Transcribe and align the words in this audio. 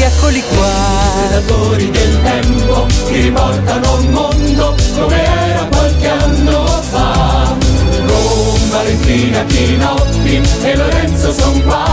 Eccoli 0.00 0.42
qua. 0.42 0.72
Predatori 1.16 1.90
del 1.90 2.22
tempo 2.22 2.86
che 3.06 3.20
riportano 3.20 3.98
un 3.98 4.06
mondo 4.06 4.74
come 4.96 5.24
era 5.24 5.64
qualche 5.64 6.08
anno 6.08 6.66
fa. 6.66 7.56
Con 8.06 8.68
Valentina 8.70 9.44
Chinotti 9.44 10.42
e 10.62 10.76
Lorenzo 10.76 11.32
son 11.32 11.62
qua. 11.62 11.84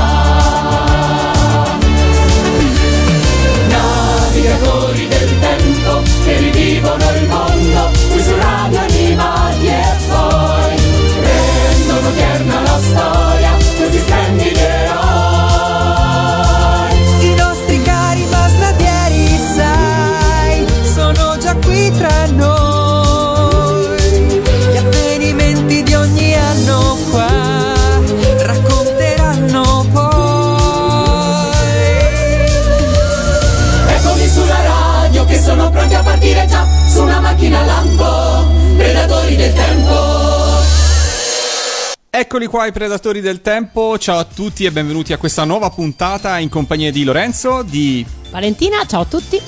Navigatori 3.69 5.07
del 5.07 5.39
tempo 5.39 6.01
che 6.23 6.37
rivivono 6.37 7.03
il 7.15 7.27
mondo 7.27 7.54
a 36.45 36.47
partire 36.47 36.47
già 36.47 36.67
su 36.87 37.01
una 37.01 37.19
macchina 37.19 37.63
lampo, 37.63 38.47
predatori 38.77 39.35
del 39.35 39.53
tempo. 39.53 39.93
Eccoli 42.09 42.45
qua 42.45 42.65
i 42.65 42.71
predatori 42.71 43.19
del 43.19 43.41
tempo, 43.41 43.97
ciao 43.97 44.19
a 44.19 44.23
tutti 44.23 44.63
e 44.63 44.71
benvenuti 44.71 45.11
a 45.11 45.17
questa 45.17 45.43
nuova 45.43 45.69
puntata 45.69 46.39
in 46.39 46.47
compagnia 46.47 46.91
di 46.91 47.03
Lorenzo, 47.03 47.61
di... 47.61 48.05
Valentina, 48.29 48.85
ciao 48.85 49.01
a 49.01 49.05
tutti. 49.05 49.41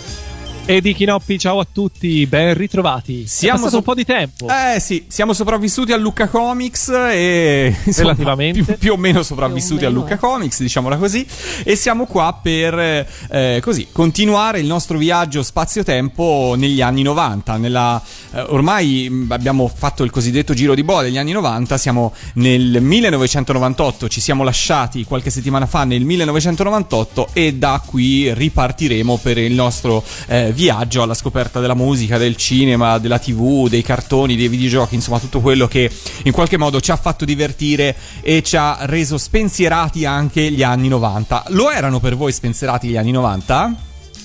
E 0.70 0.82
di 0.82 0.94
Chinoppi, 0.94 1.40
ciao 1.40 1.62
a 1.62 1.68
tutti, 1.72 2.28
ben 2.28 2.54
ritrovati. 2.54 3.26
Siamo 3.26 3.60
È 3.60 3.62
passato 3.62 3.70
so- 3.70 3.78
un 3.78 3.84
po' 3.84 3.94
di 3.94 4.04
tempo. 4.04 4.48
Eh 4.50 4.82
sì, 4.82 5.06
siamo 5.08 5.32
sopravvissuti 5.32 5.94
a 5.94 5.96
Lucca 5.96 6.28
Comics 6.28 6.90
e... 6.90 7.74
insomma, 7.86 8.10
Relativamente. 8.10 8.64
Più, 8.64 8.78
più 8.78 8.92
o 8.92 8.98
meno 8.98 9.24
sopravvissuti 9.24 9.86
o 9.86 9.88
a 9.88 9.90
meno, 9.90 10.02
Lucca 10.02 10.16
eh. 10.16 10.18
Comics, 10.18 10.60
diciamola 10.60 10.98
così, 10.98 11.26
e 11.64 11.78
siamo 11.78 12.06
qua 12.06 12.38
per, 12.44 13.08
eh, 13.30 13.62
così, 13.64 13.88
continuare 13.94 14.60
il 14.60 14.66
nostro 14.66 14.98
viaggio 14.98 15.42
spazio-tempo 15.42 16.56
negli 16.58 16.82
anni 16.82 17.02
90. 17.02 17.56
Nella, 17.56 18.02
eh, 18.34 18.42
ormai 18.42 19.26
abbiamo 19.30 19.72
fatto 19.74 20.04
il 20.04 20.10
cosiddetto 20.10 20.54
giro 20.54 20.76
di 20.76 20.84
boa 20.84 21.02
degli 21.02 21.18
anni 21.18 21.32
90, 21.32 21.78
siamo 21.78 22.14
nel 22.34 22.82
1998, 22.82 24.10
ci 24.10 24.20
siamo 24.20 24.44
lasciati 24.44 25.06
qualche 25.06 25.30
settimana 25.30 25.66
fa 25.66 25.86
nel 25.86 26.04
1998 26.04 27.30
e 27.32 27.54
da 27.54 27.82
qui 27.86 28.34
ripartiremo 28.34 29.16
per 29.24 29.38
il 29.38 29.54
nostro 29.54 30.04
eh, 30.28 30.56
viaggio 30.58 31.04
alla 31.04 31.14
scoperta 31.14 31.60
della 31.60 31.76
musica, 31.76 32.18
del 32.18 32.36
cinema, 32.36 32.98
della 32.98 33.20
tv, 33.20 33.70
dei 33.70 33.84
cartoni, 33.84 34.36
dei 34.36 34.48
videogiochi, 34.48 34.96
insomma 34.96 35.20
tutto 35.20 35.40
quello 35.40 35.68
che 35.68 35.90
in 36.24 36.32
qualche 36.32 36.58
modo 36.58 36.82
ci 36.82 36.90
ha 36.90 36.98
fatto 36.98 37.26
divertire 37.26 37.96
e 38.22 38.42
ci 38.42 38.58
ha 38.58 38.80
reso 38.82 39.20
spensierati 39.20 40.04
anche 40.06 40.52
gli 40.52 40.64
anni 40.64 40.88
90. 40.88 41.46
Lo 41.50 41.70
erano 41.70 42.00
per 42.00 42.16
voi 42.18 42.32
spensierati 42.32 42.88
gli 42.88 42.98
anni 42.98 43.12
90? 43.12 43.76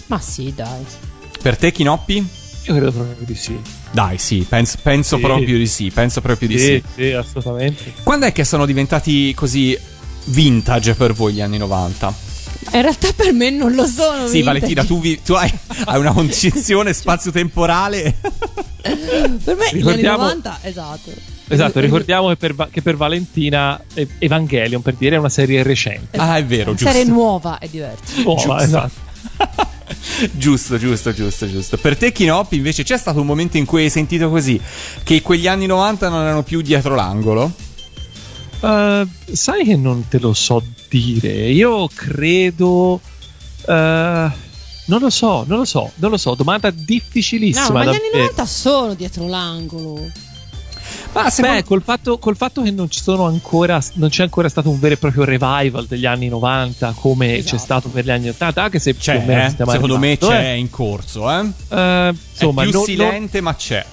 Ma 0.07 0.19
sì, 0.19 0.53
dai. 0.57 0.85
Per 1.43 1.57
te, 1.59 1.71
Chinoppi? 1.71 2.15
Io 2.65 2.75
credo 2.75 2.93
proprio 2.93 3.27
di 3.27 3.35
sì. 3.35 3.59
Dai, 3.91 4.17
sì, 4.17 4.47
penso, 4.49 4.79
penso 4.83 5.17
Sì. 5.17 5.23
proprio 5.23 5.59
di 5.59 5.67
sì, 5.67 5.91
penso 5.91 6.23
proprio 6.23 6.49
di 6.49 6.59
sì. 6.59 6.65
Sì, 6.65 6.83
sì, 6.95 7.11
assolutamente. 7.13 7.93
Quando 8.03 8.25
è 8.25 8.33
che 8.33 8.45
sono 8.45 8.65
diventati 8.65 9.35
così 9.35 9.79
vintage 10.27 10.95
per 10.95 11.13
voi 11.13 11.35
gli 11.35 11.41
anni 11.43 11.59
90? 11.59 12.31
In 12.73 12.81
realtà 12.83 13.13
per 13.13 13.33
me 13.33 13.51
non 13.51 13.75
lo 13.75 13.87
sono. 13.87 14.27
Sì. 14.27 14.43
Valentina, 14.43 14.85
tu, 14.85 15.01
vi- 15.01 15.21
tu 15.23 15.33
hai, 15.35 15.53
hai 15.85 15.99
una 15.99 16.13
concezione 16.13 16.93
spazio-temporale. 16.95 18.15
Per 18.81 18.91
me 18.97 19.37
gli 19.45 19.55
anni 19.55 19.69
Ricordiamo- 19.73 20.23
90, 20.25 20.59
esatto. 20.63 21.11
Esatto, 21.49 21.81
ricordiamo 21.81 22.29
che 22.29 22.37
per, 22.37 22.69
che 22.71 22.81
per 22.81 22.97
Valentina 22.97 23.79
Evangelion, 24.19 24.81
per 24.81 24.95
dire, 24.95 25.17
è 25.17 25.19
una 25.19 25.29
serie 25.29 25.63
recente. 25.63 26.17
ah, 26.17 26.39
è 26.39 26.45
vero, 26.47 26.73
giusto. 26.75 26.91
Serie 26.91 27.05
nuova 27.05 27.59
è 27.59 27.69
diverso. 27.69 28.23
Nuova, 28.23 28.41
giusto. 28.41 28.57
esatto. 28.63 29.71
giusto, 30.33 30.79
giusto, 30.79 31.13
giusto, 31.13 31.51
giusto. 31.51 31.77
Per 31.77 31.97
te, 31.99 32.11
Kinoppi, 32.13 32.57
invece, 32.57 32.85
c'è 32.85 32.97
stato 32.97 33.21
un 33.21 33.27
momento 33.27 33.59
in 33.59 33.67
cui 33.67 33.83
hai 33.83 33.91
sentito 33.91 34.31
così 34.31 34.59
che 35.03 35.21
quegli 35.21 35.47
anni 35.47 35.67
90 35.67 36.09
non 36.09 36.23
erano 36.23 36.43
più 36.43 36.63
dietro 36.63 36.95
l'angolo? 36.95 37.53
Eh, 38.63 39.07
sai 39.33 39.65
che 39.65 39.77
non 39.77 40.07
te 40.09 40.19
lo 40.19 40.33
so 40.33 40.63
dire. 40.89 41.51
Io 41.51 41.89
credo. 41.95 43.01
eh, 43.67 44.31
non 44.85 45.01
lo 45.01 45.11
so, 45.11 45.45
non 45.47 45.59
lo 45.59 45.65
so, 45.65 45.91
non 45.97 46.11
lo 46.11 46.17
so. 46.17 46.35
Domanda 46.35 46.71
difficilissima. 46.71 47.67
No, 47.69 47.73
ma 47.75 47.85
gli 47.85 47.89
anni 47.89 47.99
davvero. 47.99 48.19
90 48.23 48.47
sono 48.47 48.95
dietro 48.95 49.27
l'angolo. 49.27 50.11
Ma 51.13 51.29
secondo 51.29 51.57
Beh, 51.59 51.65
col 51.65 51.83
fatto, 51.83 52.19
col 52.19 52.37
fatto 52.37 52.63
che 52.63 52.71
non 52.71 52.91
ci 52.91 53.01
sono 53.01 53.27
ancora, 53.27 53.83
non 53.95 54.09
c'è 54.09 54.23
ancora 54.23 54.49
stato 54.49 54.71
un 54.71 54.81
vero 54.81 54.95
e 54.95 54.97
proprio 54.97 55.25
revival 55.25 55.87
degli 55.87 56.07
anni 56.07 56.29
90 56.29 56.95
come 56.97 57.37
Esatto. 57.37 57.57
c'è 57.57 57.63
stato 57.63 57.89
per 57.91 58.05
gli 58.05 58.11
anni 58.11 58.29
80, 58.31 58.63
anche 58.63 58.79
se 58.79 58.97
c'è, 58.97 59.17
più 59.19 59.23
o 59.23 59.27
meno 59.27 59.47
eh? 59.47 59.51
secondo 59.51 59.99
me 59.99 60.13
arrivato, 60.13 60.29
c'è 60.33 60.53
eh. 60.53 60.57
in 60.57 60.71
corso, 60.71 61.31
eh? 61.31 61.51
Eh, 61.69 62.15
insomma, 62.33 62.63
è 62.63 62.65
più 62.69 62.73
non- 62.79 62.85
silente, 62.85 63.41
ma 63.43 63.55
c'è. 63.55 63.85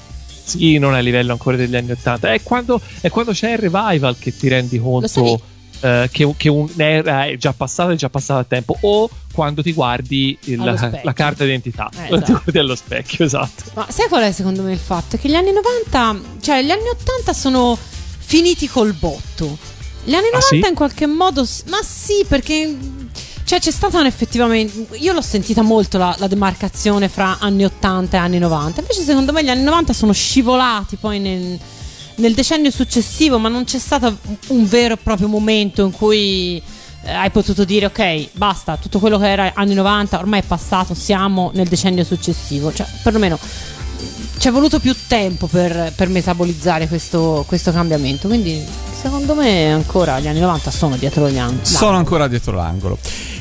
Sì, 0.50 0.78
non 0.78 0.94
è 0.96 0.98
a 0.98 1.02
livello 1.02 1.32
ancora 1.32 1.56
degli 1.58 1.76
anni 1.76 1.92
80. 1.92 2.34
È 2.34 2.42
quando, 2.44 2.82
è 3.02 3.10
quando 3.10 3.32
c'è 3.32 3.52
il 3.52 3.58
revival 3.58 4.18
che 4.18 4.36
ti 4.36 4.48
rendi 4.48 4.80
conto 4.80 5.42
eh, 5.82 6.10
che, 6.12 6.34
che 6.36 6.50
un'era 6.50 7.26
è 7.26 7.38
già 7.38 7.54
passata, 7.54 7.92
è 7.94 7.96
già 7.96 8.10
passata 8.10 8.42
il 8.42 8.48
tempo, 8.48 8.76
o 8.82 9.10
quando 9.32 9.62
ti 9.62 9.72
guardi 9.72 10.38
il- 10.46 10.58
la, 10.62 11.00
la 11.04 11.14
carta 11.14 11.46
d'identità, 11.46 11.90
Eh, 11.94 12.08
quando 12.08 12.16
ti 12.18 12.32
esatto. 12.32 12.42
guardi 12.44 12.58
allo 12.60 12.76
specchio, 12.76 13.26
esatto. 13.26 13.64
Ma 13.76 13.88
sai 13.90 14.08
qual 14.10 14.24
è 14.24 14.32
secondo 14.34 14.62
me 14.64 14.74
il 14.74 14.78
fatto? 14.80 15.16
Che 15.18 15.30
gli 15.30 15.36
anni 15.36 15.52
90, 15.54 16.20
cioè 16.42 16.62
gli 16.64 16.72
anni 16.72 16.88
80 16.90 17.32
sono 17.34 17.78
finiti 18.18 18.68
col 18.68 18.92
botto. 18.94 19.58
Gli 20.04 20.14
anni 20.14 20.30
90 20.32 20.38
Ah, 20.38 20.42
sì? 20.42 20.58
in 20.68 20.76
qualche 20.76 21.06
modo, 21.08 21.46
ma 21.68 21.78
sì, 21.82 22.26
perché 22.28 22.76
cioè 23.50 23.60
c'è 23.60 23.72
stata 23.72 24.06
effettivamente, 24.06 24.96
io 24.98 25.12
l'ho 25.12 25.24
sentita 25.24 25.64
molto 25.64 25.98
la, 25.98 26.16
la 26.20 26.28
demarcazione 26.28 27.10
fra 27.10 27.40
anni 27.40 27.66
80 27.66 28.16
e 28.16 28.20
anni 28.20 28.38
90. 28.38 28.82
Invece 28.82 29.02
secondo 29.02 29.32
me 29.32 29.44
gli 29.44 29.50
anni 29.50 29.64
90 29.64 29.92
sono 29.92 30.12
scivolati 30.12 30.98
poi 30.98 31.18
nel, 31.18 31.58
nel 32.18 32.36
decennio 32.36 32.70
successivo, 32.70 33.40
ma 33.40 33.50
non 33.50 33.64
c'è 33.64 33.80
stato 33.80 34.16
un 34.50 34.68
vero 34.68 34.94
e 34.94 34.98
proprio 34.98 35.28
momento 35.28 35.84
in 35.84 35.92
cui 35.92 36.62
eh, 37.02 37.12
hai 37.12 37.32
potuto 37.32 37.64
dire 37.64 37.88
ok, 37.88 38.34
basta, 38.34 38.78
tutto 38.78 39.00
quello 39.00 39.18
che 39.18 39.28
era 39.28 39.52
anni 39.56 39.74
90 39.74 40.20
ormai 40.20 40.42
è 40.42 40.44
passato, 40.44 40.94
siamo 40.94 41.50
nel 41.56 41.68
decennio 41.68 42.04
successivo. 42.04 42.72
Cioè, 42.72 42.86
perlomeno 43.02 43.40
è 44.48 44.52
voluto 44.52 44.80
più 44.80 44.96
tempo 45.08 45.48
per, 45.48 45.92
per 45.96 46.08
metabolizzare 46.08 46.88
questo, 46.88 47.44
questo 47.48 47.72
cambiamento. 47.72 48.28
Quindi, 48.28 48.64
secondo 49.02 49.34
me, 49.34 49.74
ancora 49.74 50.20
gli 50.20 50.28
anni 50.28 50.40
90 50.40 50.70
sono 50.70 50.96
dietro 50.98 51.28
gli. 51.30 51.40
Sono 51.76 51.98
ancora 51.98 52.28
dietro 52.28 52.54
l'angolo. 52.54 52.98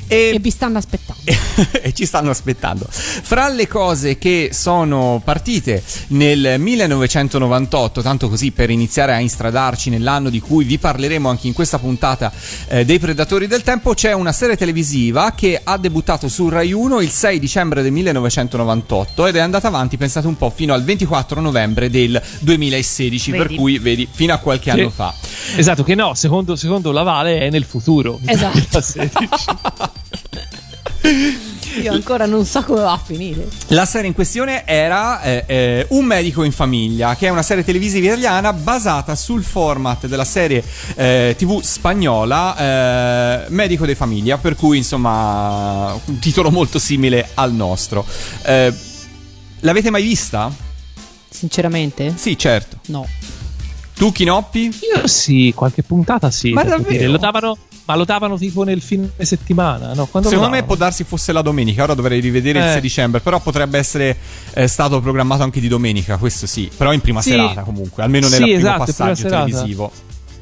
E 0.08 0.30
E, 0.34 0.38
vi 0.40 0.50
stanno 0.50 0.78
aspettando. 0.78 1.22
e 1.82 1.92
ci 1.92 2.06
stanno 2.06 2.30
aspettando. 2.30 2.86
Fra 2.88 3.48
le 3.48 3.66
cose 3.68 4.18
che 4.18 4.50
sono 4.52 5.20
partite 5.24 5.82
nel 6.08 6.56
1998, 6.58 8.02
tanto 8.02 8.28
così 8.28 8.50
per 8.50 8.70
iniziare 8.70 9.12
a 9.12 9.18
instradarci 9.20 9.90
nell'anno 9.90 10.30
di 10.30 10.40
cui 10.40 10.64
vi 10.64 10.78
parleremo 10.78 11.28
anche 11.28 11.46
in 11.46 11.52
questa 11.52 11.78
puntata 11.78 12.32
eh, 12.68 12.84
dei 12.84 12.98
Predatori 12.98 13.46
del 13.46 13.62
Tempo, 13.62 13.94
c'è 13.94 14.12
una 14.12 14.32
serie 14.32 14.56
televisiva 14.56 15.32
che 15.36 15.60
ha 15.62 15.76
debuttato 15.76 16.28
su 16.28 16.48
Rai 16.48 16.72
1 16.72 17.00
il 17.00 17.10
6 17.10 17.38
dicembre 17.38 17.82
del 17.82 17.92
1998 17.92 19.26
ed 19.26 19.36
è 19.36 19.40
andata 19.40 19.68
avanti, 19.68 19.96
pensate 19.96 20.26
un 20.26 20.36
po', 20.36 20.50
fino 20.50 20.74
al 20.74 20.84
24 20.84 21.40
novembre 21.40 21.90
del 21.90 22.20
2016, 22.40 23.30
per 23.30 23.42
Vedi. 23.42 23.56
cui 23.56 23.78
vedi, 23.78 24.08
fino 24.10 24.32
a 24.32 24.38
qualche 24.38 24.70
Sì. 24.72 24.78
anno 24.80 24.90
fa. 24.90 25.14
Esatto, 25.56 25.82
che 25.82 25.94
no, 25.94 26.14
secondo, 26.14 26.56
secondo 26.56 26.92
la 26.92 27.02
Vale 27.02 27.40
è 27.40 27.50
nel 27.50 27.64
futuro. 27.64 28.18
Esatto. 28.24 28.80
2016. 31.08 31.56
Io 31.82 31.92
ancora 31.92 32.26
non 32.26 32.44
so 32.44 32.62
come 32.62 32.80
va 32.80 32.92
a 32.92 32.98
finire. 33.02 33.48
La 33.68 33.84
serie 33.84 34.08
in 34.08 34.14
questione 34.14 34.66
era 34.66 35.20
eh, 35.22 35.44
eh, 35.46 35.86
Un 35.90 36.04
medico 36.04 36.42
in 36.42 36.52
famiglia, 36.52 37.14
che 37.14 37.26
è 37.26 37.30
una 37.30 37.42
serie 37.42 37.64
televisiva 37.64 38.06
italiana 38.06 38.52
basata 38.52 39.14
sul 39.14 39.42
format 39.42 40.06
della 40.06 40.24
serie 40.24 40.64
eh, 40.94 41.34
TV 41.36 41.60
spagnola 41.60 42.56
eh, 42.56 43.50
Medico 43.50 43.86
de 43.86 43.94
Famiglia, 43.94 44.38
per 44.38 44.54
cui 44.54 44.78
insomma 44.78 45.92
un 46.04 46.18
titolo 46.18 46.50
molto 46.50 46.78
simile 46.78 47.28
al 47.34 47.52
nostro. 47.52 48.04
Eh, 48.42 48.72
l'avete 49.60 49.90
mai 49.90 50.02
vista? 50.02 50.50
Sinceramente? 51.30 52.14
Sì, 52.16 52.36
certo. 52.38 52.78
No. 52.86 53.06
Tu, 53.98 54.12
Chinoppi? 54.12 54.70
Io 54.94 55.06
sì, 55.08 55.52
qualche 55.54 55.82
puntata 55.82 56.30
sì. 56.30 56.52
Ma 56.52 56.62
davvero? 56.62 57.10
Lo 57.10 57.16
davano, 57.18 57.56
ma 57.84 57.96
lo 57.96 58.04
davano 58.04 58.38
tipo 58.38 58.62
nel 58.62 58.80
fine 58.80 59.10
settimana, 59.18 59.92
no? 59.92 60.06
Quando 60.06 60.28
Secondo 60.28 60.50
me 60.52 60.62
può 60.62 60.76
darsi 60.76 61.02
fosse 61.02 61.32
la 61.32 61.42
domenica, 61.42 61.82
ora 61.82 61.94
dovrei 61.94 62.20
rivedere 62.20 62.60
il 62.60 62.64
Eh. 62.66 62.72
6 62.72 62.80
dicembre, 62.80 63.20
però 63.20 63.40
potrebbe 63.40 63.76
essere 63.76 64.16
eh, 64.54 64.68
stato 64.68 65.00
programmato 65.00 65.42
anche 65.42 65.58
di 65.58 65.66
domenica, 65.66 66.16
questo 66.16 66.46
sì, 66.46 66.70
però 66.74 66.92
in 66.92 67.00
prima 67.00 67.20
Sì. 67.20 67.30
serata 67.30 67.62
comunque, 67.62 68.04
almeno 68.04 68.26
Sì, 68.26 68.32
nel 68.34 68.42
primo 68.42 68.58
esatto, 68.58 68.84
passaggio 68.84 69.28
televisivo. 69.28 69.90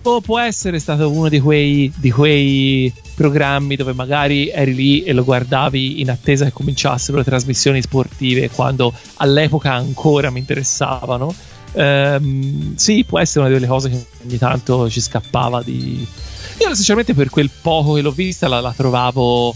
O 0.03 0.20
può 0.20 0.38
essere 0.38 0.79
stato 0.79 1.11
uno 1.11 1.31
di 1.31 1.41
quei, 1.41 1.91
di 1.97 2.11
quei 2.11 2.93
programmi 3.14 3.75
dove 3.75 3.94
magari 3.94 4.50
eri 4.50 4.75
lì 4.75 5.03
e 5.03 5.12
lo 5.14 5.25
guardavi 5.25 6.00
in 6.03 6.11
attesa 6.11 6.44
che 6.44 6.53
cominciassero 6.53 7.17
le 7.17 7.25
trasmissioni 7.25 7.81
sportive 7.81 8.50
quando 8.50 8.93
all'epoca 9.14 9.73
ancora 9.73 10.29
mi 10.31 10.41
interessavano. 10.41 11.35
Ehm, 11.76 12.75
sì, 12.76 13.05
può 13.05 13.19
essere 13.19 13.44
una 13.44 13.52
delle 13.52 13.67
cose 13.67 13.90
che 13.90 14.06
ogni 14.25 14.38
tanto 14.38 14.88
ci 14.88 15.00
scappava 15.00 15.62
di... 15.62 16.06
Io 16.58 16.75
sinceramente 16.75 17.14
per 17.14 17.28
quel 17.28 17.50
poco 17.61 17.93
che 17.93 18.00
l'ho 18.00 18.12
vista 18.12 18.49
la, 18.49 18.61
la 18.61 18.73
trovavo 18.73 19.55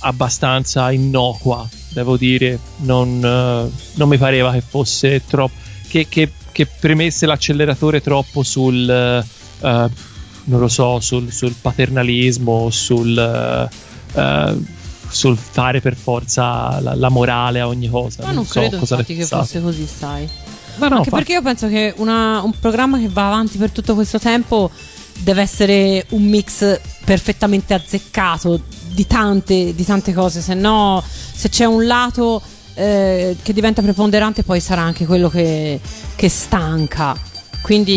abbastanza 0.00 0.90
innocua, 0.90 1.68
devo 1.90 2.16
dire. 2.16 2.58
Non, 2.78 3.22
eh, 3.22 3.70
non 3.94 4.08
mi 4.08 4.16
pareva 4.16 4.52
che 4.52 4.62
fosse 4.66 5.22
troppo... 5.26 5.54
Che, 5.86 6.06
che- 6.08 6.32
che 6.50 6.66
premesse 6.66 7.26
l'acceleratore 7.26 8.00
troppo 8.00 8.42
sul... 8.42 8.88
eh, 8.88 10.06
non 10.48 10.60
lo 10.60 10.68
so, 10.68 10.98
sul, 11.00 11.30
sul 11.30 11.54
paternalismo, 11.60 12.70
sul, 12.70 13.16
eh, 13.16 13.68
eh, 14.18 14.56
sul 15.08 15.36
fare 15.36 15.80
per 15.80 15.94
forza 15.94 16.80
la, 16.80 16.94
la 16.94 17.08
morale 17.10 17.60
a 17.60 17.68
ogni 17.68 17.88
cosa. 17.88 18.24
Ma 18.24 18.32
non, 18.32 18.46
so 18.46 18.60
credo 18.60 18.78
cosa 18.78 18.96
ne 18.96 19.00
infatti 19.02 19.18
che 19.20 19.26
fosse 19.26 19.60
così, 19.60 19.86
sai. 19.86 20.28
Ma 20.78 20.88
no, 20.88 20.96
Anche 20.96 21.10
fa- 21.10 21.16
perché 21.16 21.32
io 21.32 21.42
penso 21.42 21.68
che 21.68 21.92
una- 21.96 22.40
un 22.42 22.52
programma 22.58 22.98
che 22.98 23.08
va 23.08 23.26
avanti 23.26 23.58
per 23.58 23.70
tutto 23.70 23.94
questo 23.94 24.18
tempo 24.18 24.70
deve 25.20 25.42
essere 25.42 26.06
un 26.10 26.22
mix 26.24 26.78
perfettamente 27.04 27.74
azzeccato 27.74 28.60
di 28.92 29.06
tante, 29.06 29.74
di 29.74 29.84
tante 29.84 30.12
cose, 30.12 30.40
se 30.40 30.54
no 30.54 31.02
se 31.34 31.48
c'è 31.48 31.64
un 31.64 31.86
lato 31.86 32.40
eh, 32.74 33.36
che 33.42 33.52
diventa 33.52 33.82
preponderante 33.82 34.44
poi 34.44 34.60
sarà 34.60 34.82
anche 34.82 35.04
quello 35.06 35.28
che, 35.28 35.80
che 36.14 36.28
stanca. 36.28 37.16
Quindi 37.60 37.94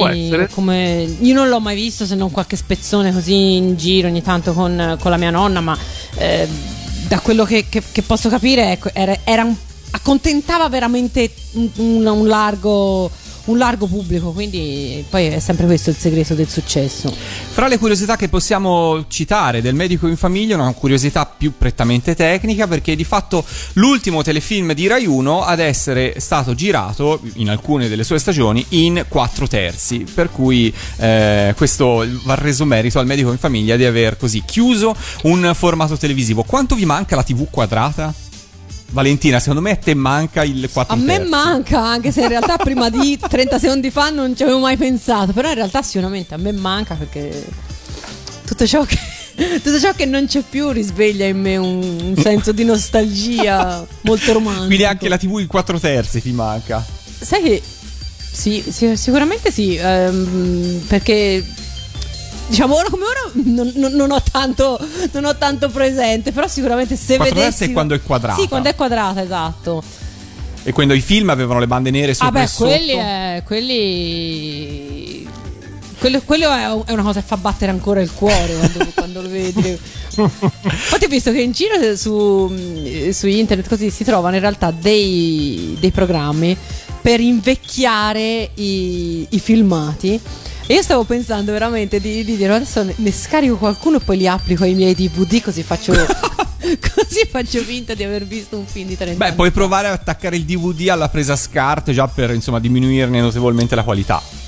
come 0.51 1.07
io 1.19 1.33
non 1.35 1.47
l'ho 1.47 1.59
mai 1.59 1.75
visto 1.75 2.05
se 2.07 2.15
non 2.15 2.31
qualche 2.31 2.55
spezzone 2.55 3.13
così 3.13 3.55
in 3.57 3.77
giro 3.77 4.07
ogni 4.07 4.23
tanto 4.23 4.53
con, 4.53 4.97
con 4.99 5.11
la 5.11 5.17
mia 5.17 5.29
nonna, 5.29 5.61
ma 5.61 5.77
eh, 6.15 6.47
da 7.07 7.19
quello 7.19 7.45
che, 7.45 7.67
che- 7.69 7.83
che 7.91 8.01
posso 8.01 8.27
capire 8.29 8.71
ecco, 8.71 8.89
era, 8.93 9.15
era 9.23 9.43
un- 9.43 9.55
accontentava 9.91 10.67
veramente 10.69 11.31
un, 11.53 12.05
un- 12.05 12.27
largo, 12.27 13.09
un 13.45 13.57
largo 13.57 13.87
pubblico, 13.87 14.31
quindi 14.31 15.03
poi 15.09 15.27
è 15.27 15.39
sempre 15.39 15.65
questo 15.65 15.89
il 15.89 15.97
segreto 15.97 16.33
del 16.33 16.47
successo. 16.47 17.13
Fra 17.51 17.67
le 17.67 17.77
curiosità 17.77 18.15
che 18.15 18.29
possiamo 18.29 19.05
citare 19.07 19.61
del 19.61 19.75
medico 19.75 20.07
in 20.07 20.15
famiglia, 20.15 20.55
una 20.55 20.71
curiosità 20.73 21.25
più 21.25 21.53
prettamente 21.57 22.15
tecnica, 22.15 22.67
perché 22.67 22.95
di 22.95 23.03
fatto 23.03 23.43
l'ultimo 23.73 24.21
telefilm 24.23 24.73
di 24.73 24.87
Rai 24.87 25.05
1 25.05 25.43
ad 25.43 25.59
essere 25.59 26.19
stato 26.19 26.55
girato 26.55 27.19
in 27.35 27.49
alcune 27.49 27.89
delle 27.89 28.03
sue 28.03 28.19
stagioni 28.19 28.65
in 28.69 29.05
4 29.07 29.47
terzi, 29.47 29.99
per 29.99 30.31
cui 30.31 30.73
eh, 30.97 31.53
questo 31.57 32.05
va 32.23 32.35
reso 32.35 32.63
merito 32.65 32.99
al 32.99 33.05
medico 33.05 33.31
in 33.31 33.37
famiglia 33.37 33.75
di 33.75 33.85
aver 33.85 34.17
così 34.17 34.41
chiuso 34.45 34.95
un 35.23 35.51
formato 35.53 35.97
televisivo. 35.97 36.43
Quanto 36.43 36.75
vi 36.75 36.85
manca 36.85 37.15
la 37.15 37.23
TV 37.23 37.47
quadrata? 37.49 38.13
Valentina, 38.91 39.39
secondo 39.39 39.61
me 39.61 39.71
a 39.71 39.75
te 39.77 39.93
manca 39.93 40.43
il 40.43 40.69
4 40.71 40.93
A 40.93 40.97
me 40.97 41.15
terzi. 41.17 41.29
manca, 41.29 41.83
anche 41.83 42.11
se 42.11 42.21
in 42.21 42.27
realtà 42.27 42.57
prima 42.57 42.89
di 42.89 43.17
30 43.27 43.59
secondi 43.59 43.89
fa 43.89 44.09
non 44.09 44.35
ci 44.35 44.43
avevo 44.43 44.59
mai 44.59 44.77
pensato, 44.77 45.31
però 45.33 45.49
in 45.49 45.55
realtà 45.55 45.81
sicuramente 45.81 46.33
a 46.33 46.37
me 46.37 46.51
manca 46.51 46.95
perché 46.95 47.45
tutto 48.45 48.65
ciò 48.67 48.83
che, 48.83 48.97
tutto 49.63 49.79
ciò 49.79 49.93
che 49.93 50.05
non 50.05 50.25
c'è 50.27 50.43
più 50.47 50.69
risveglia 50.71 51.25
in 51.25 51.39
me 51.39 51.57
un, 51.57 51.81
un 51.81 52.15
senso 52.17 52.51
di 52.51 52.63
nostalgia 52.65 53.85
molto 54.01 54.33
romantico. 54.33 54.65
Quindi 54.67 54.85
anche 54.85 55.07
la 55.09 55.17
TV 55.17 55.39
in 55.39 55.47
4 55.47 55.79
terzi 55.79 56.21
ti 56.21 56.31
manca. 56.31 56.85
Sai 57.19 57.41
che 57.41 57.61
sì, 58.33 58.63
sì, 58.67 58.95
sicuramente 58.97 59.51
sì, 59.51 59.75
ehm, 59.75 60.83
perché 60.87 61.43
diciamo 62.51 62.75
ora 62.75 62.89
come 62.89 63.05
ora 63.05 63.31
non, 63.33 63.71
non- 63.75 63.93
non 63.93 64.11
ho 64.11 64.21
tanto, 64.29 64.77
non 65.13 65.25
ho 65.25 65.35
tanto 65.37 65.69
presente, 65.69 66.31
però 66.33 66.47
sicuramente 66.47 66.95
se 66.97 67.15
Quattro 67.15 67.35
vedessi... 67.35 67.63
è 67.63 67.71
quando 67.71 67.95
è 67.95 68.01
quadrata. 68.01 68.39
Sì, 68.39 68.47
quando 68.47 68.69
è 68.69 68.75
quadrata, 68.75 69.23
esatto. 69.23 69.81
E 70.63 70.71
quando 70.73 70.93
i 70.93 70.99
film 70.99 71.29
avevano 71.29 71.59
le 71.59 71.65
bande 71.67 71.89
nere 71.89 72.13
sopra 72.13 72.41
Ah 72.41 72.43
beh, 72.43 72.51
quelli 72.55 72.91
è... 72.91 73.41
Quelli... 73.45 75.29
Quello, 75.97 76.21
quello 76.25 76.49
è, 76.49 76.83
è 76.85 76.91
una 76.91 77.03
cosa 77.03 77.21
che 77.21 77.25
fa 77.27 77.37
battere 77.37 77.71
ancora 77.71 78.01
il 78.01 78.11
cuore 78.11 78.55
quando, 78.55 78.87
quando 78.93 79.21
lo 79.21 79.29
vedi. 79.29 79.79
Infatti 80.13 81.05
ho 81.05 81.07
visto 81.07 81.31
che 81.31 81.41
in 81.41 81.51
giro 81.51 81.95
su, 81.95 82.53
su 83.11 83.27
internet 83.27 83.67
così 83.67 83.89
si 83.89 84.03
trovano 84.03 84.35
in 84.35 84.41
realtà 84.41 84.71
dei, 84.71 85.77
dei 85.79 85.91
programmi 85.91 86.57
per 87.01 87.19
invecchiare 87.19 88.49
i, 88.55 89.27
i 89.29 89.39
filmati. 89.39 90.19
E 90.67 90.73
io 90.73 90.81
stavo 90.81 91.03
pensando 91.03 91.51
veramente 91.51 91.99
di, 91.99 92.23
di 92.23 92.37
dire 92.37 92.53
adesso 92.53 92.83
ne, 92.83 92.93
ne 92.95 93.11
scarico 93.11 93.57
qualcuno 93.57 93.97
e 93.97 93.99
poi 93.99 94.17
li 94.17 94.27
applico 94.27 94.63
ai 94.63 94.73
miei 94.73 94.93
DVD 94.93 95.41
così 95.41 95.63
faccio, 95.63 95.91
così 96.95 97.27
faccio 97.29 97.59
finta 97.61 97.93
di 97.93 98.03
aver 98.03 98.25
visto 98.25 98.57
un 98.57 98.65
film 98.65 98.87
di 98.87 98.95
30 98.95 99.17
Beh, 99.17 99.25
anni 99.25 99.35
puoi 99.35 99.51
provare 99.51 99.87
a 99.87 99.93
attaccare 99.93 100.35
il 100.35 100.45
DVD 100.45 100.89
alla 100.89 101.09
presa 101.09 101.35
SCART 101.35 101.91
già 101.91 102.07
per 102.07 102.31
insomma 102.31 102.59
diminuirne 102.59 103.19
notevolmente 103.19 103.75
la 103.75 103.83
qualità. 103.83 104.40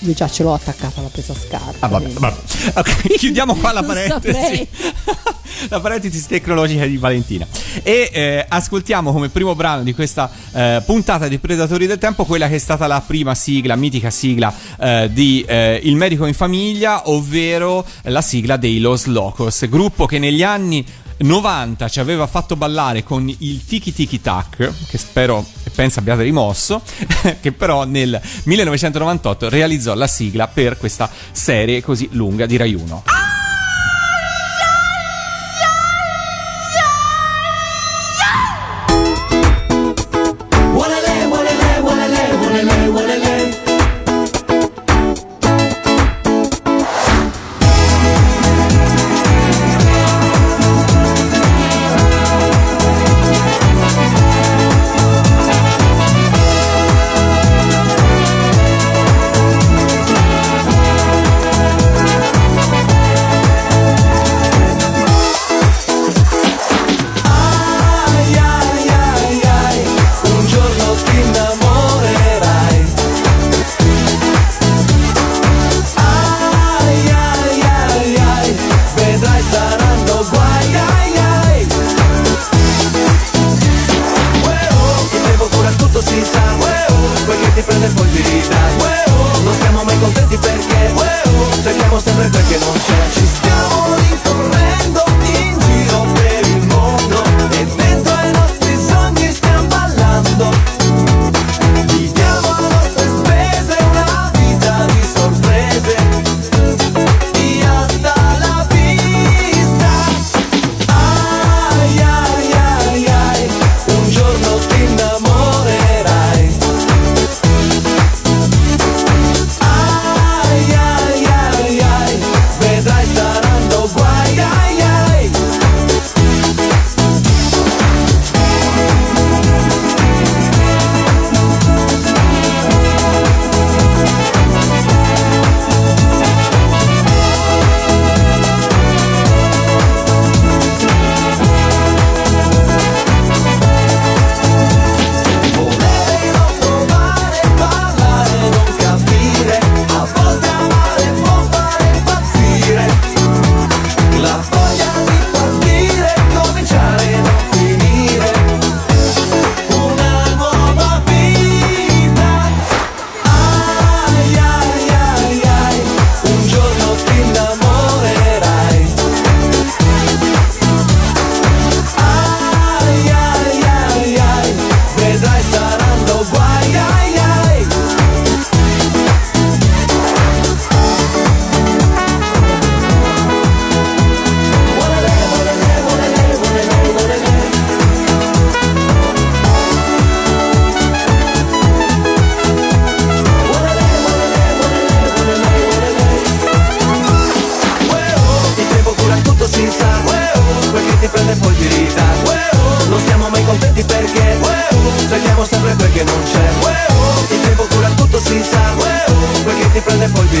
Io 0.00 0.12
già 0.12 0.28
ce 0.28 0.44
l'ho 0.44 0.54
attaccata 0.54 1.00
alla 1.00 1.08
presa 1.08 1.34
scarpa. 1.34 1.86
Ah, 1.86 1.88
vabbè, 1.88 2.08
vabbè. 2.08 2.36
Ok, 2.74 3.14
chiudiamo 3.18 3.56
qua 3.56 3.72
la 3.72 3.82
parentesi. 3.82 4.68
la 5.68 5.80
parentesi 5.80 6.24
tecnologica 6.26 6.86
di 6.86 6.96
Valentina. 6.96 7.46
E 7.82 8.08
eh, 8.12 8.46
ascoltiamo 8.48 9.12
come 9.12 9.28
primo 9.28 9.56
brano 9.56 9.82
di 9.82 9.94
questa 9.94 10.30
eh, 10.52 10.82
puntata 10.86 11.26
di 11.26 11.38
Predatori 11.38 11.86
del 11.86 11.98
Tempo 11.98 12.24
quella 12.24 12.48
che 12.48 12.54
è 12.54 12.58
stata 12.58 12.86
la 12.86 13.02
prima 13.04 13.34
sigla, 13.34 13.74
mitica 13.74 14.10
sigla 14.10 14.54
eh, 14.78 15.10
di 15.12 15.44
eh, 15.46 15.80
Il 15.82 15.96
medico 15.96 16.26
in 16.26 16.34
famiglia, 16.34 17.08
ovvero 17.08 17.84
la 18.02 18.22
sigla 18.22 18.56
dei 18.56 18.78
Los 18.78 19.06
Locos, 19.06 19.68
gruppo 19.68 20.06
che 20.06 20.20
negli 20.20 20.44
anni 20.44 20.84
90 21.18 21.88
ci 21.88 21.98
aveva 21.98 22.26
fatto 22.28 22.54
ballare 22.54 23.02
con 23.02 23.28
il 23.28 23.64
Tiki 23.64 23.92
Tiki 23.92 24.20
Tac, 24.20 24.72
che 24.88 24.98
spero 24.98 25.44
penso 25.78 26.00
abbiate 26.00 26.24
rimosso, 26.24 26.82
che 27.40 27.52
però 27.52 27.84
nel 27.84 28.20
1998 28.42 29.48
realizzò 29.48 29.94
la 29.94 30.08
sigla 30.08 30.48
per 30.48 30.76
questa 30.76 31.08
serie 31.30 31.80
così 31.82 32.08
lunga 32.10 32.46
di 32.46 32.56
Rai 32.56 32.74
1. 32.74 33.02
Walele, 33.04 33.37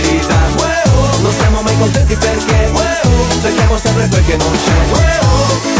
poi 0.00 0.02
ti 0.02 0.08
ridà 0.10 1.20
Non 1.20 1.32
siamo 1.32 1.62
mai 1.62 1.76
contenti 1.78 2.16
perché 2.16 2.72
Cerchiamo 3.40 3.78
sempre 3.78 4.08
quel 4.08 4.24
che 4.24 4.36
non 4.36 4.52
c'è 4.52 5.77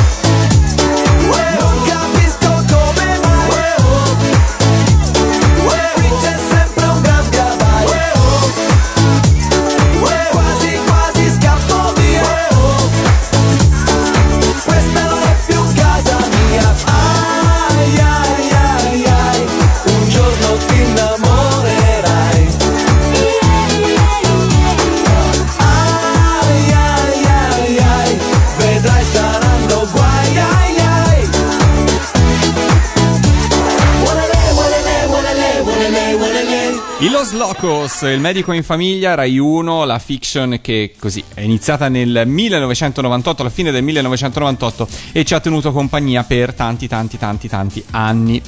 Los 37.31 37.37
Locos, 37.37 38.03
il 38.03 38.21
medico 38.21 38.53
in 38.53 38.63
famiglia, 38.63 39.15
Rai 39.15 39.39
1, 39.39 39.85
la 39.85 39.99
fiction 39.99 40.61
che 40.63 40.95
così 40.99 41.23
è 41.35 41.43
iniziata 41.43 41.89
nel 41.89 42.23
1998, 42.25 43.43
alla 43.43 43.51
fine 43.51 43.71
del 43.71 43.83
1998 43.83 44.89
e 45.13 45.25
ci 45.25 45.35
ha 45.35 45.41
tenuto 45.41 45.71
compagnia 45.73 46.23
per 46.25 46.55
tanti 46.55 46.89
tanti 46.89 47.19
tanti 47.19 47.47
tanti 47.49 47.85
anni. 47.91 48.41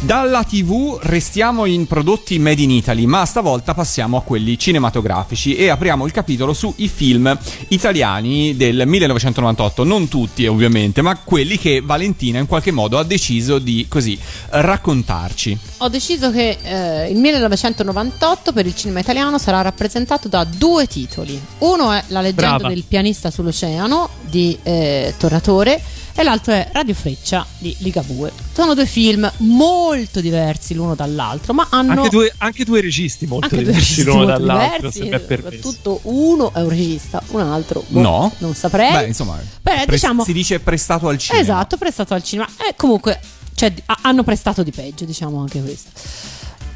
Dalla 0.00 0.44
TV 0.44 0.98
restiamo 1.02 1.64
in 1.64 1.86
prodotti 1.86 2.38
made 2.38 2.60
in 2.60 2.72
Italy, 2.72 3.06
ma 3.06 3.24
stavolta 3.24 3.72
passiamo 3.72 4.18
a 4.18 4.22
quelli 4.22 4.58
cinematografici 4.58 5.56
e 5.56 5.68
apriamo 5.68 6.04
il 6.04 6.12
capitolo 6.12 6.52
sui 6.52 6.88
film 6.88 7.36
italiani 7.68 8.54
del 8.54 8.82
1998, 8.86 9.84
non 9.84 10.08
tutti 10.08 10.46
ovviamente, 10.46 11.00
ma 11.00 11.16
quelli 11.16 11.56
che 11.56 11.80
Valentina 11.82 12.38
in 12.38 12.46
qualche 12.46 12.70
modo 12.70 12.98
ha 12.98 13.04
deciso 13.04 13.58
di 13.58 13.86
così 13.88 14.18
raccontarci. 14.50 15.58
Ho 15.78 15.88
deciso 15.88 16.30
che 16.30 16.58
eh, 16.62 17.10
il 17.10 17.18
1998 17.18 18.25
per 18.52 18.66
il 18.66 18.74
cinema 18.74 18.98
italiano 18.98 19.38
sarà 19.38 19.60
rappresentato 19.60 20.26
da 20.26 20.42
due 20.42 20.86
titoli. 20.88 21.40
Uno 21.58 21.92
è 21.92 22.02
La 22.08 22.20
leggenda 22.20 22.56
Brava. 22.56 22.68
del 22.68 22.82
pianista 22.82 23.30
sull'oceano 23.30 24.08
di 24.28 24.58
eh, 24.64 25.14
Tornatore 25.16 25.80
e 26.12 26.22
l'altro 26.24 26.52
è 26.52 26.68
Radio 26.72 26.94
Freccia 26.94 27.46
di 27.58 27.76
Ligabue. 27.80 28.32
Sono 28.52 28.74
due 28.74 28.86
film 28.86 29.30
molto 29.38 30.20
diversi 30.20 30.74
l'uno 30.74 30.96
dall'altro, 30.96 31.52
ma 31.54 31.68
hanno 31.70 31.92
Anche, 31.92 32.08
due, 32.08 32.32
anche 32.38 32.64
due 32.64 32.80
registi 32.80 33.26
molto 33.26 33.44
anche 33.44 33.56
due 33.62 33.66
diversi 33.66 33.90
registi 34.00 34.10
l'uno 34.10 34.24
molto 34.24 34.38
dall'altro, 34.40 34.76
diversi, 34.76 34.98
se 34.98 35.04
mi 35.04 35.10
è 35.10 35.20
permesso. 35.20 35.62
soprattutto 35.62 36.00
uno 36.10 36.52
è 36.52 36.60
un 36.62 36.68
regista, 36.68 37.22
un 37.28 37.40
altro 37.42 37.84
boh, 37.86 38.00
No? 38.00 38.32
non 38.38 38.54
saprei. 38.56 38.92
Beh, 38.92 39.06
insomma, 39.06 39.36
Beh, 39.62 39.72
pres- 39.84 39.86
diciamo- 40.00 40.24
si 40.24 40.32
dice 40.32 40.58
prestato 40.58 41.06
al 41.06 41.18
cinema. 41.18 41.42
Esatto, 41.44 41.76
prestato 41.76 42.12
al 42.14 42.24
cinema. 42.24 42.48
E 42.68 42.74
comunque 42.76 43.20
cioè, 43.54 43.72
ha- 43.86 43.98
hanno 44.02 44.24
prestato 44.24 44.62
di 44.64 44.72
peggio, 44.72 45.04
diciamo 45.04 45.38
anche 45.40 45.62
questo. 45.62 45.90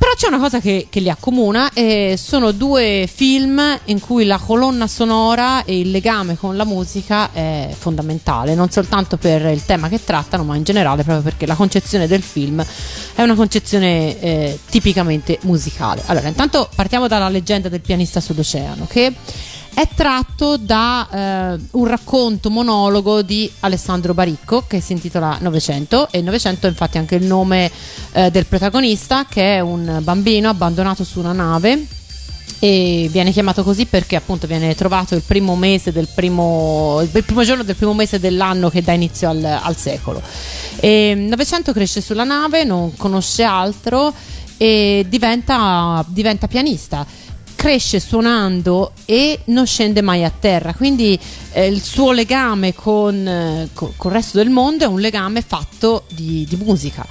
Però 0.00 0.12
c'è 0.16 0.28
una 0.28 0.38
cosa 0.38 0.60
che, 0.60 0.86
che 0.88 1.00
li 1.00 1.10
accomuna 1.10 1.74
e 1.74 2.14
sono 2.16 2.52
due 2.52 3.06
film 3.06 3.60
in 3.84 4.00
cui 4.00 4.24
la 4.24 4.38
colonna 4.38 4.86
sonora 4.86 5.62
e 5.66 5.78
il 5.78 5.90
legame 5.90 6.38
con 6.38 6.56
la 6.56 6.64
musica 6.64 7.30
è 7.34 7.68
fondamentale, 7.78 8.54
non 8.54 8.70
soltanto 8.70 9.18
per 9.18 9.44
il 9.44 9.62
tema 9.66 9.90
che 9.90 10.02
trattano, 10.02 10.42
ma 10.44 10.56
in 10.56 10.62
generale 10.62 11.02
proprio 11.02 11.22
perché 11.22 11.44
la 11.44 11.54
concezione 11.54 12.06
del 12.06 12.22
film 12.22 12.64
è 13.14 13.20
una 13.20 13.34
concezione 13.34 14.18
eh, 14.20 14.58
tipicamente 14.70 15.38
musicale. 15.42 16.02
Allora, 16.06 16.28
intanto 16.28 16.70
partiamo 16.74 17.06
dalla 17.06 17.28
leggenda 17.28 17.68
del 17.68 17.82
pianista 17.82 18.20
sull'oceano, 18.20 18.86
che 18.88 19.12
è 19.74 19.88
tratto 19.94 20.56
da 20.56 21.08
eh, 21.56 21.60
un 21.72 21.86
racconto 21.86 22.50
monologo 22.50 23.22
di 23.22 23.50
Alessandro 23.60 24.14
Baricco 24.14 24.64
che 24.66 24.80
si 24.80 24.92
intitola 24.92 25.38
Novecento 25.40 26.08
e 26.10 26.20
Novecento 26.20 26.66
è 26.66 26.70
infatti 26.70 26.98
anche 26.98 27.14
il 27.14 27.24
nome 27.24 27.70
eh, 28.12 28.30
del 28.30 28.46
protagonista 28.46 29.26
che 29.26 29.56
è 29.56 29.60
un 29.60 30.00
bambino 30.02 30.48
abbandonato 30.48 31.04
su 31.04 31.18
una 31.20 31.32
nave 31.32 31.86
e 32.62 33.08
viene 33.10 33.32
chiamato 33.32 33.62
così 33.62 33.86
perché 33.86 34.16
appunto 34.16 34.46
viene 34.46 34.74
trovato 34.74 35.14
il 35.14 35.22
primo 35.22 35.56
mese 35.56 35.92
del 35.92 36.08
primo 36.14 37.00
il 37.00 37.24
primo 37.24 37.42
giorno 37.42 37.62
del 37.62 37.74
primo 37.74 37.94
mese 37.94 38.20
dell'anno 38.20 38.68
che 38.68 38.82
dà 38.82 38.92
inizio 38.92 39.30
al, 39.30 39.42
al 39.42 39.76
secolo. 39.76 40.20
E 40.78 41.14
Novecento 41.16 41.72
cresce 41.72 42.02
sulla 42.02 42.24
nave 42.24 42.64
non 42.64 42.94
conosce 42.96 43.44
altro 43.44 44.12
e 44.58 45.06
diventa, 45.08 46.04
diventa 46.06 46.46
pianista 46.46 47.06
cresce 47.60 48.00
suonando 48.00 48.92
e 49.04 49.40
non 49.46 49.66
scende 49.66 50.00
mai 50.00 50.24
a 50.24 50.32
terra. 50.36 50.72
Quindi 50.72 51.18
eh, 51.52 51.66
il 51.66 51.82
suo 51.82 52.10
legame 52.10 52.72
con, 52.74 53.28
eh, 53.28 53.68
co- 53.74 53.92
col 53.98 54.12
resto 54.12 54.38
del 54.38 54.48
mondo 54.48 54.84
è 54.84 54.86
un 54.86 54.98
legame 54.98 55.42
fatto 55.42 56.04
di, 56.08 56.46
di 56.48 56.56
musica. 56.56 57.06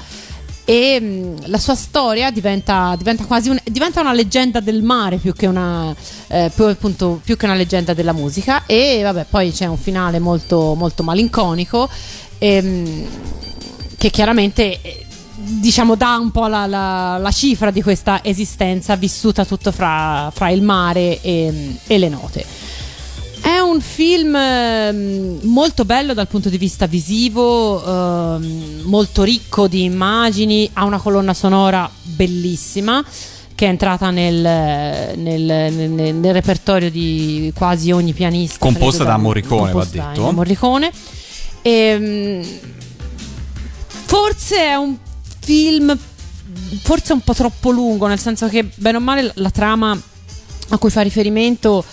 E 0.65 0.99
mh, 0.99 1.49
la 1.51 1.59
sua 1.59 1.75
storia 1.75 2.31
diventa, 2.31 2.95
diventa 2.97 3.25
quasi 3.25 3.49
un- 3.49 3.59
diventa 3.63 4.01
una 4.01 4.11
leggenda 4.11 4.59
del 4.59 4.81
mare 4.81 5.17
più 5.17 5.33
che 5.33 5.45
una, 5.45 5.95
eh, 6.29 6.49
più, 6.51 6.63
appunto, 6.65 7.21
più 7.23 7.37
che 7.37 7.45
una 7.45 7.53
leggenda 7.53 7.93
della 7.93 8.13
musica. 8.13 8.63
E 8.65 9.01
vabbè 9.03 9.27
poi 9.29 9.51
c'è 9.51 9.67
un 9.67 9.77
finale 9.77 10.17
molto, 10.17 10.73
molto 10.73 11.03
malinconico 11.03 11.87
ehm, 12.39 13.05
che 13.99 14.09
chiaramente 14.09 14.81
eh, 14.81 15.05
diciamo 15.41 15.95
dà 15.95 16.17
un 16.17 16.31
po' 16.31 16.47
la, 16.47 16.65
la- 16.65 17.17
la 17.17 17.31
cifra 17.31 17.71
di 17.71 17.81
questa 17.81 18.23
esistenza 18.23 18.95
vissuta 18.95 19.45
tutto 19.45 19.71
fra, 19.71 20.31
fra 20.33 20.49
il 20.49 20.61
mare 20.61 21.21
e, 21.21 21.75
e 21.87 21.97
le 21.97 22.09
note. 22.09 22.45
È 23.41 23.57
un 23.59 23.79
film 23.79 24.35
ehm, 24.35 25.39
molto 25.43 25.85
bello 25.85 26.13
dal 26.13 26.27
punto 26.27 26.49
di 26.49 26.57
vista 26.57 26.85
visivo, 26.87 27.83
ehm, 28.35 28.81
molto 28.83 29.23
ricco 29.23 29.67
di 29.67 29.83
immagini, 29.85 30.69
ha 30.73 30.83
una 30.83 30.99
colonna 30.99 31.33
sonora 31.33 31.89
bellissima 32.03 33.03
che 33.55 33.65
è 33.65 33.69
entrata 33.69 34.09
nel, 34.09 34.35
nel- 34.35 35.73
nel- 35.73 36.15
nel 36.15 36.33
repertorio 36.33 36.89
di 36.91 37.51
quasi 37.55 37.91
ogni 37.91 38.13
pianista. 38.13 38.57
Composta 38.59 39.03
da 39.03 39.17
Morricone, 39.17 39.71
va 39.71 39.85
detto. 39.89 40.21
da 40.21 40.31
Morricone. 40.31 40.91
Ehm, 41.61 42.41
forse 44.05 44.57
è 44.57 44.75
un 44.75 44.95
film 45.39 45.97
forse 46.81 47.13
un 47.13 47.21
po' 47.21 47.33
troppo 47.33 47.71
lungo, 47.71 48.07
nel 48.07 48.19
senso 48.19 48.47
che 48.47 48.69
bene 48.75 48.97
o 48.97 48.99
male 48.99 49.31
la, 49.35 49.49
trama 49.49 49.99
a 50.69 50.77
cui 50.77 50.89
fa 50.89 51.01
riferimento 51.01 51.83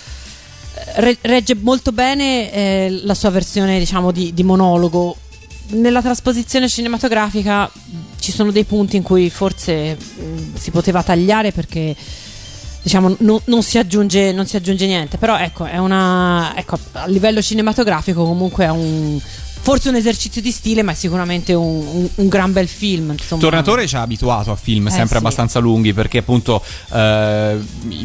eh, 0.74 1.00
re- 1.00 1.18
regge 1.22 1.54
molto 1.54 1.92
bene 1.92 2.52
eh, 2.52 3.00
la 3.02 3.14
sua 3.14 3.30
versione, 3.30 3.78
diciamo, 3.78 4.10
di, 4.10 4.32
di 4.32 4.42
monologo. 4.42 5.16
Nella 5.68 6.00
trasposizione 6.00 6.68
cinematografica 6.68 7.70
ci 8.20 8.32
sono 8.32 8.52
dei 8.52 8.64
punti 8.64 8.96
in 8.96 9.02
cui 9.02 9.30
forse 9.30 9.96
mh, 9.96 10.56
si 10.56 10.70
poteva 10.70 11.02
tagliare 11.02 11.50
perché 11.50 11.94
diciamo 12.82 13.16
no- 13.18 13.42
non, 13.46 13.62
si 13.64 13.78
aggiunge, 13.78 14.30
non 14.32 14.46
si 14.46 14.56
aggiunge 14.56 14.86
niente. 14.86 15.18
Però 15.18 15.36
ecco, 15.36 15.64
è 15.64 15.78
una 15.78 16.52
ecco, 16.56 16.78
a 16.92 17.06
livello 17.06 17.42
cinematografico 17.42 18.24
comunque 18.24 18.64
è 18.64 18.70
un 18.70 19.20
forse 19.66 19.88
un 19.88 19.96
esercizio 19.96 20.40
di 20.40 20.52
stile, 20.52 20.82
ma 20.82 20.92
è 20.92 20.94
sicuramente 20.94 21.52
un, 21.52 21.84
un- 21.84 22.08
un 22.14 22.28
gran 22.28 22.52
bel 22.52 22.68
film. 22.68 23.10
Insomma. 23.10 23.40
Tornatore 23.40 23.84
ci 23.88 23.96
ha 23.96 24.02
abituato 24.02 24.52
a 24.52 24.54
film 24.54 24.86
Eh, 24.86 24.90
sempre 24.90 25.16
sì. 25.16 25.16
abbastanza 25.16 25.58
lunghi 25.58 25.92
perché 25.92 26.18
appunto 26.18 26.62
eh, 26.92 27.58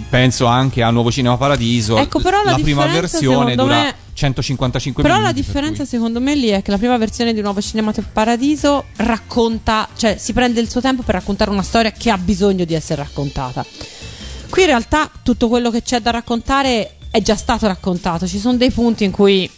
penso 0.09 0.47
anche 0.47 0.81
a 0.81 0.89
Nuovo 0.89 1.11
Cinema 1.11 1.37
Paradiso 1.37 1.97
Ecco, 1.97 2.19
però 2.19 2.41
la 2.43 2.51
la 2.51 2.57
prima 2.57 2.87
versione 2.87 3.55
dura 3.55 3.83
me- 3.83 3.95
155 4.13 5.03
Però 5.03 5.15
minuti 5.17 5.31
la 5.35 5.35
per 5.35 5.45
differenza 5.45 5.77
cui- 5.83 5.91
secondo 5.91 6.19
me 6.19 6.35
lì 6.35 6.47
è 6.47 6.63
che 6.63 6.71
la 6.71 6.77
prima 6.79 6.97
versione 6.97 7.31
di 7.33 7.41
Nuovo 7.41 7.61
Cinema 7.61 7.93
Paradiso 8.11 8.85
racconta, 8.95 9.87
cioè 9.95 10.17
si 10.17 10.33
prende 10.33 10.59
il 10.61 10.69
suo 10.69 10.81
tempo 10.81 11.03
per 11.03 11.13
raccontare 11.13 11.51
una 11.51 11.61
storia 11.63 11.91
che 11.91 12.09
ha 12.09 12.17
bisogno 12.17 12.65
di 12.65 12.73
essere 12.73 13.03
raccontata. 13.03 13.63
Qui 14.49 14.61
in 14.63 14.67
realtà 14.67 15.09
tutto 15.23 15.47
quello 15.47 15.69
che 15.69 15.83
c'è 15.83 15.99
da 16.01 16.09
raccontare 16.11 16.95
è 17.11 17.21
già 17.21 17.35
stato 17.35 17.67
raccontato, 17.67 18.27
ci 18.27 18.39
sono 18.39 18.57
dei 18.57 18.71
punti 18.71 19.03
in 19.03 19.11
cui 19.11 19.49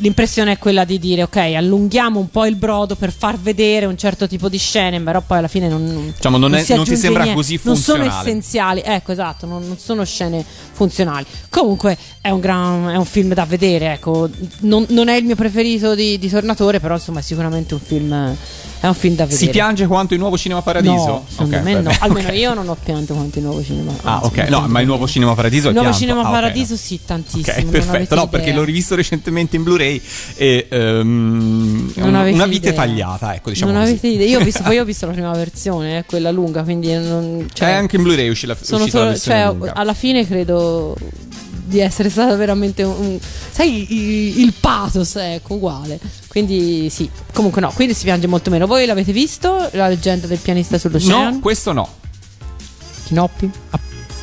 l'impressione 0.00 0.52
è 0.52 0.58
quella 0.58 0.84
di 0.84 0.98
dire 0.98 1.22
ok 1.22 1.36
allunghiamo 1.36 2.18
un 2.18 2.28
po' 2.30 2.46
il 2.46 2.56
brodo 2.56 2.96
per 2.96 3.12
far 3.12 3.38
vedere 3.38 3.86
un 3.86 3.96
certo 3.96 4.26
tipo 4.26 4.48
di 4.48 4.58
scene 4.58 5.00
però 5.00 5.20
poi 5.20 5.38
alla 5.38 5.48
fine 5.48 5.68
non, 5.68 5.84
non, 5.84 6.12
Diciamo, 6.14 6.36
non 6.36 6.54
è- 6.54 6.62
si 6.62 6.74
non 6.74 6.84
ti 6.84 6.96
sembra 6.96 7.22
niente. 7.22 7.40
così 7.40 7.60
non 7.62 7.76
sono 7.76 7.98
funzionale. 8.04 8.28
essenziali 8.30 8.82
ecco 8.84 9.12
esatto 9.12 9.46
non, 9.46 9.66
non 9.66 9.78
sono 9.78 10.04
scene 10.04 10.44
funzionali 10.72 11.24
comunque 11.48 11.96
è 12.20 12.30
un, 12.30 12.40
gran, 12.40 12.88
è 12.88 12.96
un 12.96 13.04
film 13.04 13.32
da 13.34 13.44
vedere 13.44 13.92
ecco 13.92 14.28
non, 14.60 14.84
non 14.90 15.08
è 15.08 15.16
il 15.16 15.24
mio 15.24 15.36
preferito 15.36 15.94
di, 15.94 16.18
di 16.18 16.28
Tornatore 16.28 16.80
però 16.80 16.94
insomma 16.94 17.20
è 17.20 17.22
sicuramente 17.22 17.74
un 17.74 17.80
film 17.80 18.36
è 18.80 18.86
un 18.86 18.94
film 18.94 19.14
da 19.14 19.24
vedere. 19.24 19.38
Si 19.44 19.50
piange 19.50 19.86
quanto 19.86 20.14
il 20.14 20.20
nuovo 20.20 20.38
Cinema 20.38 20.62
Paradiso? 20.62 20.92
No, 21.06 21.24
secondo 21.28 21.56
Ok, 21.56 21.62
me 21.62 21.80
no. 21.80 21.92
Almeno 22.00 22.28
Ok. 22.28 22.34
io 22.36 22.54
non 22.54 22.68
ho 22.68 22.76
pianto 22.82 23.14
quanto 23.14 23.38
il 23.38 23.44
nuovo 23.44 23.62
cinema. 23.62 23.92
Ah, 24.02 24.14
anzi, 24.22 24.26
ok. 24.26 24.36
non 24.48 24.62
No, 24.62 24.68
ma 24.68 24.80
il 24.80 24.86
nuovo 24.86 25.06
Cinema 25.06 25.34
Paradiso 25.34 25.66
è 25.66 25.68
Il 25.68 25.74
nuovo 25.74 25.88
pianto. 25.90 26.06
cinema 26.06 26.22
Ah, 26.26 26.28
ok. 26.30 26.34
paradiso 26.34 26.76
sì, 26.76 26.98
tantissimo. 27.04 27.40
Ok, 27.58 27.64
perfetto. 27.66 28.14
No, 28.14 28.28
perché 28.28 28.46
idea. 28.48 28.58
l'ho 28.58 28.64
rivisto 28.64 28.94
recentemente 28.94 29.56
in 29.56 29.62
Blu-ray 29.64 30.00
e 30.36 30.66
avete 30.70 32.34
una 32.34 32.46
vite 32.46 32.68
idea. 32.68 32.72
tagliata, 32.84 33.34
ecco, 33.34 33.50
diciamo 33.50 33.72
non 33.72 33.80
così. 33.82 33.92
avete 33.92 34.06
idea. 34.08 34.26
Io 34.28 34.40
ho 34.40 34.44
visto, 34.44 34.62
poi 34.62 34.78
ho 34.78 34.84
visto 34.84 35.06
la 35.06 35.12
prima 35.12 35.32
versione, 35.32 35.98
eh, 35.98 36.04
quella 36.04 36.30
lunga, 36.30 36.62
quindi 36.62 36.92
non, 36.94 37.46
cioè, 37.52 37.68
Eh, 37.68 37.72
anche 37.72 37.96
in 37.96 38.02
Blu-ray 38.02 38.28
uscì 38.28 38.46
la, 38.46 38.56
sono 38.60 38.84
uscita 38.84 38.98
la 39.04 39.04
solo, 39.04 39.10
versione 39.10 39.38
cioè, 39.42 39.52
lunga. 39.52 39.74
alla 39.74 39.94
fine 39.94 40.26
credo 40.26 40.96
di 41.64 41.78
essere 41.80 42.10
stata 42.10 42.34
veramente 42.34 42.82
un, 42.82 43.18
sai 43.50 43.86
i- 43.92 44.40
il 44.40 44.52
pathos 44.58 45.14
ecco 45.16 45.54
uguale 45.54 46.00
quindi 46.30 46.88
sì 46.90 47.10
comunque 47.32 47.60
no 47.60 47.72
quindi 47.74 47.92
si 47.92 48.04
piange 48.04 48.28
molto 48.28 48.50
meno 48.50 48.66
voi 48.66 48.86
l'avete 48.86 49.12
visto 49.12 49.68
la 49.72 49.88
leggenda 49.88 50.26
del 50.26 50.38
pianista 50.38 50.78
sull'oceano 50.78 51.30
No, 51.30 51.40
questo 51.40 51.72
no. 51.72 51.88
Chinoppi 53.06 53.50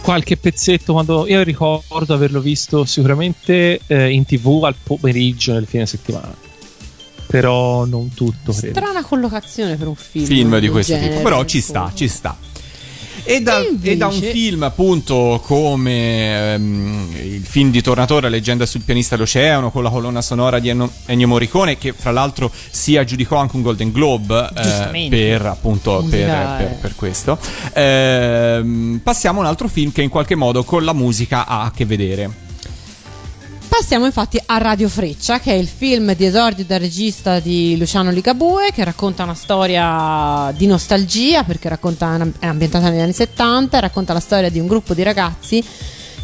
Qualche 0.08 0.38
pezzetto 0.38 0.94
quando 0.94 1.28
io 1.28 1.44
ricordo 1.44 2.14
averlo 2.14 2.40
visto 2.40 2.86
sicuramente 2.86 3.82
eh, 3.88 4.10
in 4.10 4.24
tv 4.24 4.64
al 4.64 4.76
pomeriggio 4.82 5.52
nel 5.52 5.66
fine 5.66 5.86
settimana. 5.86 6.34
Però 7.26 7.84
non 7.84 8.14
tutto, 8.14 8.54
credo. 8.54 8.80
strana 8.80 9.04
collocazione 9.04 9.76
per 9.76 9.88
un 9.88 9.96
film 9.96 10.26
film 10.26 10.60
di 10.60 10.70
questo 10.70 10.94
genere, 10.94 11.10
tipo. 11.10 11.24
Però 11.24 11.44
ci 11.44 11.60
sta, 11.60 11.92
ci 11.94 12.08
sta. 12.08 12.38
E 13.30 13.42
da, 13.42 13.60
E 13.60 13.68
invece- 13.72 13.92
e 13.92 13.98
da 13.98 14.08
un 14.08 14.22
film 14.22 14.64
appunto 14.64 15.42
come 15.44 16.54
ehm, 16.54 17.10
il 17.22 17.46
film 17.46 17.72
di 17.72 17.82
Tornatore, 17.82 18.30
Leggenda 18.30 18.66
sul 18.66 18.82
pianista 18.82 19.16
all'oceano, 19.16 19.70
con 19.70 19.84
la 19.84 19.90
colonna 19.90 20.22
sonora 20.22 20.60
di 20.60 20.70
Ennio, 20.70 20.90
Ennio 21.08 21.28
Morricone, 21.28 21.78
che 21.78 21.92
fra 21.92 22.12
l'altro 22.12 22.50
si 22.70 22.96
aggiudicò 22.96 23.36
anche 23.36 23.58
un 23.58 23.64
Golden 23.64 23.92
Globe 23.92 24.50
eh, 24.56 25.08
per 25.10 25.46
appunto 25.46 26.06
per, 26.10 26.26
per- 26.58 26.72
eh. 26.72 26.78
per 26.80 26.96
questo. 26.96 27.38
Ehm, 27.74 29.02
passiamo 29.04 29.40
a 29.40 29.42
un 29.44 29.48
altro 29.50 29.68
film 29.68 29.92
che 29.92 30.02
in 30.02 30.10
qualche 30.10 30.36
modo 30.36 30.64
con 30.64 30.86
la 30.86 30.94
musica 30.94 31.46
ha 31.46 31.64
a 31.64 31.72
che 31.72 31.86
vedere. 31.86 32.46
Passiamo 33.80 34.06
infatti 34.06 34.42
a 34.44 34.58
Radio 34.58 34.90
Freccia, 34.90 35.40
che 35.40 35.52
è 35.52 35.56
il 35.56 35.68
film 35.68 36.16
di 36.16 36.26
esordio 36.26 36.66
del 36.66 36.80
regista 36.80 37.40
di 37.40 37.78
Luciano 37.78 38.10
Ligabue, 38.10 38.72
che 38.74 38.84
racconta 38.84 39.22
una 39.24 39.36
storia 39.36 40.52
di 40.58 40.66
nostalgia, 40.66 41.44
perché 41.44 41.70
racconta, 41.70 42.18
è 42.40 42.48
ambientata 42.48 42.90
negli 42.90 43.02
anni 43.02 43.14
70, 43.14 43.78
e 43.78 43.82
racconta 43.82 44.14
la 44.14 44.20
storia 44.20 44.50
di 44.50 44.60
un 44.60 44.66
gruppo 44.66 44.96
di 44.96 45.04
ragazzi 45.04 45.64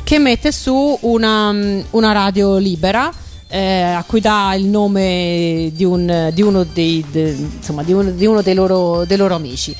che 0.03 0.17
mette 0.17 0.51
su 0.51 0.97
una, 1.01 1.55
una 1.91 2.11
radio 2.11 2.57
libera. 2.57 3.11
eh, 3.47 3.81
a 3.81 4.03
cui 4.03 4.19
dà 4.19 4.55
il 4.55 4.65
nome 4.65 5.69
di, 5.75 5.83
un- 5.83 6.31
di 6.33 6.41
uno, 6.41 6.63
dei, 6.63 7.05
de- 7.11 7.37
insomma, 7.57 7.83
di 7.83 7.93
uno, 7.93 8.09
di 8.09 8.25
uno 8.25 8.41
dei, 8.41 8.55
loro, 8.55 9.05
dei 9.05 9.15
loro 9.15 9.35
amici. 9.35 9.75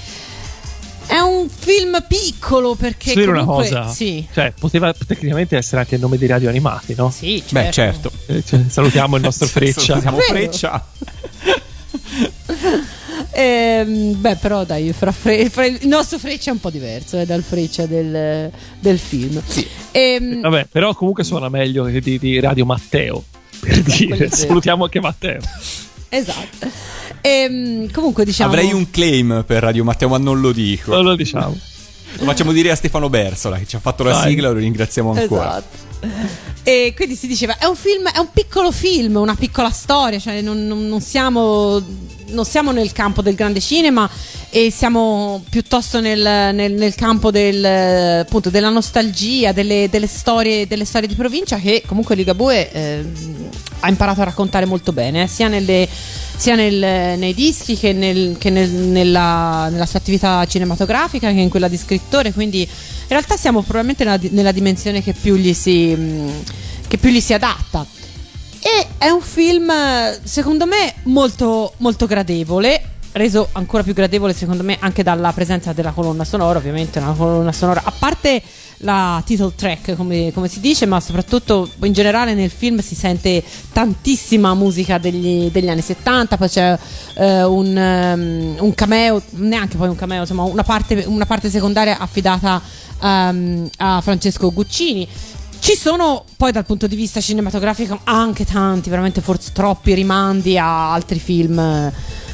È 1.06 1.20
un 1.20 1.48
film 1.50 2.04
piccolo 2.08 2.76
perché 2.76 3.12
Posso 3.14 3.20
dire 3.20 3.32
una 3.32 3.44
comunque- 3.44 3.70
cosa? 3.70 3.88
Sì. 3.88 4.26
Cioè, 4.34 4.54
poteva 4.58 4.94
tecnicamente 4.94 5.58
essere 5.58 5.82
anche 5.82 5.96
il 5.96 6.02
nome 6.02 6.18
di 6.18 6.26
radio 6.26 6.50
animati, 6.50 6.96
no? 6.96 7.12
Sì, 7.12 7.44
Beh, 7.50 7.72
certo. 7.72 8.12
Eh, 8.28 8.44
cioè, 8.44 8.62
salutiamo 8.68 9.18
il 9.18 9.22
nostro 9.22 9.46
Freccia. 9.48 10.00
Siamo 10.00 10.18
Vero. 10.18 10.34
Freccia. 10.34 10.86
Ehm, 13.36 14.20
beh, 14.22 14.36
però 14.36 14.64
dai, 14.64 14.94
fra 14.94 15.12
Fre- 15.12 15.50
fra- 15.50 15.66
il 15.66 15.88
nostro 15.88 16.20
Freccia 16.20 16.52
è 16.52 16.54
un 16.54 16.60
po' 16.60 16.70
diverso 16.70 17.20
eh, 17.20 17.26
dal 17.26 17.42
Freccia 17.42 17.88
del, 17.88 18.52
del 18.80 19.00
film. 19.00 19.42
Ehm, 19.92 20.42
Vabbè, 20.42 20.68
però 20.72 20.94
comunque 20.94 21.24
suona 21.24 21.50
meglio 21.50 21.86
di, 21.86 22.20
di 22.20 22.40
Radio 22.40 22.66
Matteo. 22.66 23.24
Per 23.60 23.82
dire, 23.82 24.30
salutiamo 24.30 24.84
anche 24.84 25.00
Matteo. 25.00 25.40
esatto. 26.10 26.68
Ehm, 27.26 27.90
comunque 27.90 28.26
diciamo... 28.26 28.52
Avrei 28.52 28.74
un 28.74 28.90
claim 28.90 29.46
per 29.48 29.64
Radio 29.64 29.86
Matteo, 29.86 30.10
ma 30.10 30.18
non 30.18 30.42
lo 30.42 30.52
dico. 30.52 30.94
Non 30.94 31.06
lo 31.06 31.16
diciamo. 31.16 31.58
Lo 32.18 32.26
facciamo 32.26 32.52
dire 32.52 32.70
a 32.70 32.76
Stefano 32.76 33.10
Bersola 33.10 33.58
che 33.58 33.66
ci 33.66 33.78
ha 33.78 33.80
fatto 33.80 34.04
la 34.04 34.12
Dai. 34.12 34.30
sigla, 34.30 34.50
lo 34.50 34.60
ringraziamo 34.60 35.14
ancora. 35.14 35.58
Esatto. 35.58 36.48
E 36.64 36.94
quindi 36.96 37.16
si 37.16 37.28
diceva: 37.28 37.58
è 37.58 37.66
un 37.66 37.76
film, 37.76 38.08
è 38.10 38.18
un 38.20 38.30
piccolo 38.32 38.72
film, 38.72 39.18
una 39.18 39.36
piccola 39.36 39.70
storia, 39.70 40.18
cioè 40.20 40.42
non, 40.42 40.66
non- 40.66 40.88
non 40.88 41.02
siamo, 41.02 41.82
non 42.28 42.46
siamo 42.46 42.72
nel 42.72 42.94
campo 42.94 43.22
del 43.22 43.36
grande 43.36 43.60
cinema 43.60 44.10
e 44.50 44.72
siamo 44.72 45.44
piuttosto 45.50 46.00
nel, 46.00 46.22
nel- 46.56 46.72
nel 46.74 46.96
campo 46.96 47.32
del, 47.32 47.66
appunto, 48.22 48.50
della 48.50 48.70
nostalgia, 48.70 49.52
delle, 49.52 49.90
delle 49.90 50.08
storie, 50.08 50.66
delle 50.66 50.86
storie 50.86 51.08
di 51.08 51.16
provincia 51.16 51.58
che 51.58 51.84
comunque 51.86 52.16
Ligabue 52.16 52.72
eh, 52.72 53.06
ha 53.82 53.90
imparato 53.90 54.22
a 54.22 54.26
raccontare 54.26 54.66
molto 54.66 54.94
bene, 54.94 55.24
eh, 55.24 55.28
sia, 55.28 55.50
nelle- 55.50 55.90
sia 56.38 56.56
nei 56.56 57.34
dischi 57.34 57.78
che, 57.78 58.36
che 58.38 58.50
nel- 58.50 58.70
nella, 58.70 59.68
nella 59.70 59.86
sua 59.86 60.00
attività 60.00 60.46
cinematografica 60.46 61.30
che 61.30 61.40
in 61.40 61.50
quella 61.50 61.68
di 61.68 61.78
scrittore. 61.78 62.32
Quindi 62.32 62.62
in 62.62 62.68
realtà 63.08 63.38
siamo 63.38 63.62
probabilmente 63.62 64.04
nella, 64.04 64.20
nella 64.32 64.52
dimensione 64.52 65.02
che 65.02 65.14
più 65.14 65.36
gli 65.36 65.54
si, 65.54 65.96
mh, 65.96 66.44
che 66.88 66.98
più 66.98 67.10
gli 67.10 67.20
si 67.20 67.34
adatta. 67.34 67.86
E 68.60 68.88
è 68.98 69.10
un 69.10 69.22
film, 69.22 69.72
secondo 70.24 70.66
me, 70.66 70.94
molto, 71.04 71.74
molto 71.78 72.06
gradevole. 72.06 72.82
Reso 73.12 73.50
ancora 73.52 73.84
più 73.84 73.94
gradevole, 73.94 74.34
secondo 74.34 74.64
me, 74.64 74.78
anche 74.80 75.04
dalla 75.04 75.34
presenza 75.34 75.74
della 75.74 75.92
colonna 75.92 76.24
sonora. 76.24 76.60
Ovviamente, 76.60 77.00
una 77.00 77.12
colonna 77.12 77.52
sonora, 77.52 77.82
a 77.84 77.92
parte 77.92 78.42
la 78.84 79.22
title 79.26 79.54
track, 79.56 79.96
come, 79.96 80.32
come 80.34 80.48
si 80.48 80.60
dice, 80.60 80.86
ma 80.86 81.00
soprattutto 81.00 81.70
in 81.84 81.94
generale 81.94 82.34
nel 82.34 82.50
film 82.50 82.80
si 82.80 82.96
sente 82.96 83.44
tantissima 83.72 84.54
musica 84.54 84.98
degli, 84.98 85.50
degli 85.52 85.70
anni 85.70 85.82
70. 85.82 86.38
Poi 86.38 86.50
c'è 86.50 86.78
eh, 87.16 87.44
un, 87.44 87.78
ehm, 87.78 88.56
un 88.60 88.74
cameo, 88.76 89.22
neanche 89.32 89.78
poi 89.78 89.90
un 89.90 89.96
cameo, 89.96 90.22
insomma, 90.22 90.44
una 90.44 90.64
parte, 90.64 91.04
una 91.08 91.26
parte 91.26 91.50
secondaria 91.50 91.98
affidata 91.98 92.62
ehm, 93.02 93.70
a 93.78 94.02
Francesco 94.02 94.52
Guccini. 94.52 95.08
Ci 95.60 95.76
sono 95.76 96.26
poi 96.36 96.52
dal 96.52 96.66
punto 96.66 96.88
di 96.88 96.96
vista 96.98 97.22
cinematografico 97.22 98.00
anche 98.04 98.44
tanti, 98.44 98.90
veramente 98.90 99.22
forse 99.22 99.52
troppi 99.54 99.94
rimandi 99.94 100.58
a 100.58 100.92
altri 100.92 101.20
film, 101.20 101.58
a 101.58 101.92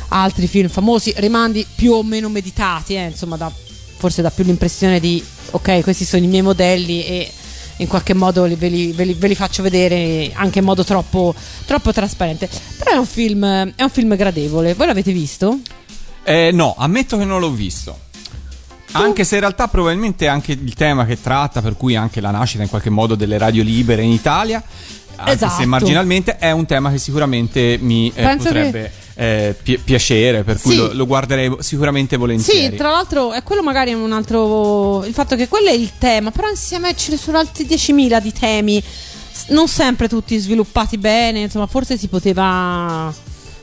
altri 0.08 0.48
film 0.48 0.68
famosi, 0.68 1.14
rimandi 1.18 1.64
più 1.76 1.92
o 1.94 2.02
meno 2.02 2.28
meditati, 2.28 2.96
eh, 2.96 3.06
insomma, 3.06 3.38
da- 3.38 3.68
forse 4.00 4.22
dà 4.22 4.32
più 4.32 4.46
l'impressione 4.46 5.02
di 5.02 5.22
ok, 5.52 5.82
questi 5.82 6.06
sono 6.06 6.24
i 6.24 6.28
miei 6.28 6.42
modelli 6.42 7.04
e 7.04 7.32
in 7.78 7.88
qualche 7.88 8.14
modo 8.14 8.44
ve, 8.44 8.68
li, 8.70 8.94
ve 8.94 9.04
li- 9.04 9.14
ve 9.14 9.28
li 9.28 9.36
faccio 9.36 9.62
vedere 9.62 10.32
anche 10.34 10.60
in 10.60 10.66
modo 10.66 10.86
troppo, 10.86 11.36
troppo 11.66 11.92
trasparente. 11.92 12.50
Però 12.78 12.92
è 12.92 12.96
un 12.96 13.06
film, 13.06 13.46
è 13.76 13.84
un 13.84 13.90
film 13.90 14.16
gradevole. 14.16 14.74
Voi 14.74 14.88
l'avete 14.88 15.12
visto? 15.12 15.60
Eh, 16.24 16.52
no, 16.54 16.76
ammetto 16.78 17.18
che 17.18 17.26
non 17.26 17.42
l'ho 17.42 17.52
visto. 17.52 18.08
Anche 18.94 19.24
se 19.24 19.36
in 19.36 19.42
realtà 19.42 19.68
probabilmente 19.68 20.28
anche 20.28 20.54
il 20.54 20.74
tema 20.74 21.06
che 21.06 21.22
tratta, 21.22 21.62
per 21.62 21.76
cui 21.76 21.96
anche 21.96 22.22
la 22.22 22.32
nascita 22.32 22.64
in 22.64 22.70
qualche 22.70 22.90
modo 22.90 23.16
delle 23.16 23.38
radio 23.38 23.64
libere 23.64 24.02
in 24.02 24.12
Italia, 24.12 24.64
anche 25.20 25.32
Esatto. 25.34 25.60
se 25.62 25.66
marginalmente, 25.66 26.38
è 26.38 26.52
un 26.52 26.66
tema 26.66 26.92
che 26.92 26.98
sicuramente 26.98 27.78
mi 27.82 28.12
eh, 28.16 28.36
potrebbe 28.38 28.92
eh, 29.16 29.56
pi- 29.62 29.78
piacere, 29.78 30.44
per 30.44 30.60
cui 30.60 30.72
Sì. 30.72 30.78
lo, 30.78 30.94
lo 30.94 31.06
guarderei 31.06 31.56
sicuramente 31.60 32.18
volentieri. 32.18 32.72
Sì, 32.72 32.76
tra 32.76 32.90
l'altro 32.92 33.32
è 33.34 33.44
quello 33.44 33.62
magari 33.64 33.92
è 33.92 33.94
un 33.96 34.12
altro... 34.12 35.04
Il 35.06 35.14
fatto 35.14 35.36
che 35.36 35.48
quello 35.48 35.70
è 35.70 35.74
il 35.74 35.92
tema, 35.98 36.32
però 36.32 36.48
insieme 36.50 36.96
ce 36.96 37.12
ne 37.12 37.18
sono 37.18 37.38
altri 37.38 37.66
10.000 37.66 38.22
di 38.22 38.32
temi, 38.34 38.84
non 39.50 39.68
sempre 39.68 40.08
tutti 40.08 40.38
sviluppati 40.38 40.98
bene, 40.98 41.42
insomma 41.42 41.68
forse 41.68 41.98
si 41.98 42.08
poteva 42.08 43.14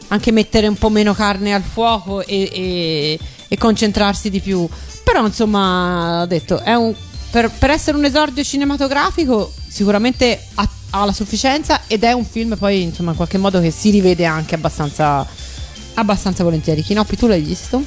anche 0.08 0.30
mettere 0.30 0.66
un 0.68 0.76
po' 0.76 0.88
meno 0.90 1.14
carne 1.14 1.52
al 1.54 1.62
fuoco 1.62 2.24
e, 2.24 2.48
e- 2.52 3.18
e 3.48 3.56
concentrarsi 3.58 4.28
di 4.30 4.40
più. 4.40 4.68
Però 5.04 5.24
insomma, 5.24 6.22
ho 6.22 6.26
detto, 6.26 6.58
è 6.60 6.74
un... 6.74 6.94
Per, 7.30 7.50
per 7.58 7.70
essere 7.70 7.96
un 7.96 8.04
esordio 8.04 8.42
cinematografico 8.42 9.52
sicuramente 9.68 10.40
ha, 10.54 10.68
ha 11.00 11.04
la 11.04 11.12
sufficienza 11.12 11.82
ed 11.86 12.04
è 12.04 12.12
un 12.12 12.24
film 12.24 12.56
poi 12.56 12.82
insomma 12.82 13.10
in 13.10 13.16
qualche 13.16 13.38
modo 13.38 13.60
che 13.60 13.70
si 13.70 13.90
rivede 13.90 14.24
anche 14.24 14.54
abbastanza, 14.54 15.26
abbastanza 15.94 16.42
volentieri. 16.42 16.82
Chinoppi, 16.82 17.16
tu 17.16 17.26
l'hai 17.26 17.42
visto? 17.42 17.82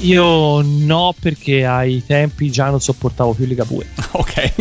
Io 0.00 0.60
no, 0.62 1.14
perché 1.18 1.64
ai 1.64 2.04
tempi 2.04 2.50
già 2.50 2.70
non 2.70 2.80
sopportavo 2.80 3.32
più 3.32 3.46
Ligabue. 3.46 3.86
Ok, 4.16 4.52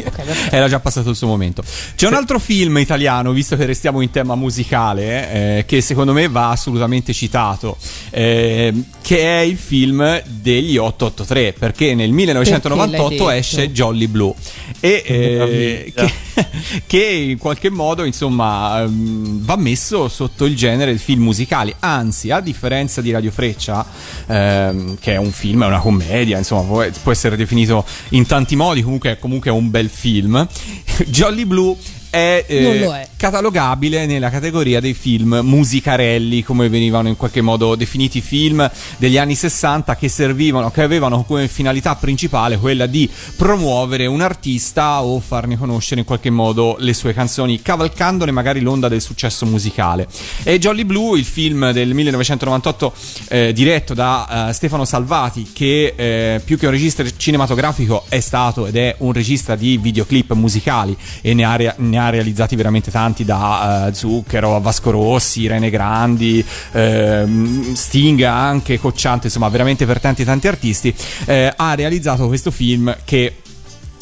era 0.52 0.67
già 0.67 0.82
passato 0.82 1.10
il 1.10 1.15
suo 1.15 1.28
momento. 1.28 1.63
C'è 1.95 2.08
un 2.08 2.13
altro 2.13 2.39
film 2.39 2.78
italiano, 2.78 3.32
visto 3.32 3.56
che 3.56 3.65
restiamo 3.65 4.02
in 4.02 4.12
tema 4.12 4.36
musicale, 4.36 5.60
eh, 5.60 5.65
che 5.65 5.80
secondo 5.80 6.12
me 6.12 6.28
va 6.28 6.50
assolutamente 6.50 7.13
citato, 7.13 7.78
eh, 8.10 8.74
che 9.02 9.19
è 9.19 9.39
il 9.39 9.56
film 9.56 10.21
degli 10.26 10.76
883, 10.76 11.54
perché 11.54 11.95
nel 11.95 12.12
Perché 12.12 12.34
l'hai 12.34 12.45
1998 12.45 13.10
detto? 13.10 13.30
esce 13.30 13.71
Jolly 13.71 14.08
Blue 14.08 14.34
e 14.80 15.04
eh, 15.06 15.93
che, 15.95 16.13
che 16.86 17.04
in 17.04 17.38
qualche 17.38 17.69
modo 17.69 18.04
insomma 18.04 18.82
ehm, 18.82 19.43
va 19.43 19.56
messo 19.56 20.08
sotto 20.08 20.45
il 20.45 20.56
genere 20.56 20.91
del 20.91 21.00
film 21.00 21.24
musicali, 21.24 21.74
anzi 21.80 22.32
a 22.32 22.39
differenza 22.39 23.02
di 23.02 23.12
Radio 23.12 23.32
Freccia, 23.32 23.86
ehm, 24.28 24.98
che 25.00 25.13
è 25.13 25.17
un 25.17 25.25
film, 25.32 25.64
è 25.64 25.68
una 25.68 25.80
commedia, 25.80 26.38
insomma 26.38 26.64
può, 26.64 26.86
può 27.04 27.12
essere 27.12 27.36
definito 27.36 27.86
in 28.10 28.26
tanti 28.26 28.56
modi, 28.56 28.82
comunque, 28.82 29.18
comunque 29.20 29.50
è 29.50 29.54
un 29.54 29.70
bel 29.70 29.90
film, 29.90 30.48
Jolly 31.08 31.46
Blue 31.46 31.76
è, 32.15 32.45
eh, 32.47 32.62
Non 32.62 32.78
lo 32.78 32.93
è. 32.95 33.08
catalogabile 33.17 34.06
nella 34.06 34.30
categoria 34.30 34.80
dei 34.80 34.93
film 34.93 35.41
musicarelli, 35.43 36.43
come 36.43 36.69
venivano 36.69 37.10
in 37.10 37.17
qualche 37.17 37.41
modo 37.41 37.75
definiti 37.75 38.21
film 38.21 38.69
degli 38.97 39.17
anni 39.17 39.36
60 39.36 39.97
che 39.97 40.08
servivano, 40.08 40.71
che 40.71 40.82
avevano 40.82 41.23
come 41.25 41.49
finalità 41.49 41.95
principale 41.95 42.58
quella 42.58 42.86
di 42.86 43.10
promuovere 43.36 44.06
un 44.06 44.21
artista 44.21 45.04
o 45.04 45.19
farne 45.19 45.58
conoscere 45.58 45.99
in 45.99 46.06
qualche 46.06 46.30
modo 46.30 46.78
le 46.80 46.93
sue 46.93 47.13
canzoni, 47.13 47.62
cavalcandone 47.62 48.32
magari 48.32 48.62
l'onda 48.62 48.88
del 48.88 49.01
successo 49.01 49.45
musicale. 49.45 50.08
E 50.43 50.58
Jolly 50.58 50.86
Blue, 50.86 51.19
il 51.19 51.25
film 51.25 51.71
del 51.71 51.93
1998 51.93 52.93
eh, 53.28 53.51
diretto 53.54 53.93
da 53.93 54.47
eh, 54.49 54.54
Stefano 54.54 54.86
Salvati, 54.86 55.51
che 55.51 55.93
eh, 55.97 56.41
più 56.45 56.58
che 56.58 56.65
un 56.65 56.71
regista 56.71 57.04
cinematografico 57.17 58.06
è 58.08 58.21
stato 58.21 58.67
ed 58.67 58.78
è 58.78 58.95
un 58.99 59.12
regista 59.12 59.56
di 59.56 59.78
videoclip 59.78 60.32
musicali 60.34 60.95
e 61.21 61.34
ne 61.34 61.43
ha, 61.43 61.75
ne 61.78 61.97
ha 61.97 62.05
realizzati 62.10 62.56
veramente 62.56 62.91
tanti 62.91 63.26
da 63.26 63.88
eh, 63.88 63.94
Zucchero 63.94 64.56
a 64.56 64.60
Vasco 64.60 64.91
Rossi, 64.91 65.48
Rene 65.48 65.70
Grandi, 65.70 66.44
ehm, 66.72 67.74
Sting 67.74 68.22
anche, 68.22 68.80
Cocciante, 68.80 69.28
insomma 69.28 69.50
veramente 69.50 69.86
per 69.86 70.00
tanti 70.00 70.24
tanti 70.24 70.48
artisti, 70.48 70.94
eh, 71.26 71.54
ha 71.56 71.74
realizzato 71.76 72.28
questo 72.28 72.52
film 72.52 72.96
che 73.04 73.38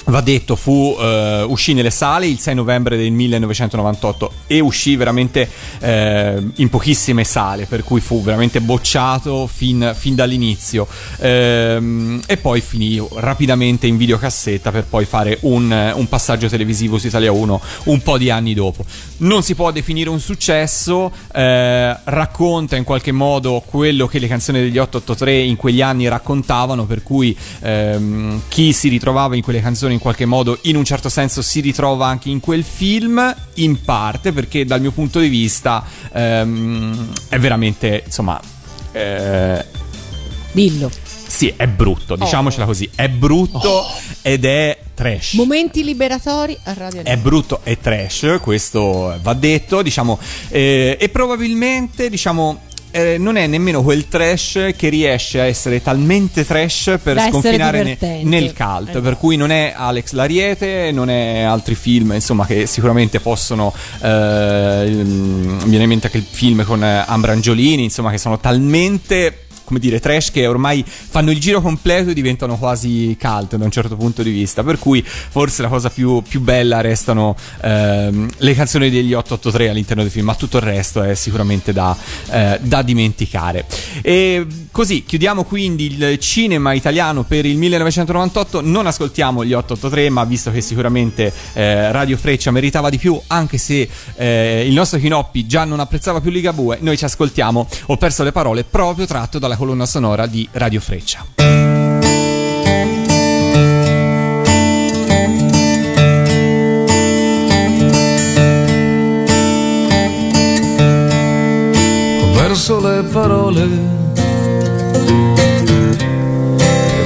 Va 0.05 0.19
detto, 0.19 0.57
fu, 0.57 0.97
uh, 0.99 1.49
uscì 1.49 1.73
nelle 1.73 1.89
sale 1.89 2.27
il 2.27 2.37
6 2.37 2.55
novembre 2.55 2.97
del 2.97 3.11
1998 3.11 4.31
e 4.47 4.59
uscì 4.59 4.97
veramente 4.97 5.49
uh, 5.79 6.51
in 6.55 6.67
pochissime 6.69 7.23
sale, 7.23 7.65
per 7.65 7.85
cui 7.85 8.01
fu 8.01 8.21
veramente 8.21 8.59
bocciato 8.59 9.47
fin, 9.47 9.93
fin 9.97 10.15
dall'inizio. 10.15 10.87
Uh, 11.19 12.19
e 12.25 12.37
poi 12.41 12.59
finì 12.59 13.01
rapidamente 13.13 13.87
in 13.87 13.95
videocassetta 13.95 14.71
per 14.71 14.83
poi 14.85 15.05
fare 15.05 15.37
un, 15.41 15.93
un, 15.95 16.07
passaggio 16.09 16.49
televisivo 16.49 16.97
su 16.97 17.07
Italia 17.07 17.31
1 17.31 17.61
un 17.85 18.01
po' 18.01 18.17
di 18.17 18.29
anni 18.29 18.53
dopo. 18.53 18.83
Non 19.23 19.41
si 19.41 19.55
può 19.55 19.71
definire 19.71 20.09
un 20.09 20.19
successo, 20.19 21.09
eh, 21.33 21.97
racconta 22.03 22.75
in 22.75 22.83
qualche 22.83 23.13
modo 23.13 23.63
quello 23.65 24.05
che 24.05 24.19
le 24.19 24.27
canzoni 24.27 24.59
degli 24.59 24.77
883 24.77 25.39
in 25.39 25.55
quegli 25.55 25.81
anni 25.81 26.09
raccontavano, 26.09 26.85
per 26.85 27.03
cui 27.03 27.35
ehm, 27.61 28.41
chi 28.49 28.73
si 28.73 28.89
ritrovava 28.89 29.37
in 29.37 29.41
quelle 29.41 29.61
canzoni 29.61 29.93
in 29.93 29.99
qualche 29.99 30.25
modo 30.25 30.59
in 30.63 30.75
un 30.75 30.83
certo 30.83 31.07
senso 31.07 31.41
si 31.41 31.61
ritrova 31.61 32.05
anche 32.07 32.29
in 32.29 32.41
quel 32.41 32.63
film, 32.63 33.33
in 33.55 33.81
parte 33.81 34.33
perché 34.33 34.65
dal 34.65 34.81
mio 34.81 34.91
punto 34.91 35.19
di 35.19 35.29
vista 35.29 35.85
ehm, 36.11 37.11
è 37.29 37.39
veramente, 37.39 38.03
insomma... 38.05 38.39
Eh, 38.91 39.65
Dillo. 40.51 40.91
Sì, 41.33 41.51
è 41.55 41.67
brutto, 41.67 42.15
diciamocela 42.15 42.65
così, 42.65 42.89
è 42.93 43.07
brutto 43.07 43.69
oh. 43.69 43.85
ed 44.21 44.45
è 44.45 44.82
trash. 45.03 45.33
Momenti 45.33 45.83
liberatori 45.83 46.57
a 46.63 46.73
Radio 46.73 47.03
È 47.03 47.17
brutto 47.17 47.59
e 47.63 47.77
trash, 47.79 48.37
questo 48.41 49.17
va 49.21 49.33
detto, 49.33 49.81
diciamo, 49.81 50.17
eh, 50.47 50.97
e 50.97 51.09
probabilmente, 51.09 52.09
diciamo, 52.09 52.61
eh, 52.91 53.17
non 53.17 53.35
è 53.35 53.47
nemmeno 53.47 53.81
quel 53.81 54.07
trash 54.07 54.71
che 54.77 54.87
riesce 54.87 55.41
a 55.41 55.45
essere 55.45 55.81
talmente 55.81 56.45
trash 56.45 56.99
per 57.01 57.15
Da 57.15 57.27
sconfinare 57.27 57.83
ne- 57.83 58.23
nel 58.23 58.53
cult. 58.53 58.89
Esatto. 58.89 59.01
Per 59.01 59.17
cui 59.17 59.35
non 59.35 59.51
è 59.51 59.73
Alex 59.75 60.11
Lariete, 60.11 60.91
non 60.93 61.09
è 61.09 61.41
altri 61.41 61.75
film, 61.75 62.13
insomma, 62.13 62.45
che 62.45 62.65
sicuramente 62.67 63.19
possono. 63.19 63.73
Eh, 63.99 64.85
mi 64.89 65.69
viene 65.69 65.83
in 65.83 65.89
mente 65.89 66.05
anche 66.05 66.19
il 66.19 66.27
film 66.29 66.63
con 66.63 66.81
Ambra 66.83 67.31
Angiolini, 67.33 67.83
insomma, 67.83 68.11
che 68.11 68.19
sono 68.19 68.39
talmente. 68.39 69.39
Come 69.73 69.85
dire, 69.85 69.99
trash 69.99 70.29
che 70.29 70.45
ormai 70.45 70.85
fanno 70.85 71.31
il 71.31 71.39
giro 71.39 71.59
completo 71.59 72.11
e 72.11 72.13
diventano 72.13 72.57
quasi 72.59 73.17
cult 73.19 73.55
da 73.55 73.65
un 73.65 73.71
certo 73.71 73.95
punto 73.95 74.21
di 74.21 74.29
vista. 74.29 74.63
Per 74.63 74.77
cui 74.77 75.03
forse 75.03 75.63
la 75.63 75.67
cosa 75.67 75.89
più, 75.89 76.21
più 76.21 76.41
bella 76.41 76.79
restano 76.79 77.35
ehm, 77.61 78.29
le 78.37 78.53
canzoni 78.53 78.91
degli 78.91 79.13
883 79.13 79.69
all'interno 79.69 80.03
del 80.03 80.11
film, 80.11 80.27
ma 80.27 80.35
tutto 80.35 80.57
il 80.57 80.63
resto 80.63 81.01
è 81.01 81.15
sicuramente 81.15 81.73
da, 81.73 81.97
eh, 82.29 82.59
da 82.61 82.83
dimenticare. 82.83 83.65
E 84.03 84.45
così 84.69 85.05
chiudiamo 85.05 85.43
quindi 85.43 85.85
il 85.85 86.19
cinema 86.19 86.73
italiano 86.73 87.23
per 87.23 87.47
il 87.47 87.57
1998. 87.57 88.61
Non 88.61 88.85
ascoltiamo 88.85 89.43
gli 89.43 89.53
883, 89.53 90.09
ma 90.11 90.23
visto 90.23 90.51
che 90.51 90.61
sicuramente 90.61 91.33
eh, 91.53 91.91
Radio 91.91 92.15
Freccia 92.15 92.51
meritava 92.51 92.91
di 92.91 92.99
più, 92.99 93.19
anche 93.25 93.57
se 93.57 93.89
eh, 94.17 94.65
il 94.67 94.73
nostro 94.73 94.99
Chinoppi 94.99 95.47
già 95.47 95.63
non 95.63 95.79
apprezzava 95.79 96.21
più 96.21 96.29
Ligabue, 96.29 96.77
noi 96.81 96.95
ci 96.95 97.05
ascoltiamo. 97.05 97.67
Ho 97.87 97.97
perso 97.97 98.23
le 98.23 98.31
parole 98.31 98.63
proprio 98.63 99.07
tratto 99.07 99.39
dalla 99.39 99.55
colonna 99.63 99.85
sonora 99.85 100.25
di 100.25 100.45
Radio 100.51 100.81
Freccia. 100.81 101.25
ho 112.19 112.31
perso 112.35 112.81
le 112.81 113.03
parole, 113.03 113.65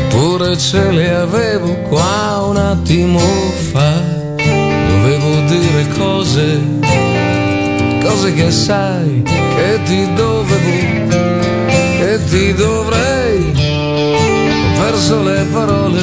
eppure 0.08 0.58
ce 0.58 0.90
le 0.90 1.14
avevo 1.14 1.74
qua 1.90 2.44
un 2.48 2.58
attimo 2.58 3.20
fa. 3.72 4.02
Dovevo 4.36 5.42
dire 5.46 5.88
cose, 5.96 6.60
cose 8.02 8.34
che 8.34 8.50
sai 8.50 9.22
che 9.24 9.80
ti 9.86 10.12
dovevo, 10.16 11.37
che 11.98 12.24
ti 12.26 12.54
dovrei. 12.54 13.54
Ho 13.56 14.82
perso 14.82 15.24
le 15.24 15.46
parole. 15.52 16.02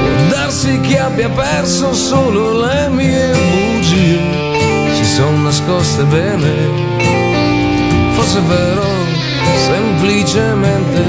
Può 0.00 0.36
darsi 0.36 0.80
che 0.80 0.98
abbia 0.98 1.28
perso 1.28 1.94
solo 1.94 2.64
le 2.64 2.88
mie 2.88 3.32
bugie 3.32 4.46
si 4.96 5.04
sono 5.04 5.42
nascoste 5.42 6.04
bene. 6.04 6.52
Forse 8.14 8.40
vero, 8.40 8.84
semplicemente 9.66 11.02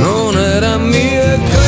non 0.00 0.36
era 0.36 0.78
mia, 0.78 1.38
credi, 1.38 1.61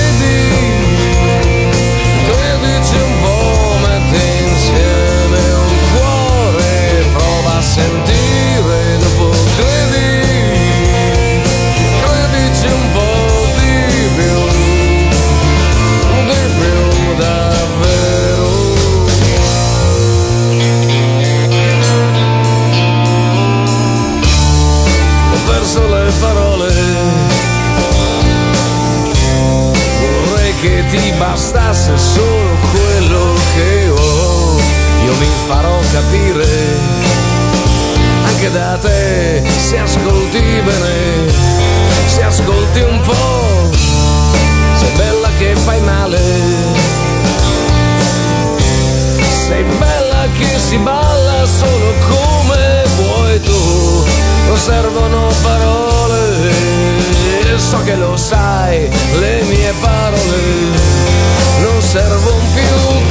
ti 30.97 31.13
bastasse 31.19 31.97
solo 31.97 32.57
quello 32.71 33.35
che 33.55 33.89
ho. 33.89 34.59
Io 35.05 35.15
mi 35.19 35.29
farò 35.47 35.79
capire 35.93 36.47
anche 38.27 38.51
da 38.51 38.79
te 38.81 39.43
se 39.59 39.79
ascolti 39.79 40.41
bene, 40.41 41.33
se 42.07 42.23
ascolti 42.23 42.81
un 42.81 43.01
po'. 43.01 43.71
Sei 44.77 44.91
bella 44.97 45.29
che 45.39 45.57
fai 45.57 45.81
male. 45.81 46.21
Sei 49.47 49.63
bella 49.63 50.27
che 50.39 50.59
si 50.59 50.79
balla 50.79 51.45
solo 51.45 51.93
come 52.09 52.85
vuoi 52.97 53.41
tu, 53.41 54.05
non 54.47 54.57
servono 54.57 55.29
parole, 55.43 56.74
so 57.59 57.83
che 57.85 57.95
lo 57.95 58.17
sai, 58.17 58.89
le 59.19 59.43
mie 59.43 59.73
parole 59.81 60.43
non 61.61 61.81
servono 61.81 62.43
più, 62.53 63.04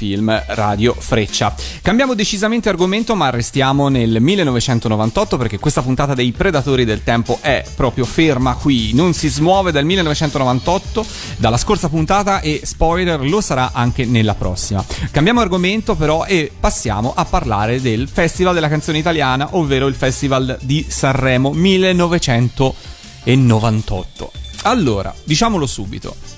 film 0.00 0.42
Radio 0.46 0.96
Freccia. 0.98 1.54
Cambiamo 1.82 2.14
decisamente 2.14 2.70
argomento 2.70 3.14
ma 3.14 3.28
restiamo 3.28 3.88
nel 3.88 4.18
1998 4.18 5.36
perché 5.36 5.58
questa 5.58 5.82
puntata 5.82 6.14
dei 6.14 6.32
Predatori 6.32 6.86
del 6.86 7.02
Tempo 7.02 7.36
è 7.42 7.62
proprio 7.76 8.06
ferma 8.06 8.54
qui, 8.54 8.94
non 8.94 9.12
si 9.12 9.28
smuove 9.28 9.72
dal 9.72 9.84
1998, 9.84 11.04
dalla 11.36 11.58
scorsa 11.58 11.90
puntata 11.90 12.40
e 12.40 12.62
spoiler 12.64 13.20
lo 13.20 13.42
sarà 13.42 13.72
anche 13.74 14.06
nella 14.06 14.34
prossima. 14.34 14.82
Cambiamo 15.10 15.40
argomento 15.40 15.96
però 15.96 16.24
e 16.24 16.50
passiamo 16.58 17.12
a 17.14 17.26
parlare 17.26 17.82
del 17.82 18.08
Festival 18.08 18.54
della 18.54 18.70
canzone 18.70 18.96
italiana, 18.96 19.48
ovvero 19.50 19.86
il 19.86 19.94
Festival 19.94 20.56
di 20.62 20.86
Sanremo 20.88 21.52
1998. 21.52 24.32
Allora, 24.62 25.14
diciamolo 25.24 25.66
subito. 25.66 26.29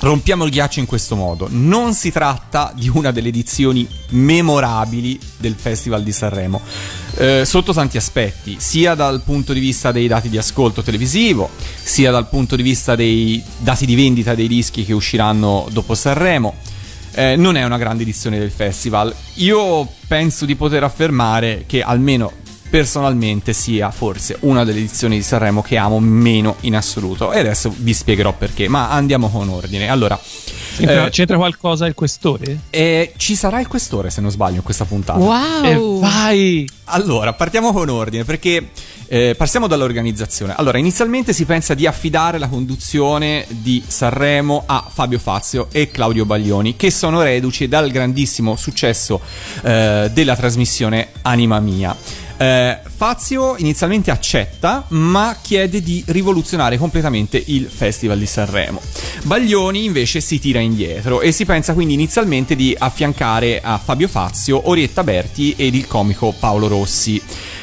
Rompiamo 0.00 0.44
il 0.44 0.52
ghiaccio 0.52 0.78
in 0.78 0.86
questo 0.86 1.16
modo. 1.16 1.48
Non 1.50 1.92
si 1.92 2.12
tratta 2.12 2.72
di 2.74 2.88
una 2.88 3.10
delle 3.10 3.28
edizioni 3.28 3.86
memorabili 4.10 5.18
del 5.38 5.54
Festival 5.56 6.04
di 6.04 6.12
Sanremo, 6.12 6.60
eh, 7.16 7.44
sotto 7.44 7.72
tanti 7.72 7.96
aspetti, 7.96 8.56
sia 8.60 8.94
dal 8.94 9.22
punto 9.22 9.52
di 9.52 9.58
vista 9.58 9.90
dei 9.90 10.06
dati 10.06 10.28
di 10.28 10.38
ascolto 10.38 10.82
televisivo, 10.82 11.50
sia 11.82 12.12
dal 12.12 12.28
punto 12.28 12.54
di 12.54 12.62
vista 12.62 12.94
dei 12.94 13.42
dati 13.58 13.86
di 13.86 13.96
vendita 13.96 14.36
dei 14.36 14.46
dischi 14.46 14.84
che 14.84 14.92
usciranno 14.92 15.66
dopo 15.72 15.96
Sanremo. 15.96 16.54
Eh, 17.12 17.34
non 17.34 17.56
è 17.56 17.64
una 17.64 17.78
grande 17.78 18.04
edizione 18.04 18.38
del 18.38 18.52
festival. 18.52 19.12
Io 19.34 19.84
penso 20.06 20.44
di 20.44 20.54
poter 20.54 20.84
affermare 20.84 21.64
che 21.66 21.82
almeno 21.82 22.32
personalmente 22.68 23.52
sia 23.52 23.90
forse 23.90 24.36
una 24.40 24.64
delle 24.64 24.78
edizioni 24.78 25.16
di 25.16 25.22
Sanremo 25.22 25.62
che 25.62 25.76
amo 25.76 25.98
meno 26.00 26.56
in 26.60 26.76
assoluto. 26.76 27.32
E 27.32 27.40
adesso 27.40 27.72
vi 27.76 27.94
spiegherò 27.94 28.32
perché, 28.32 28.68
ma 28.68 28.90
andiamo 28.90 29.28
con 29.28 29.48
ordine. 29.48 29.88
Allora, 29.88 30.18
C'entra, 30.76 31.06
eh, 31.06 31.10
c'entra 31.10 31.36
qualcosa 31.36 31.86
il 31.86 31.94
questore? 31.94 32.58
eh, 32.70 33.12
ci 33.16 33.34
sarà 33.34 33.58
il 33.60 33.66
questore 33.66 34.10
se 34.10 34.20
non 34.20 34.30
sbaglio 34.30 34.56
in 34.56 34.62
questa 34.62 34.84
puntata. 34.84 35.18
Wow! 35.18 35.64
E 35.64 36.00
vai! 36.00 36.70
Allora, 36.84 37.32
partiamo 37.32 37.72
con 37.72 37.88
ordine 37.88 38.24
perché 38.24 38.70
eh, 39.08 39.34
passiamo 39.36 39.66
dall'organizzazione. 39.66 40.54
Allora, 40.56 40.78
inizialmente 40.78 41.32
si 41.32 41.44
pensa 41.44 41.74
di 41.74 41.86
affidare 41.86 42.38
la 42.38 42.46
conduzione 42.48 43.44
di 43.48 43.82
Sanremo 43.86 44.62
a 44.66 44.86
Fabio 44.92 45.18
Fazio 45.18 45.68
e 45.72 45.90
Claudio 45.90 46.24
Baglioni, 46.24 46.76
che 46.76 46.90
sono 46.90 47.22
reduci 47.22 47.66
dal 47.68 47.90
grandissimo 47.90 48.54
successo 48.56 49.20
eh, 49.62 50.10
della 50.12 50.36
trasmissione 50.36 51.08
Anima 51.22 51.58
Mia. 51.58 51.96
Eh, 52.40 52.78
Fazio 52.96 53.56
inizialmente 53.56 54.12
accetta, 54.12 54.84
ma 54.88 55.36
chiede 55.42 55.82
di 55.82 56.04
rivoluzionare 56.06 56.78
completamente 56.78 57.42
il 57.46 57.68
Festival 57.68 58.18
di 58.18 58.26
Sanremo. 58.26 58.80
Baglioni 59.24 59.84
invece 59.84 60.20
si 60.20 60.38
tira 60.38 60.60
indietro 60.60 61.20
e 61.20 61.32
si 61.32 61.44
pensa 61.44 61.74
quindi 61.74 61.94
inizialmente 61.94 62.54
di 62.54 62.74
affiancare 62.78 63.60
a 63.60 63.76
Fabio 63.78 64.06
Fazio 64.06 64.68
Orietta 64.68 65.02
Berti 65.02 65.54
ed 65.56 65.74
il 65.74 65.88
comico 65.88 66.32
Paolo 66.38 66.68
Rossi. 66.68 67.20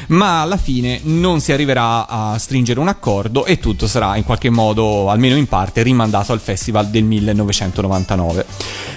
Ma 0.08 0.42
alla 0.42 0.56
fine 0.56 1.00
non 1.02 1.40
si 1.40 1.52
arriverà 1.52 2.06
a 2.06 2.38
stringere 2.38 2.78
un 2.78 2.88
accordo 2.88 3.44
e 3.44 3.58
tutto 3.58 3.86
sarà 3.88 4.16
in 4.16 4.24
qualche 4.24 4.50
modo, 4.50 5.10
almeno 5.10 5.36
in 5.36 5.46
parte, 5.46 5.82
rimandato 5.82 6.32
al 6.32 6.40
festival 6.40 6.88
del 6.88 7.04
1999. 7.04 8.46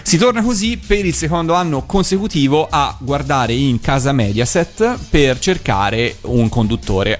Si 0.04 0.18
torna 0.18 0.44
così 0.44 0.78
per 0.78 1.06
il 1.06 1.14
secondo 1.14 1.54
anno 1.54 1.86
consecutivo 1.86 2.68
a 2.70 2.96
guardare 3.00 3.54
in 3.54 3.80
casa 3.80 4.12
Mediaset 4.12 4.98
per 5.10 5.40
cercare 5.40 6.18
un 6.22 6.48
conduttore 6.50 7.20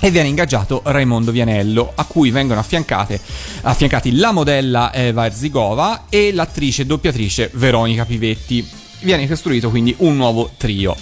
e 0.00 0.10
viene 0.10 0.28
ingaggiato 0.28 0.82
Raimondo 0.84 1.30
Vianello, 1.30 1.92
a 1.94 2.04
cui 2.04 2.30
vengono 2.30 2.60
affiancati 2.60 4.16
la 4.16 4.32
modella 4.32 4.92
Eva 4.92 5.24
Erzigova 5.24 6.04
e 6.10 6.30
l'attrice 6.30 6.82
e 6.82 6.86
doppiatrice 6.86 7.50
Veronica 7.54 8.04
Pivetti. 8.04 8.68
Viene 9.00 9.26
costruito 9.26 9.70
quindi 9.70 9.94
un 9.98 10.16
nuovo 10.16 10.50
trio. 10.56 10.94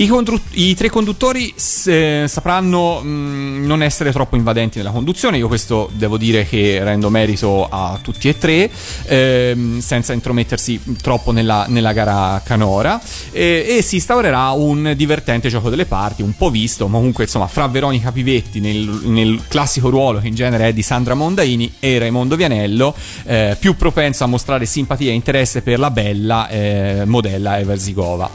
I, 0.00 0.06
condru- 0.06 0.40
i 0.50 0.76
tre 0.76 0.90
conduttori 0.90 1.52
s- 1.56 2.24
sapranno 2.26 3.00
mh, 3.00 3.64
non 3.66 3.82
essere 3.82 4.12
troppo 4.12 4.36
invadenti 4.36 4.78
nella 4.78 4.92
conduzione, 4.92 5.38
io 5.38 5.48
questo 5.48 5.90
devo 5.92 6.16
dire 6.16 6.46
che 6.46 6.78
rendo 6.84 7.10
merito 7.10 7.66
a 7.68 7.98
tutti 8.00 8.28
e 8.28 8.38
tre, 8.38 8.70
ehm, 9.06 9.80
senza 9.80 10.12
intromettersi 10.12 10.80
troppo 11.02 11.32
nella, 11.32 11.66
nella 11.68 11.92
gara 11.92 12.40
canora, 12.44 13.00
e, 13.32 13.76
e 13.76 13.82
si 13.82 13.96
instaurerà 13.96 14.50
un 14.50 14.92
divertente 14.96 15.48
gioco 15.48 15.68
delle 15.68 15.84
parti, 15.84 16.22
un 16.22 16.36
po' 16.36 16.50
visto, 16.50 16.86
ma 16.86 16.98
comunque 16.98 17.24
insomma 17.24 17.48
fra 17.48 17.66
Veronica 17.66 18.12
Pivetti 18.12 18.60
nel, 18.60 19.00
nel 19.02 19.40
classico 19.48 19.90
ruolo 19.90 20.20
che 20.20 20.28
in 20.28 20.34
genere 20.36 20.68
è 20.68 20.72
di 20.72 20.82
Sandra 20.82 21.14
Mondaini 21.14 21.74
e 21.80 21.98
Raimondo 21.98 22.36
Vianello, 22.36 22.94
eh, 23.24 23.56
più 23.58 23.74
propenso 23.74 24.22
a 24.22 24.28
mostrare 24.28 24.64
simpatia 24.64 25.10
e 25.10 25.14
interesse 25.14 25.60
per 25.60 25.80
la 25.80 25.90
bella 25.90 26.48
eh, 26.48 27.02
modella 27.04 27.58
Eva 27.58 27.76
Zigova. 27.76 28.30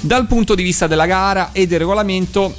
Dal 0.00 0.28
punto 0.28 0.54
di 0.54 0.62
vista 0.62 0.86
della 0.86 1.06
gara 1.06 1.50
e 1.50 1.66
del 1.66 1.80
regolamento 1.80 2.54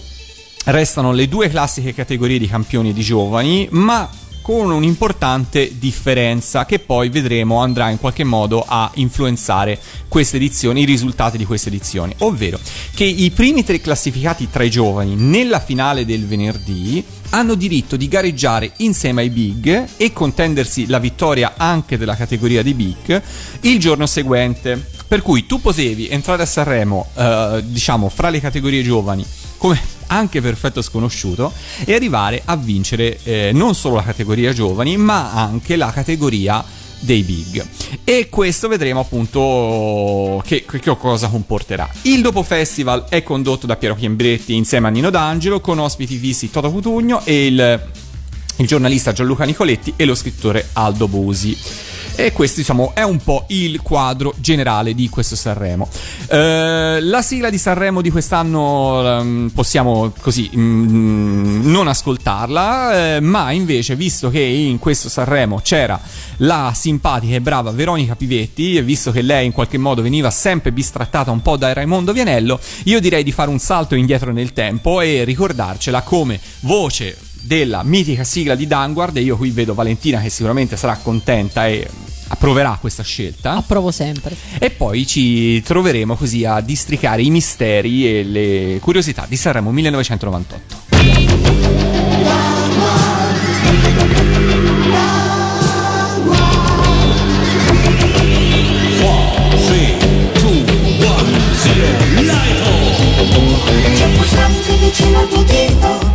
restano 0.66 1.14
le 1.14 1.30
due 1.30 1.50
classiche 1.50 1.94
categorie 1.94 2.38
di 2.38 2.48
campioni 2.48 2.92
di 2.92 3.02
giovani, 3.02 3.66
ma 3.72 4.10
con 4.42 4.72
un'importante 4.72 5.78
differenza 5.80 6.66
che 6.66 6.80
poi 6.80 7.08
vedremo 7.08 7.60
andrà 7.60 7.90
in 7.90 7.98
qualche 7.98 8.26
modo 8.26 8.66
a 8.68 8.92
influenzare 8.96 9.80
queste 10.10 10.36
edizioni, 10.36 10.82
i 10.82 10.86
risultati 10.86 11.38
di 11.38 11.46
queste 11.46 11.70
edizioni, 11.70 12.14
ovvero 12.20 12.60
che 12.94 13.06
i 13.06 13.32
primi 13.32 13.64
tre 13.64 13.80
classificati 13.80 14.50
tra 14.50 14.64
i 14.64 14.70
giovani 14.70 15.16
nella 15.16 15.62
finale 15.62 16.04
del 16.04 16.26
venerdì 16.26 17.02
hanno 17.30 17.56
diritto 17.56 17.96
di 17.96 18.10
gareggiare 18.10 18.72
insieme 18.78 19.22
ai 19.22 19.30
big 19.30 19.88
e 19.96 20.12
contendersi 20.12 20.88
la 20.88 21.00
vittoria 21.00 21.54
anche 21.56 21.98
della 21.98 22.16
categoria 22.16 22.62
di 22.62 22.74
big 22.74 23.22
il 23.62 23.80
giorno 23.80 24.08
seguente. 24.08 24.98
Per 25.10 25.24
cui 25.24 25.48
tu 25.48 25.60
potevi 25.60 26.08
entrare 26.08 26.44
a 26.44 26.46
Sanremo, 26.46 27.10
eh, 27.16 27.64
diciamo, 27.66 28.10
fra 28.10 28.30
le 28.30 28.40
categorie 28.40 28.84
giovani 28.84 29.26
come 29.58 29.82
anche 30.08 30.40
perfetto 30.40 30.84
sconosciuto 30.84 31.52
e 31.84 31.96
arrivare 31.96 32.44
a 32.46 32.56
vincere 32.56 33.20
eh, 33.24 33.50
non 33.52 33.74
solo 33.74 33.96
la 33.96 34.04
categoria 34.04 34.54
giovani 34.54 34.98
ma 34.98 35.34
anche 35.34 35.76
la 35.76 35.92
categoria 35.92 36.64
dei 37.02 37.24
big 37.24 37.66
e 38.04 38.30
questo 38.30 38.68
vedremo 38.68 39.02
appunto 39.02 40.42
che, 40.46 40.64
che 40.66 40.98
cosa 40.98 41.28
comporterà 41.28 41.90
il 42.04 42.22
dopo 42.22 42.42
festival 42.44 43.06
è 43.10 43.22
condotto 43.22 43.68
da 43.68 43.76
Piero 43.76 43.96
Chiembretti 43.96 44.56
insieme 44.56 44.88
a 44.88 44.92
Nino 44.92 45.10
D'Angelo 45.10 45.60
con 45.60 45.80
ospiti 45.80 46.18
fissi 46.18 46.50
Toto 46.50 46.72
Cutugno 46.72 47.22
e 47.26 47.46
il 47.48 47.88
il 48.60 48.68
giornalista 48.68 49.14
Gianluca 49.14 49.46
Nicoletti 49.46 49.94
e 49.96 50.04
lo 50.04 50.16
scrittore 50.16 50.68
Aldo 50.74 51.08
Busi. 51.08 51.58
E 52.16 52.32
questo 52.34 52.60
diciamo 52.60 52.92
è 52.94 53.04
un 53.04 53.18
po' 53.18 53.46
il 53.48 53.82
quadro 53.82 54.34
generale 54.38 54.94
di 54.94 55.10
questo 55.10 55.36
Sanremo. 55.36 55.88
Eh, 56.28 57.00
la 57.02 57.22
sigla 57.22 57.50
di 57.50 57.58
Sanremo 57.58 58.02
di 58.02 58.10
quest'anno 58.12 59.20
ehm, 59.20 59.52
possiamo 59.54 60.12
così 60.20 60.50
mm, 60.56 61.70
non 61.70 61.88
ascoltarla, 61.88 63.16
eh, 63.16 63.20
ma 63.22 63.52
invece 63.52 63.96
visto 63.96 64.30
che 64.30 64.42
in 64.42 64.80
questo 64.80 65.10
Sanremo 65.10 65.60
c'era 65.64 66.00
la 66.38 66.72
simpatica 66.76 67.36
e 67.36 67.42
brava 67.42 67.72
Veronica 67.72 68.16
Pivetti, 68.16 68.76
e 68.76 68.84
visto 68.84 69.12
che 69.12 69.22
lei 69.22 69.46
in 69.46 69.52
qualche 69.52 69.78
modo 69.78 70.02
veniva 70.02 70.30
sempre 70.30 70.72
bistrattata 70.72 71.32
un 71.32 71.42
po' 71.42 71.58
da 71.58 71.74
Raimondo 71.74 72.14
Vianello, 72.14 72.60
io 72.86 73.00
direi 73.00 73.24
di 73.24 73.32
fare 73.32 73.50
un 73.50 73.60
salto 73.60 73.96
indietro 73.96 74.32
nel 74.32 74.54
tempo 74.54 75.02
e 75.02 75.24
ricordarcela 75.24 76.02
come 76.02 76.40
voce 76.62 77.18
della 77.50 77.82
mitica 77.82 78.24
sigla 78.24 78.54
di 78.54 78.68
Danguard 78.68 79.18
e 79.18 79.22
io 79.22 79.36
qui 79.36 79.50
vedo 79.50 79.74
Valentina 79.74 80.22
che 80.22 80.30
sicuramente 80.30 80.78
sarà 80.78 80.96
contenta 81.02 81.66
e 81.66 81.90
approverà 82.28 82.78
questa 82.80 83.02
scelta 83.02 83.56
Approvo 83.56 83.90
sempre. 83.90 84.36
e 84.60 84.70
poi 84.70 85.08
ci 85.08 85.60
troveremo 85.64 86.16
così 86.16 86.46
a 86.46 86.62
districare 86.62 87.24
i 87.24 87.32
misteri 87.32 88.20
e 88.20 88.24
le 88.24 88.78
curiosità 88.80 89.26
di 89.28 89.36
Sanremo 89.36 89.72
1998. 89.72 90.78
C'è 103.96 104.06
un 104.06 104.14
pulsante 104.14 104.76
vicino 104.78 105.18
al 105.18 105.28
tuo 105.28 105.44
dito 105.44 106.09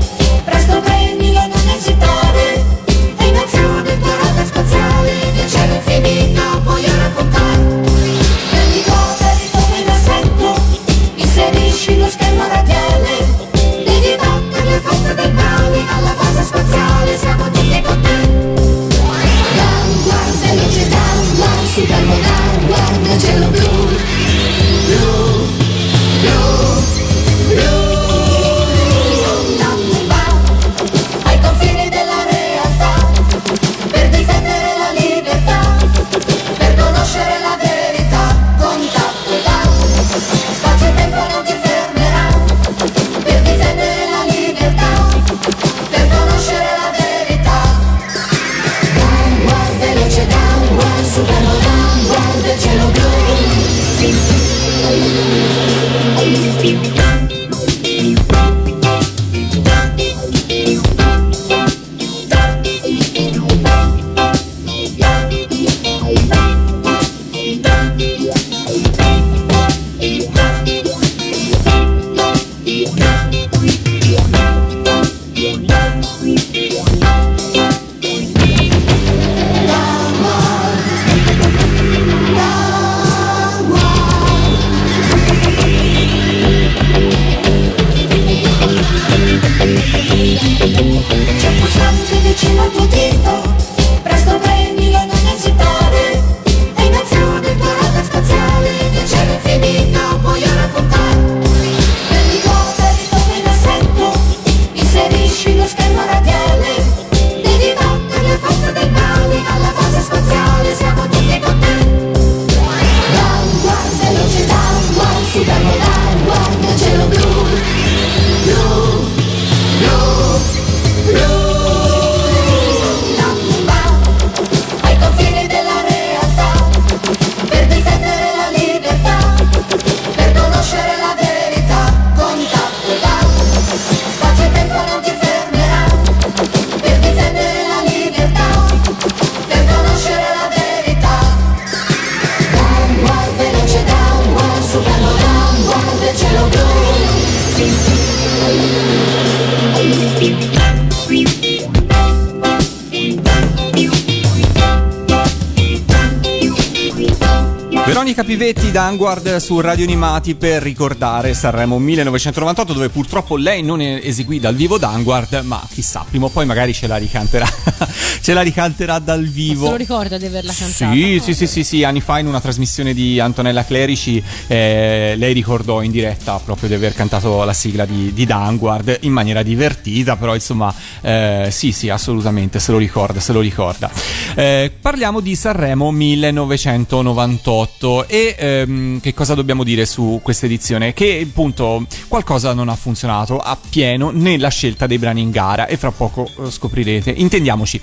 Veronica 157.95 158.25
Pivetti 158.25 158.73
da 158.73 158.87
Anguard 158.87 159.37
su 159.37 159.61
Radio 159.61 159.85
Animati 159.85 160.35
per 160.35 160.61
ricordare 160.61 161.33
Sanremo 161.33 161.79
1998 161.79 162.73
dove 162.73 162.89
purtroppo 162.89 163.37
lei 163.37 163.63
non 163.63 163.81
eseguì 163.81 164.41
dal 164.41 164.57
vivo 164.57 164.79
Danguard 164.79 165.43
ma 165.45 165.65
chissà 165.73 166.05
prima 166.11 166.27
o 166.27 166.29
poi 166.29 166.45
magari 166.45 166.75
ce 166.75 166.89
la 166.89 166.97
ricanterà 166.97 167.47
ce 168.21 168.33
la 168.33 168.41
ricanterà 168.41 168.99
dal 168.99 169.25
vivo 169.25 169.67
Se 169.67 169.71
lo 169.71 169.77
ricorda 169.77 170.19
di 170.19 170.27
averla 170.27 170.53
cantata. 170.53 170.93
Sì, 170.93 171.21
sì, 171.23 171.35
sì, 171.35 171.47
sì, 171.47 171.63
sì, 171.63 171.85
anni 171.85 172.01
fa 172.01 172.19
in 172.19 172.27
una 172.27 172.41
trasmissione 172.41 172.95
di 172.95 173.21
Antonella 173.21 173.65
Clerici 173.65 174.21
eh, 174.49 175.15
lei 175.17 175.33
ricordò 175.33 175.81
in 175.81 175.93
diretta 175.93 176.41
proprio 176.45 176.69
di 176.69 176.75
aver 176.75 176.95
cantato 176.95 177.45
la 177.45 177.53
sigla 177.53 177.85
di, 177.85 178.13
di 178.13 178.27
Danguard 178.27 178.99
in 179.03 179.13
maniera 179.13 179.45
divertita, 179.45 180.17
però 180.17 180.35
insomma 180.35 180.75
eh, 181.01 181.47
sì, 181.53 181.71
sì, 181.71 181.91
assolutamente, 181.91 182.59
se 182.59 182.73
lo 182.73 182.79
ricorda, 182.79 183.21
se 183.21 183.33
lo 183.33 183.39
ricorda. 183.39 183.89
Eh, 184.35 184.73
parliamo 184.81 185.21
di 185.21 185.37
Sanremo 185.37 185.93
1998 185.93 187.84
e 188.07 188.35
ehm, 188.39 189.01
che 189.01 189.13
cosa 189.13 189.35
dobbiamo 189.35 189.63
dire 189.63 189.85
su 189.85 190.21
questa 190.23 190.47
edizione? 190.47 190.95
Che 190.95 191.27
appunto 191.29 191.87
qualcosa 192.09 192.55
non 192.55 192.69
ha 192.69 192.75
funzionato 192.75 193.39
appieno 193.39 194.11
nella 194.11 194.49
scelta 194.49 194.87
dei 194.87 194.99
brani 194.99 195.21
in 195.21 195.31
gara 195.31 195.67
e 195.67 195.77
fra 195.77 195.91
poco 195.91 196.27
eh, 196.27 196.51
scoprirete. 196.51 197.11
Intendiamoci. 197.11 197.81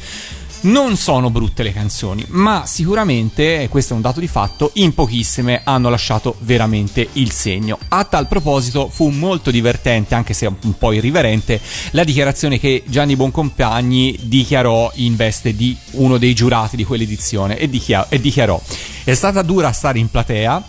Non 0.63 0.95
sono 0.95 1.31
brutte 1.31 1.63
le 1.63 1.73
canzoni, 1.73 2.23
ma 2.27 2.67
sicuramente, 2.67 3.63
e 3.63 3.67
questo 3.67 3.93
è 3.93 3.95
un 3.95 4.03
dato 4.03 4.19
di 4.19 4.27
fatto, 4.27 4.69
in 4.75 4.93
pochissime 4.93 5.61
hanno 5.63 5.89
lasciato 5.89 6.35
veramente 6.41 7.07
il 7.13 7.31
segno. 7.31 7.79
A 7.87 8.03
tal 8.03 8.27
proposito 8.27 8.87
fu 8.87 9.09
molto 9.09 9.49
divertente, 9.49 10.13
anche 10.13 10.35
se 10.35 10.45
un 10.45 10.77
po' 10.77 10.91
irriverente, 10.91 11.59
la 11.91 12.03
dichiarazione 12.03 12.59
che 12.59 12.83
Gianni 12.85 13.15
Boncompagni 13.15 14.19
dichiarò 14.21 14.91
in 14.95 15.15
veste 15.15 15.55
di 15.55 15.75
uno 15.93 16.19
dei 16.19 16.35
giurati 16.35 16.75
di 16.75 16.83
quell'edizione 16.83 17.57
e, 17.57 17.67
dichia- 17.67 18.07
dichiarò 18.19 18.61
è 19.03 19.15
stata 19.15 19.41
dura 19.41 19.71
stare 19.71 19.97
in 19.97 20.11
platea, 20.11 20.63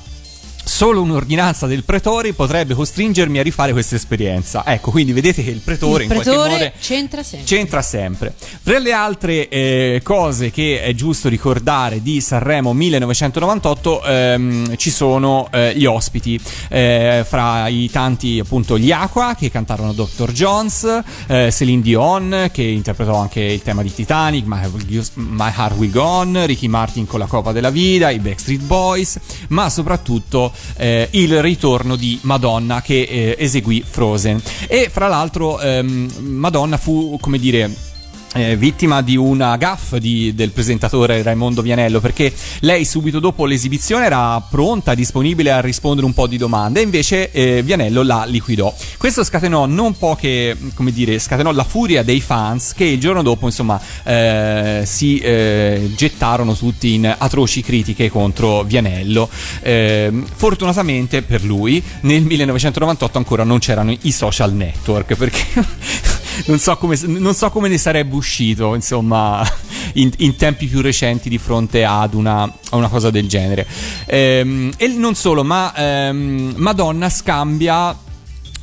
solo 0.82 1.00
un'ordinanza 1.00 1.68
del 1.68 1.84
pretore 1.84 2.32
potrebbe 2.32 2.74
costringermi 2.74 3.38
a 3.38 3.42
rifare 3.44 3.70
questa 3.70 3.94
esperienza. 3.94 4.64
Ecco, 4.66 4.90
quindi 4.90 5.12
vedete 5.12 5.44
che 5.44 5.50
il 5.50 5.60
pretore 5.60 6.02
Il 6.02 6.10
in 6.10 6.16
qualche 6.16 6.30
modo 6.30 6.42
pretore 6.42 6.72
c'entra 6.80 7.22
sempre. 7.22 7.46
c'entra 7.46 7.82
sempre. 7.82 8.34
Fra 8.36 8.78
le 8.80 8.92
altre 8.92 9.48
eh, 9.48 10.00
cose 10.02 10.50
che 10.50 10.82
è 10.82 10.92
giusto 10.92 11.28
ricordare 11.28 12.02
di 12.02 12.20
Sanremo 12.20 12.72
1998 12.72 14.02
ehm, 14.02 14.76
ci 14.76 14.90
sono 14.90 15.46
eh, 15.52 15.72
gli 15.76 15.84
ospiti, 15.84 16.40
eh, 16.68 17.24
fra 17.28 17.68
i 17.68 17.88
tanti 17.88 18.40
appunto 18.40 18.76
gli 18.76 18.90
Aqua 18.90 19.36
che 19.36 19.52
cantarono 19.52 19.92
Dr. 19.92 20.32
Jones, 20.32 21.02
eh, 21.28 21.52
Celine 21.52 21.80
Dion 21.80 22.48
che 22.52 22.62
interpretò 22.64 23.18
anche 23.18 23.40
il 23.40 23.62
tema 23.62 23.82
di 23.82 23.94
Titanic, 23.94 24.46
My, 24.46 24.68
My 25.14 25.52
Heart 25.56 25.76
Will 25.76 25.92
Go 25.92 26.02
On, 26.02 26.42
Ricky 26.44 26.66
Martin 26.66 27.06
con 27.06 27.20
la 27.20 27.26
Coppa 27.26 27.52
della 27.52 27.70
Vida, 27.70 28.10
i 28.10 28.18
Backstreet 28.18 28.62
Boys, 28.62 29.20
ma 29.50 29.70
soprattutto 29.70 30.52
eh, 30.76 31.08
il 31.12 31.40
ritorno 31.42 31.96
di 31.96 32.18
Madonna 32.22 32.82
che 32.82 33.02
eh, 33.02 33.36
eseguì 33.38 33.84
Frozen. 33.88 34.40
E 34.66 34.88
fra 34.90 35.08
l'altro 35.08 35.60
ehm, 35.60 36.10
Madonna 36.20 36.76
fu, 36.76 37.18
come 37.20 37.38
dire, 37.38 37.91
eh, 38.34 38.56
vittima 38.56 39.02
di 39.02 39.16
una 39.16 39.56
gaff 39.56 39.96
di- 39.96 40.34
del 40.34 40.50
presentatore 40.50 41.22
Raimondo 41.22 41.62
Vianello 41.62 42.00
perché 42.00 42.32
lei 42.60 42.84
subito 42.84 43.20
dopo 43.20 43.44
l'esibizione 43.44 44.06
era 44.06 44.40
pronta, 44.40 44.94
disponibile 44.94 45.50
a 45.50 45.60
rispondere 45.60 46.06
un 46.06 46.14
po' 46.14 46.26
di 46.26 46.36
domande 46.36 46.80
invece 46.80 47.30
eh, 47.30 47.62
Vianello 47.62 48.02
la 48.02 48.24
liquidò. 48.24 48.74
Questo 48.96 49.24
scatenò 49.24 49.66
non 49.66 49.96
poche, 49.96 50.56
come 50.74 50.92
dire, 50.92 51.18
scatenò 51.18 51.52
la 51.52 51.64
furia 51.64 52.02
dei 52.02 52.20
fans 52.20 52.72
che 52.74 52.84
il 52.84 53.00
giorno 53.00 53.22
dopo 53.22 53.46
insomma 53.46 53.80
eh, 54.04 54.82
si 54.84 55.18
eh, 55.18 55.90
gettarono 55.94 56.54
tutti 56.54 56.94
in 56.94 57.14
atroci 57.16 57.62
critiche 57.62 58.10
contro 58.10 58.62
Vianello. 58.62 59.28
Ehm, 59.62 60.24
fortunatamente 60.34 61.22
per 61.22 61.44
lui 61.44 61.82
nel 62.02 62.22
1998 62.22 63.18
ancora 63.18 63.44
non 63.44 63.58
c'erano 63.58 63.94
i 64.02 64.12
social 64.12 64.52
network 64.52 65.14
perché 65.14 65.44
non 66.46 66.58
so 66.58 66.76
come, 66.76 66.98
non 67.04 67.34
so 67.34 67.50
come 67.50 67.68
ne 67.68 67.78
sarebbe 67.78 68.14
uscito, 68.14 68.74
insomma, 68.74 69.46
in, 69.94 70.10
in 70.18 70.36
tempi 70.36 70.66
più 70.66 70.80
recenti 70.80 71.28
di 71.28 71.38
fronte 71.38 71.84
ad 71.84 72.14
una, 72.14 72.42
a 72.42 72.76
una 72.76 72.88
cosa 72.88 73.10
del 73.10 73.28
genere. 73.28 73.66
Ehm, 74.06 74.72
e 74.76 74.88
non 74.88 75.14
solo, 75.14 75.44
ma 75.44 75.72
ehm, 75.74 76.54
Madonna 76.56 77.08
scambia. 77.08 78.10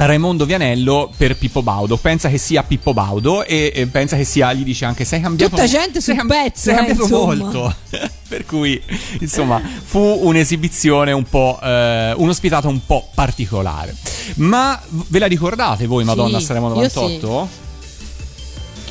Raimondo 0.05 0.45
Vianello 0.45 1.11
per 1.17 1.35
Pippo 1.37 1.61
Baudo 1.61 1.97
pensa 1.97 2.29
che 2.29 2.37
sia 2.37 2.63
Pippo 2.63 2.93
Baudo 2.93 3.43
e, 3.43 3.71
e 3.75 3.85
pensa 3.87 4.15
che 4.15 4.23
sia 4.23 4.53
gli 4.53 4.63
dice 4.63 4.85
anche 4.85 5.03
sei 5.03 5.19
cambiato 5.19 5.55
Tutta 5.55 5.67
gente 5.67 5.99
sei 6.01 6.15
sul 6.17 6.27
cam- 6.27 6.27
pezzo, 6.43 6.61
sei 6.61 6.73
eh, 6.73 6.77
cambiato 6.77 7.01
insomma." 7.03 7.35
molto 7.35 7.75
per 8.29 8.45
cui 8.45 8.81
insomma 9.19 9.61
fu 9.83 9.99
un'esibizione 9.99 11.11
un 11.11 11.23
po' 11.23 11.59
eh, 11.61 12.13
un'ospitata 12.15 12.67
un 12.67 12.79
po' 12.85 13.09
particolare 13.13 13.95
ma 14.35 14.79
ve 14.89 15.19
la 15.19 15.25
ricordate 15.27 15.85
voi 15.85 16.03
Madonna 16.05 16.39
Sì, 16.39 16.45
Sanremo 16.45 16.67
io 16.69 16.73
98? 16.75 17.49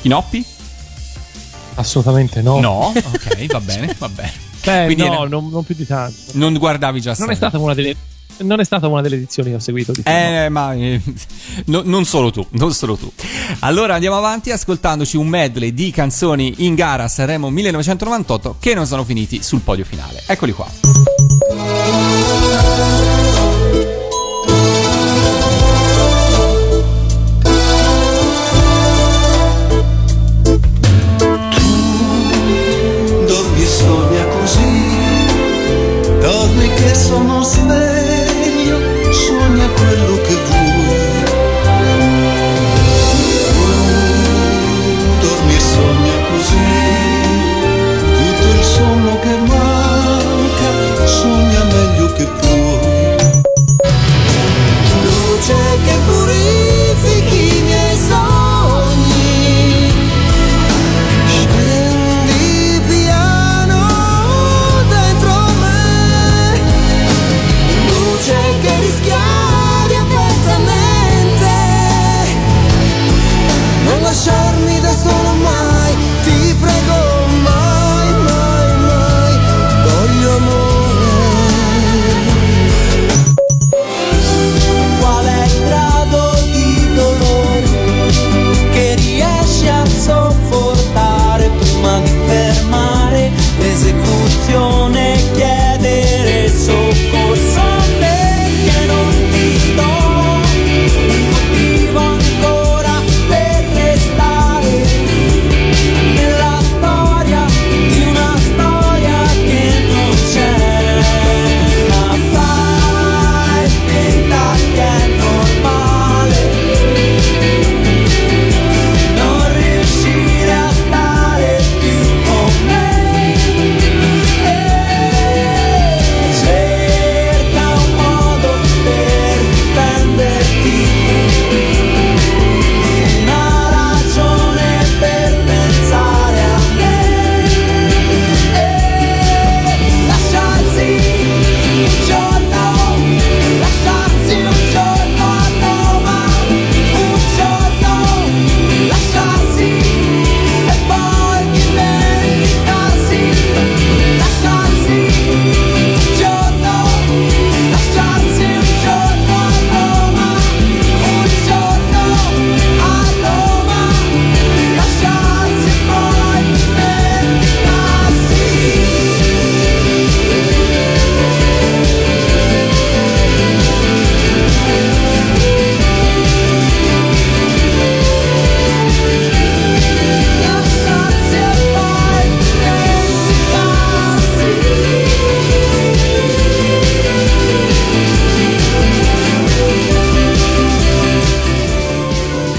Chinoppi? 0.03 0.45
Assolutamente 1.75 2.43
no. 2.43 2.61
No, 2.61 2.87
ok, 2.95 3.47
va 3.47 3.61
bene, 3.61 3.95
va 3.99 4.09
bene. 4.09 4.33
Beh, 4.65 4.85
Quindi 4.87 5.05
no, 5.07 5.13
era- 5.13 5.29
non, 5.29 5.49
non 5.49 5.65
più 5.65 5.75
di 5.77 5.87
tanto. 5.87 6.17
non 6.33 6.55
guardavi 6.55 7.01
già 7.01 7.15
Non 7.19 7.31
è 7.31 7.35
stata 7.35 7.57
una 7.59 7.73
delle. 7.75 7.97
Non 8.39 8.61
è 8.61 8.65
stata 8.65 8.87
una 8.89 9.01
delle 9.01 9.17
edizioni 9.17 9.51
che 9.51 9.57
ho 9.57 9.61
seguito 9.61 9.93
di 9.93 10.03
Sanremo. 10.03 10.45
Eh, 10.45 10.49
ma 10.49 10.75
eh, 10.75 11.01
no- 11.67 11.83
non 11.85 12.05
solo 12.05 12.31
tu, 12.31 12.47
non 12.51 12.73
solo 12.73 12.97
tu. 12.97 13.11
Allora 13.61 13.95
andiamo 13.95 14.17
avanti 14.17 14.51
ascoltandoci 14.51 15.17
un 15.17 15.27
medley 15.27 15.73
di 15.73 15.91
canzoni 15.91 16.55
in 16.59 16.75
gara 16.75 17.05
a 17.05 17.09
Sanremo 17.09 17.51
1998 17.51 18.57
che 18.61 18.75
non 18.75 18.87
sono 18.87 19.05
finiti 19.05 19.43
sul 19.43 19.61
podio 19.61 19.85
finale. 19.85 20.23
Eccoli 20.27 20.53
qua. 20.53 20.67
dormi 33.27 33.63
e 33.63 33.67
sogna 33.67 34.25
così, 34.27 34.87
dormi 36.21 36.69
che 36.75 36.95
sono 36.95 37.43
sveglio, 37.43 37.88
quello 39.79 40.21
che 40.21 40.35
vuoi. 40.35 41.23
Dormi 45.21 45.55
e 45.55 45.61
sogna 45.61 46.17
così, 46.31 46.71
tutto 48.17 48.49
il 48.49 48.63
sonno 48.63 49.19
che 49.21 49.37
manca, 49.47 51.07
sogna 51.07 51.63
meglio 51.65 52.13
che 52.13 52.27
puoi. 52.41 52.79
Luce 55.03 55.57
che 55.85 55.97
purifichi 56.07 56.68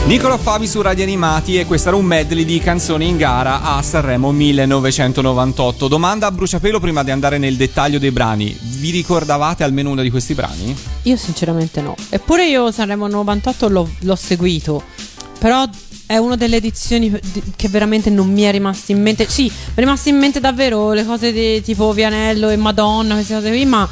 Niccolo 0.09 0.39
Fabi 0.39 0.65
su 0.65 0.81
Radio 0.81 1.03
Animati 1.03 1.59
e 1.59 1.67
questo 1.67 1.89
era 1.89 1.97
un 1.97 2.03
medley 2.03 2.43
di 2.43 2.57
canzoni 2.57 3.07
in 3.07 3.15
gara 3.15 3.61
a 3.61 3.79
Sanremo 3.83 4.31
1998. 4.31 5.87
Domanda 5.87 6.25
a 6.25 6.31
bruciapelo 6.31 6.79
prima 6.79 7.03
di 7.03 7.11
andare 7.11 7.37
nel 7.37 7.55
dettaglio 7.55 7.99
dei 7.99 8.09
brani. 8.09 8.57
Vi 8.59 8.89
ricordavate 8.89 9.63
almeno 9.63 9.91
uno 9.91 10.01
di 10.01 10.09
questi 10.09 10.33
brani? 10.33 10.75
Io 11.03 11.15
sinceramente 11.15 11.81
no. 11.81 11.95
Eppure 12.09 12.47
io 12.47 12.71
Sanremo 12.71 13.07
98 13.07 13.69
l'ho, 13.69 13.87
l'ho 13.99 14.15
seguito. 14.15 14.81
Però 15.37 15.69
è 16.07 16.17
una 16.17 16.35
delle 16.35 16.55
edizioni 16.55 17.11
di- 17.31 17.43
che 17.55 17.69
veramente 17.69 18.09
non 18.09 18.31
mi 18.31 18.41
è 18.41 18.51
rimasta 18.51 18.91
in 18.91 19.03
mente. 19.03 19.29
Sì, 19.29 19.43
mi 19.43 19.73
è 19.75 19.79
rimasta 19.79 20.09
in 20.09 20.17
mente 20.17 20.39
davvero 20.39 20.91
le 20.91 21.05
cose 21.05 21.31
di 21.31 21.61
tipo 21.61 21.93
Vianello 21.93 22.49
e 22.49 22.55
Madonna, 22.55 23.13
queste 23.13 23.35
cose 23.35 23.49
qui, 23.51 23.63
ma 23.63 23.87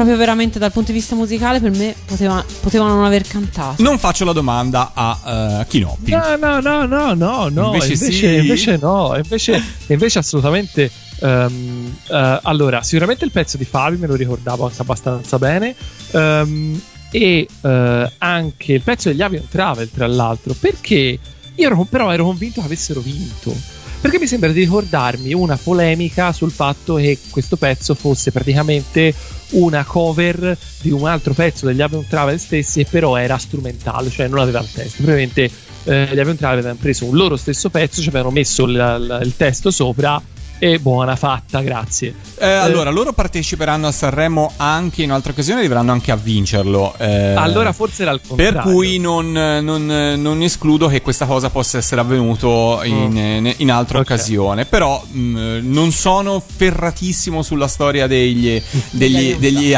proprio 0.00 0.16
veramente 0.16 0.58
dal 0.58 0.72
punto 0.72 0.92
di 0.92 0.98
vista 0.98 1.14
musicale 1.14 1.60
per 1.60 1.70
me 1.72 1.94
poteva- 2.06 2.42
potevano 2.60 2.94
non 2.94 3.04
aver 3.04 3.26
cantato. 3.26 3.82
Non 3.82 3.98
faccio 3.98 4.24
la 4.24 4.32
domanda 4.32 4.92
a 4.94 5.60
eh, 5.60 5.66
Chinoppi. 5.68 6.10
No, 6.10 6.36
no, 6.36 6.60
no, 6.60 6.86
no, 6.86 7.14
no, 7.14 7.48
no. 7.48 7.66
Invece 7.74 7.92
Invece, 7.92 8.12
sì. 8.12 8.34
invece 8.36 8.78
no, 8.80 9.14
invece, 9.22 9.62
invece 9.88 10.18
assolutamente. 10.20 10.90
ehm, 11.20 11.96
eh, 12.08 12.40
allora, 12.44 12.82
sicuramente 12.82 13.26
il 13.26 13.30
pezzo 13.30 13.58
di 13.58 13.64
Fabi 13.66 13.98
me 13.98 14.06
lo 14.06 14.14
ricordavo 14.14 14.64
anche 14.64 14.80
abbastanza 14.80 15.38
bene. 15.38 15.74
ehm, 16.12 16.80
e 17.12 17.46
eh, 17.60 18.12
anche 18.18 18.72
il 18.72 18.82
pezzo 18.82 19.08
degli 19.08 19.20
Avion 19.20 19.48
Travel, 19.48 19.90
tra 19.92 20.06
l'altro, 20.06 20.54
perché 20.58 21.18
io 21.54 21.66
ero- 21.66 21.84
però 21.84 22.10
ero 22.12 22.24
convinto 22.24 22.60
che 22.60 22.66
avessero 22.66 23.00
vinto. 23.00 23.54
Perché 24.00 24.18
mi 24.18 24.26
sembra 24.26 24.50
di 24.50 24.60
ricordarmi 24.60 25.34
una 25.34 25.58
polemica 25.62 26.32
sul 26.32 26.50
fatto 26.50 26.94
che 26.94 27.18
questo 27.28 27.56
pezzo 27.56 27.94
fosse 27.94 28.32
praticamente 28.32 29.12
una 29.50 29.84
cover 29.84 30.56
di 30.80 30.90
un 30.90 31.06
altro 31.06 31.34
pezzo 31.34 31.66
degli 31.66 31.82
Avion 31.82 32.06
Travel 32.08 32.38
stessi, 32.40 32.80
e 32.80 32.86
però 32.88 33.16
era 33.16 33.36
strumentale, 33.36 34.08
cioè 34.08 34.26
non 34.28 34.38
aveva 34.38 34.60
il 34.60 34.72
testo. 34.72 35.02
Probabilmente 35.02 35.50
eh, 35.84 36.08
gli 36.14 36.18
Avion 36.18 36.36
Travel 36.36 36.58
avevano 36.60 36.78
preso 36.80 37.04
un 37.04 37.14
loro 37.14 37.36
stesso 37.36 37.68
pezzo, 37.68 38.00
ci 38.00 38.08
avevano 38.08 38.30
messo 38.30 38.64
il, 38.64 38.70
il- 38.70 39.20
il 39.26 39.36
testo 39.36 39.70
sopra 39.70 40.20
e 40.62 40.78
buona 40.78 41.16
fatta, 41.16 41.60
grazie. 41.62 42.14
Eh, 42.38 42.46
allora, 42.46 42.90
loro 42.90 43.12
parteciperanno 43.12 43.86
a 43.88 43.92
Sanremo 43.92 44.52
anche 44.58 45.02
in 45.02 45.08
un'altra 45.08 45.32
occasione 45.32 45.56
e 45.58 45.60
arriveranno 45.64 45.90
anche 45.90 46.12
a 46.12 46.16
vincerlo. 46.16 46.94
eh, 46.98 47.34
allora 47.34 47.72
forse 47.72 48.02
era 48.02 48.12
il 48.12 48.20
contrario. 48.26 48.52
Per 48.52 48.62
cui 48.62 48.98
non, 48.98 49.32
non- 49.32 49.86
non 50.18 50.42
escludo 50.42 50.86
che 50.88 51.00
questa 51.00 51.24
cosa 51.26 51.48
possa 51.50 51.78
essere 51.78 52.00
avvenuto 52.02 52.80
in, 52.84 53.52
in 53.56 53.70
altra 53.72 53.98
Mm. 53.98 54.02
Ok. 54.02 54.10
occasione. 54.10 54.64
Però 54.66 55.02
mh, 55.04 55.60
non 55.62 55.90
sono 55.92 56.40
ferratissimo 56.44 57.42
sulla 57.42 57.66
storia 57.68 58.06
degli, 58.06 58.62
degli, 58.90 59.34
degli, 59.36 59.74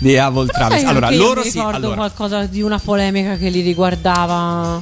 degli 0.00 0.16
Avol 0.16 0.48
Travis. 0.50 0.84
Allora, 0.84 1.10
loro 1.10 1.42
mi 1.42 1.50
sì. 1.50 1.58
ricordo 1.58 1.76
allora, 1.78 1.94
qualcosa 1.96 2.44
di 2.46 2.62
una 2.62 2.78
polemica 2.78 3.36
che 3.36 3.48
li 3.48 3.60
riguardava. 3.60 4.80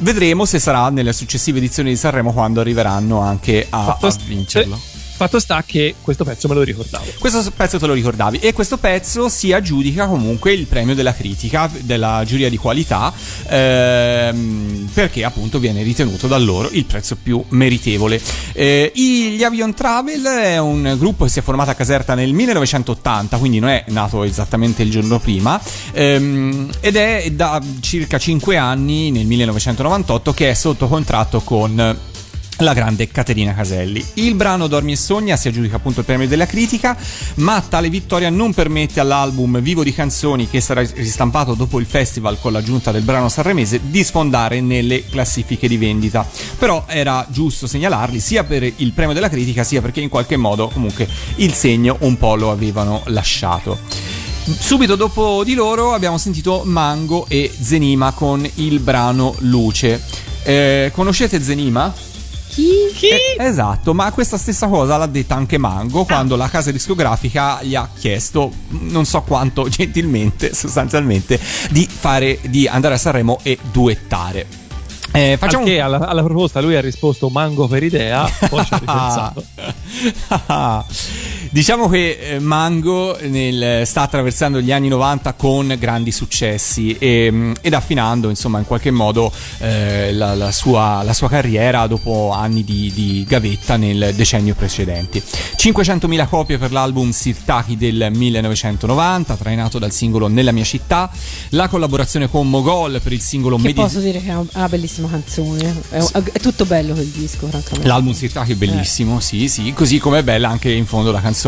Vedremo 0.00 0.44
se 0.44 0.58
sarà 0.58 0.90
nelle 0.90 1.12
successive 1.12 1.58
edizioni 1.58 1.90
di 1.90 1.96
Sanremo 1.96 2.32
quando 2.32 2.60
arriveranno 2.60 3.20
anche 3.20 3.66
a, 3.68 3.98
a 4.00 4.16
vincerlo. 4.26 4.78
Fatto 5.20 5.38
sta 5.38 5.62
che 5.66 5.96
questo 6.00 6.24
pezzo 6.24 6.48
me 6.48 6.54
lo 6.54 6.62
ricordavo. 6.62 7.04
Questo 7.18 7.44
pezzo 7.54 7.78
te 7.78 7.86
lo 7.86 7.92
ricordavi 7.92 8.38
e 8.38 8.54
questo 8.54 8.78
pezzo 8.78 9.28
si 9.28 9.52
aggiudica 9.52 10.06
comunque 10.06 10.54
il 10.54 10.64
premio 10.64 10.94
della 10.94 11.12
critica 11.12 11.70
della 11.80 12.22
giuria 12.24 12.48
di 12.48 12.56
qualità 12.56 13.12
ehm, 13.46 14.88
perché 14.94 15.22
appunto 15.22 15.58
viene 15.58 15.82
ritenuto 15.82 16.26
da 16.26 16.38
loro 16.38 16.70
il 16.70 16.86
prezzo 16.86 17.18
più 17.22 17.44
meritevole. 17.50 18.18
Eh, 18.54 18.92
gli 18.94 19.42
Avion 19.44 19.74
Travel 19.74 20.24
è 20.24 20.56
un 20.56 20.94
gruppo 20.96 21.24
che 21.24 21.30
si 21.30 21.40
è 21.40 21.42
formato 21.42 21.68
a 21.68 21.74
Caserta 21.74 22.14
nel 22.14 22.32
1980, 22.32 23.36
quindi 23.36 23.58
non 23.58 23.68
è 23.68 23.84
nato 23.88 24.22
esattamente 24.22 24.84
il 24.84 24.90
giorno 24.90 25.18
prima 25.18 25.60
ehm, 25.92 26.70
ed 26.80 26.96
è 26.96 27.30
da 27.32 27.60
circa 27.80 28.16
5 28.16 28.56
anni 28.56 29.10
nel 29.10 29.26
1998 29.26 30.32
che 30.32 30.48
è 30.48 30.54
sotto 30.54 30.88
contratto 30.88 31.42
con 31.42 32.08
la 32.60 32.72
grande 32.74 33.08
Caterina 33.08 33.54
Caselli. 33.54 34.04
Il 34.14 34.34
brano 34.34 34.66
Dormi 34.66 34.92
e 34.92 34.96
Sogna 34.96 35.36
si 35.36 35.48
aggiudica 35.48 35.76
appunto 35.76 36.00
il 36.00 36.06
premio 36.06 36.28
della 36.28 36.46
critica, 36.46 36.96
ma 37.36 37.60
tale 37.60 37.88
vittoria 37.88 38.30
non 38.30 38.52
permette 38.52 39.00
all'album 39.00 39.60
Vivo 39.60 39.82
di 39.82 39.92
canzoni 39.92 40.48
che 40.48 40.60
sarà 40.60 40.80
ristampato 40.80 41.54
dopo 41.54 41.78
il 41.78 41.86
festival 41.86 42.38
con 42.40 42.52
l'aggiunta 42.52 42.90
del 42.90 43.02
brano 43.02 43.28
sanremese 43.28 43.80
di 43.84 44.02
sfondare 44.04 44.60
nelle 44.60 45.06
classifiche 45.06 45.68
di 45.68 45.76
vendita. 45.76 46.26
Però 46.58 46.84
era 46.86 47.26
giusto 47.30 47.66
segnalarli 47.66 48.20
sia 48.20 48.44
per 48.44 48.62
il 48.62 48.92
premio 48.92 49.14
della 49.14 49.28
critica 49.28 49.64
sia 49.64 49.80
perché 49.80 50.00
in 50.00 50.08
qualche 50.08 50.36
modo 50.36 50.68
comunque 50.68 51.08
il 51.36 51.54
segno 51.54 51.96
un 52.00 52.16
po' 52.16 52.34
lo 52.34 52.50
avevano 52.50 53.02
lasciato. 53.06 53.78
Subito 54.42 54.96
dopo 54.96 55.44
di 55.44 55.54
loro 55.54 55.92
abbiamo 55.92 56.18
sentito 56.18 56.62
Mango 56.64 57.26
e 57.28 57.50
Zenima 57.60 58.12
con 58.12 58.48
il 58.56 58.80
brano 58.80 59.34
Luce. 59.40 60.02
Eh, 60.42 60.90
conoscete 60.92 61.40
Zenima? 61.42 62.08
Chi? 62.50 63.08
Eh, 63.08 63.36
esatto, 63.38 63.94
ma 63.94 64.10
questa 64.12 64.36
stessa 64.36 64.66
cosa 64.66 64.96
l'ha 64.96 65.06
detta 65.06 65.36
anche 65.36 65.56
Mango 65.56 66.04
quando 66.04 66.34
la 66.36 66.48
casa 66.48 66.72
discografica 66.72 67.62
gli 67.62 67.74
ha 67.74 67.88
chiesto, 67.96 68.50
non 68.68 69.04
so 69.04 69.22
quanto 69.22 69.68
gentilmente, 69.70 70.52
sostanzialmente, 70.52 71.38
di, 71.70 71.88
fare, 71.88 72.40
di 72.48 72.66
andare 72.66 72.94
a 72.94 72.98
Sanremo 72.98 73.38
e 73.42 73.58
duettare. 73.70 74.46
Eh, 75.12 75.36
facciamo 75.38 75.64
Facciamo... 75.64 75.84
alla, 75.84 76.06
alla 76.06 76.22
proposta 76.22 76.60
lui 76.60 76.76
ha 76.76 76.80
risposto 76.80 77.28
mango 77.30 77.66
per 77.66 77.82
idea, 77.82 78.30
poi 78.48 78.64
ci 78.64 78.74
ha 78.74 78.78
ripensato. 78.78 79.44
Diciamo 81.50 81.88
che 81.88 82.18
eh, 82.20 82.38
Mango 82.38 83.18
nel- 83.22 83.82
sta 83.84 84.02
attraversando 84.02 84.60
gli 84.60 84.70
anni 84.70 84.86
90 84.88 85.32
con 85.32 85.74
grandi 85.78 86.12
successi 86.12 86.96
e, 86.96 87.28
mm, 87.30 87.52
ed 87.60 87.74
affinando 87.74 88.28
insomma 88.28 88.60
in 88.60 88.64
qualche 88.64 88.92
modo 88.92 89.32
eh, 89.58 90.12
la, 90.12 90.34
la 90.34 90.52
sua, 90.52 91.02
la 91.02 91.12
sua 91.12 91.28
carriera 91.28 91.86
dopo 91.88 92.30
anni 92.32 92.62
di, 92.62 92.92
di 92.94 93.24
gavetta 93.26 93.76
nel 93.76 94.12
decennio 94.14 94.54
precedente. 94.54 95.20
500.000 95.20 96.28
copie 96.28 96.56
per 96.58 96.70
l'album 96.70 97.10
Sirtaki 97.10 97.76
del 97.76 98.10
1990 98.12 99.36
trainato 99.36 99.78
dal 99.78 99.92
singolo 99.92 100.28
Nella 100.28 100.52
mia 100.52 100.64
città, 100.64 101.10
la 101.50 101.68
collaborazione 101.68 102.28
con 102.30 102.48
Mogol 102.48 103.00
per 103.02 103.12
il 103.12 103.20
singolo 103.20 103.56
Che 103.56 103.62
Medi- 103.62 103.80
posso 103.80 103.98
dire 103.98 104.20
che 104.20 104.30
è 104.30 104.36
una 104.36 104.68
bellissima 104.68 105.08
canzone. 105.08 105.74
È, 105.90 105.98
è 106.32 106.38
tutto 106.38 106.64
bello 106.64 106.94
quel 106.94 107.06
disco, 107.06 107.48
francamente. 107.48 107.88
L'album 107.88 108.12
Sirtaki 108.12 108.52
è 108.52 108.56
bellissimo, 108.56 109.18
sì, 109.18 109.48
sì, 109.48 109.72
così 109.72 109.98
come 109.98 110.20
è 110.20 110.22
bella 110.22 110.48
anche 110.48 110.70
in 110.70 110.86
fondo 110.86 111.10
la 111.10 111.20
canzone 111.20 111.38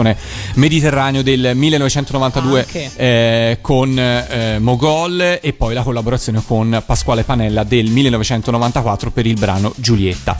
Mediterraneo 0.55 1.23
del 1.23 1.53
1992 1.55 2.61
Anche. 2.61 2.91
eh, 2.97 3.59
con 3.61 3.99
eh, 3.99 4.59
Mogol 4.59 5.39
e 5.41 5.53
poi 5.53 5.75
la 5.75 5.83
collaborazione 5.83 6.43
con 6.47 6.83
Pasquale 6.85 7.25
Panella 7.25 7.65
del 7.65 7.91
1994 7.91 9.11
per 9.11 9.27
il 9.27 9.35
brano 9.35 9.73
Giulietta. 9.77 10.37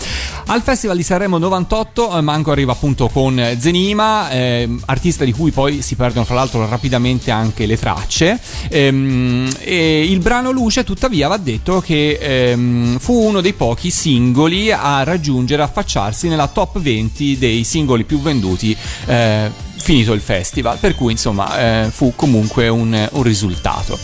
Al 0.47 0.63
Festival 0.63 0.97
di 0.97 1.03
Sanremo 1.03 1.39
98 1.39 2.17
eh, 2.17 2.21
Manco 2.21 2.51
arriva 2.51 2.73
appunto 2.73 3.09
con 3.09 3.57
Zenima, 3.59 4.31
eh, 4.31 4.69
artista 4.87 5.25
di 5.25 5.33
cui 5.33 5.51
poi 5.51 5.83
si 5.83 5.95
perdono 5.95 6.25
fra 6.25 6.35
l'altro 6.35 6.69
rapidamente 6.69 7.31
anche 7.31 7.67
le 7.67 7.79
tracce. 7.79 8.39
Ehm, 8.69 9.51
e 9.61 10.05
il 10.05 10.19
brano 10.21 10.51
Luce 10.51 10.85
tuttavia 10.85 11.29
va 11.29 11.37
detto 11.37 11.81
che 11.81 12.19
ehm, 12.21 12.99
fu 12.99 13.15
uno 13.15 13.41
dei 13.41 13.53
pochi 13.53 13.91
singoli 13.91 14.71
a 14.71 15.03
raggiungere, 15.03 15.63
affacciarsi 15.63 16.29
nella 16.29 16.49
top 16.49 16.81
20 16.81 17.39
dei 17.39 17.65
singoli 17.65 18.05
più 18.05 18.21
venduti 18.21 18.77
eh, 19.07 19.42
finito 19.77 20.13
il 20.13 20.21
festival, 20.21 20.79
per 20.79 20.95
cui 20.95 21.13
insomma 21.13 21.85
eh, 21.85 21.91
fu 21.91 22.13
comunque 22.15 22.69
un, 22.69 23.09
un 23.13 23.23
risultato. 23.23 23.99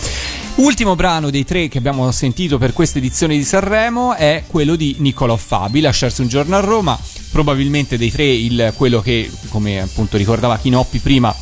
Ultimo 0.57 0.97
brano 0.97 1.31
dei 1.31 1.45
tre 1.45 1.69
che 1.69 1.79
abbiamo 1.79 2.11
sentito 2.11 2.59
per 2.59 2.73
questa 2.73 2.99
edizione 2.99 3.37
di 3.37 3.45
Sanremo 3.45 4.15
è 4.15 4.43
quello 4.49 4.75
di 4.75 4.97
Niccolò 4.99 5.37
Fabi, 5.37 5.81
Lasciarsi 5.81 6.21
un 6.21 6.27
giorno 6.27 6.57
a 6.57 6.61
Roma, 6.61 6.99
probabilmente 7.31 7.97
dei 7.97 8.11
tre 8.11 8.25
il, 8.25 8.73
quello 8.77 9.01
che, 9.01 9.31
come 9.51 9.81
appunto 9.81 10.17
ricordava 10.17 10.59
Chinoppi 10.59 10.99
prima, 10.99 11.33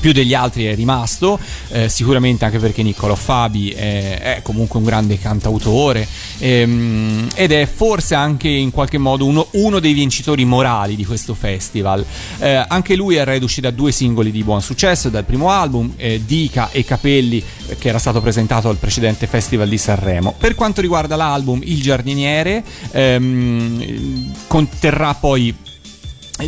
più 0.00 0.12
degli 0.12 0.34
altri 0.34 0.64
è 0.64 0.74
rimasto, 0.74 1.38
eh, 1.68 1.88
sicuramente 1.88 2.44
anche 2.44 2.58
perché 2.58 2.82
Niccolò 2.82 3.14
Fabi 3.14 3.70
è, 3.70 4.18
è 4.36 4.40
comunque 4.42 4.78
un 4.78 4.84
grande 4.84 5.18
cantautore 5.18 6.06
ehm, 6.38 7.28
ed 7.34 7.52
è 7.52 7.66
forse 7.66 8.14
anche 8.14 8.48
in 8.48 8.70
qualche 8.70 8.98
modo 8.98 9.26
uno, 9.26 9.46
uno 9.52 9.78
dei 9.78 9.92
vincitori 9.92 10.44
morali 10.44 10.96
di 10.96 11.04
questo 11.04 11.34
festival. 11.34 12.04
Eh, 12.38 12.64
anche 12.66 12.96
lui 12.96 13.16
è 13.16 13.24
reduce 13.24 13.60
da 13.60 13.70
due 13.70 13.92
singoli 13.92 14.30
di 14.30 14.42
buon 14.42 14.62
successo 14.62 15.08
dal 15.08 15.24
primo 15.24 15.50
album, 15.50 15.92
eh, 15.96 16.22
Dica 16.24 16.70
e 16.70 16.84
Capelli, 16.84 17.42
che 17.78 17.88
era 17.88 17.98
stato 17.98 18.20
presentato 18.20 18.68
al 18.68 18.76
precedente 18.76 19.26
festival 19.26 19.68
di 19.68 19.78
Sanremo. 19.78 20.34
Per 20.36 20.54
quanto 20.54 20.80
riguarda 20.80 21.16
l'album 21.16 21.60
Il 21.62 21.82
giardiniere, 21.82 22.64
ehm, 22.92 24.32
conterrà 24.46 25.14
poi 25.14 25.54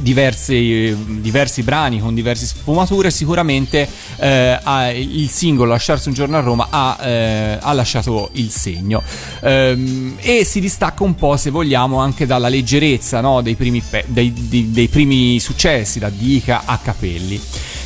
diversi, 0.00 0.96
diversi 1.20 1.62
brani 1.62 2.00
con 2.00 2.14
diverse 2.14 2.46
sfumature 2.46 3.10
sicuramente 3.10 3.88
eh, 4.16 4.58
il 4.96 5.28
singolo 5.28 5.70
Lasciarsi 5.72 6.08
un 6.08 6.14
giorno 6.14 6.36
a 6.36 6.40
Roma 6.40 6.68
ha, 6.70 6.98
eh, 7.02 7.58
ha 7.60 7.72
lasciato 7.72 8.30
il 8.34 8.50
segno. 8.50 9.02
Ehm, 9.40 10.16
e 10.20 10.44
si 10.44 10.60
distacca 10.60 11.02
un 11.02 11.14
po' 11.14 11.36
se 11.36 11.50
vogliamo 11.50 11.98
anche 11.98 12.26
dalla 12.26 12.48
leggerezza 12.48 13.20
no, 13.20 13.40
dei, 13.40 13.54
primi 13.54 13.80
pe- 13.80 14.04
dei, 14.06 14.32
dei- 14.32 14.70
dei 14.70 14.88
primi 14.88 15.38
successi 15.40 15.98
da 15.98 16.08
Dica 16.08 16.62
a 16.64 16.78
Capelli 16.78 17.40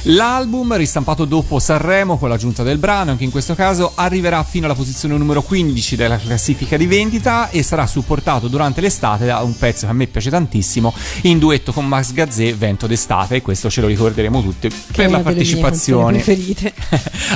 L'album, 0.08 0.76
ristampato 0.76 1.24
dopo 1.24 1.58
Sanremo 1.58 2.16
con 2.16 2.28
l'aggiunta 2.28 2.62
del 2.62 2.78
brano, 2.78 3.10
anche 3.10 3.24
in 3.24 3.32
questo 3.32 3.56
caso 3.56 3.90
arriverà 3.96 4.44
fino 4.44 4.66
alla 4.66 4.76
posizione 4.76 5.16
numero 5.16 5.42
15 5.42 5.96
della 5.96 6.16
classifica 6.16 6.76
di 6.76 6.86
vendita 6.86 7.50
e 7.50 7.64
sarà 7.64 7.88
supportato 7.88 8.46
durante 8.46 8.80
l'estate 8.80 9.26
da 9.26 9.40
un 9.40 9.58
pezzo 9.58 9.86
che 9.86 9.90
a 9.90 9.94
me 9.94 10.06
piace 10.06 10.30
tantissimo 10.30 10.94
in 11.22 11.40
duetto 11.40 11.72
con 11.72 11.88
Max 11.88 12.12
Gazzè, 12.12 12.54
Vento 12.54 12.86
d'estate, 12.86 13.34
e 13.36 13.42
questo 13.42 13.68
ce 13.68 13.80
lo 13.80 13.88
ricorderemo 13.88 14.40
tutti 14.42 14.70
per 14.92 15.10
la 15.10 15.18
partecipazione 15.18 16.22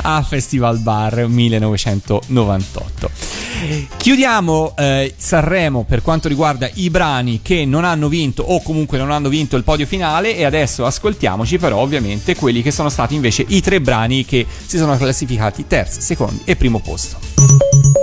a 0.02 0.22
Festival 0.26 0.78
Bar 0.78 1.26
1998. 1.26 3.49
Chiudiamo 3.96 4.74
eh, 4.76 5.14
Sanremo 5.16 5.84
per 5.84 6.02
quanto 6.02 6.28
riguarda 6.28 6.70
i 6.74 6.88
brani 6.90 7.40
che 7.42 7.64
non 7.64 7.84
hanno 7.84 8.08
vinto 8.08 8.42
o 8.42 8.62
comunque 8.62 8.98
non 8.98 9.10
hanno 9.10 9.28
vinto 9.28 9.56
il 9.56 9.64
podio 9.64 9.86
finale 9.86 10.36
e 10.36 10.44
adesso 10.44 10.86
ascoltiamoci 10.86 11.58
però 11.58 11.78
ovviamente 11.78 12.34
quelli 12.34 12.62
che 12.62 12.70
sono 12.70 12.88
stati 12.88 13.14
invece 13.14 13.44
i 13.48 13.60
tre 13.60 13.80
brani 13.80 14.24
che 14.24 14.46
si 14.64 14.78
sono 14.78 14.96
classificati 14.96 15.66
terzi, 15.66 16.00
secondi 16.00 16.42
e 16.44 16.56
primo 16.56 16.80
posto. 16.80 17.18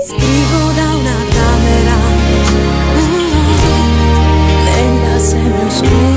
Scrivo 0.08 0.72
da 0.74 0.94
una 0.94 1.16
camera 1.30 1.96
nella 4.64 5.20
semioscurità. 5.20 6.17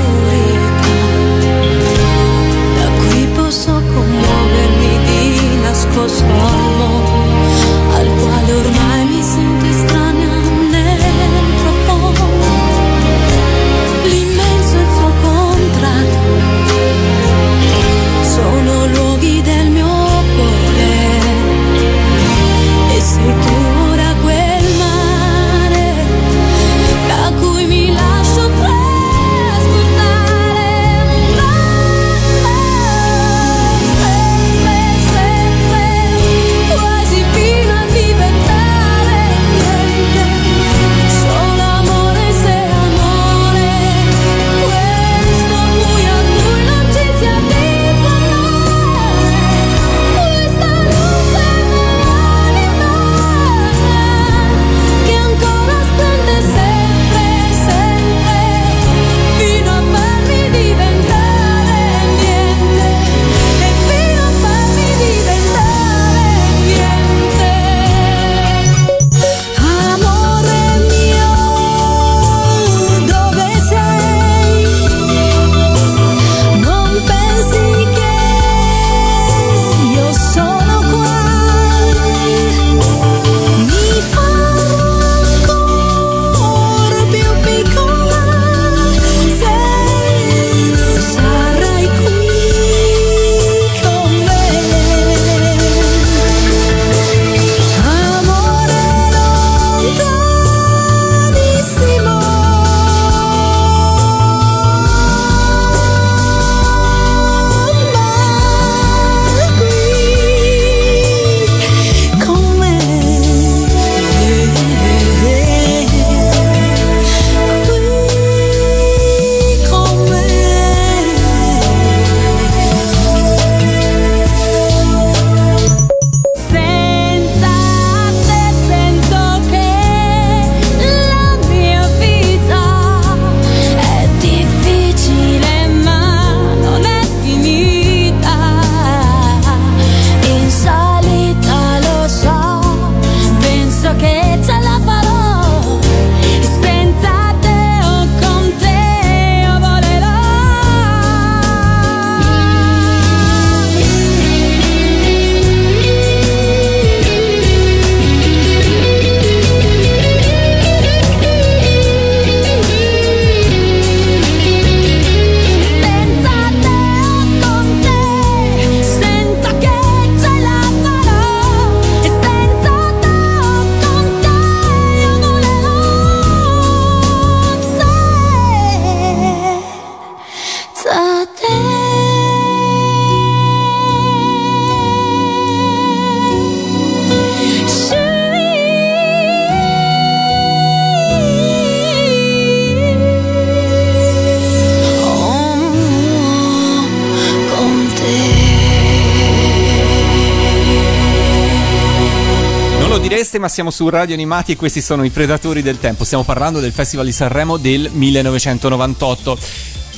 Direste, 203.31 203.39
ma 203.39 203.47
siamo 203.47 203.71
su 203.71 203.87
Radio 203.87 204.13
Animati 204.13 204.51
e 204.51 204.55
questi 204.57 204.81
sono 204.81 205.05
i 205.05 205.09
Predatori 205.09 205.61
del 205.61 205.79
Tempo. 205.79 206.03
Stiamo 206.03 206.25
parlando 206.25 206.59
del 206.59 206.73
Festival 206.73 207.05
di 207.05 207.13
Sanremo 207.13 207.55
del 207.55 207.89
1998. 207.89 209.37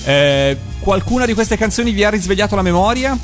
Eh, 0.05 0.57
qualcuna 0.79 1.25
di 1.25 1.33
queste 1.33 1.57
canzoni 1.57 1.93
vi 1.93 2.03
ha 2.03 2.11
risvegliato 2.11 2.55
la 2.55 2.61
memoria? 2.61 3.17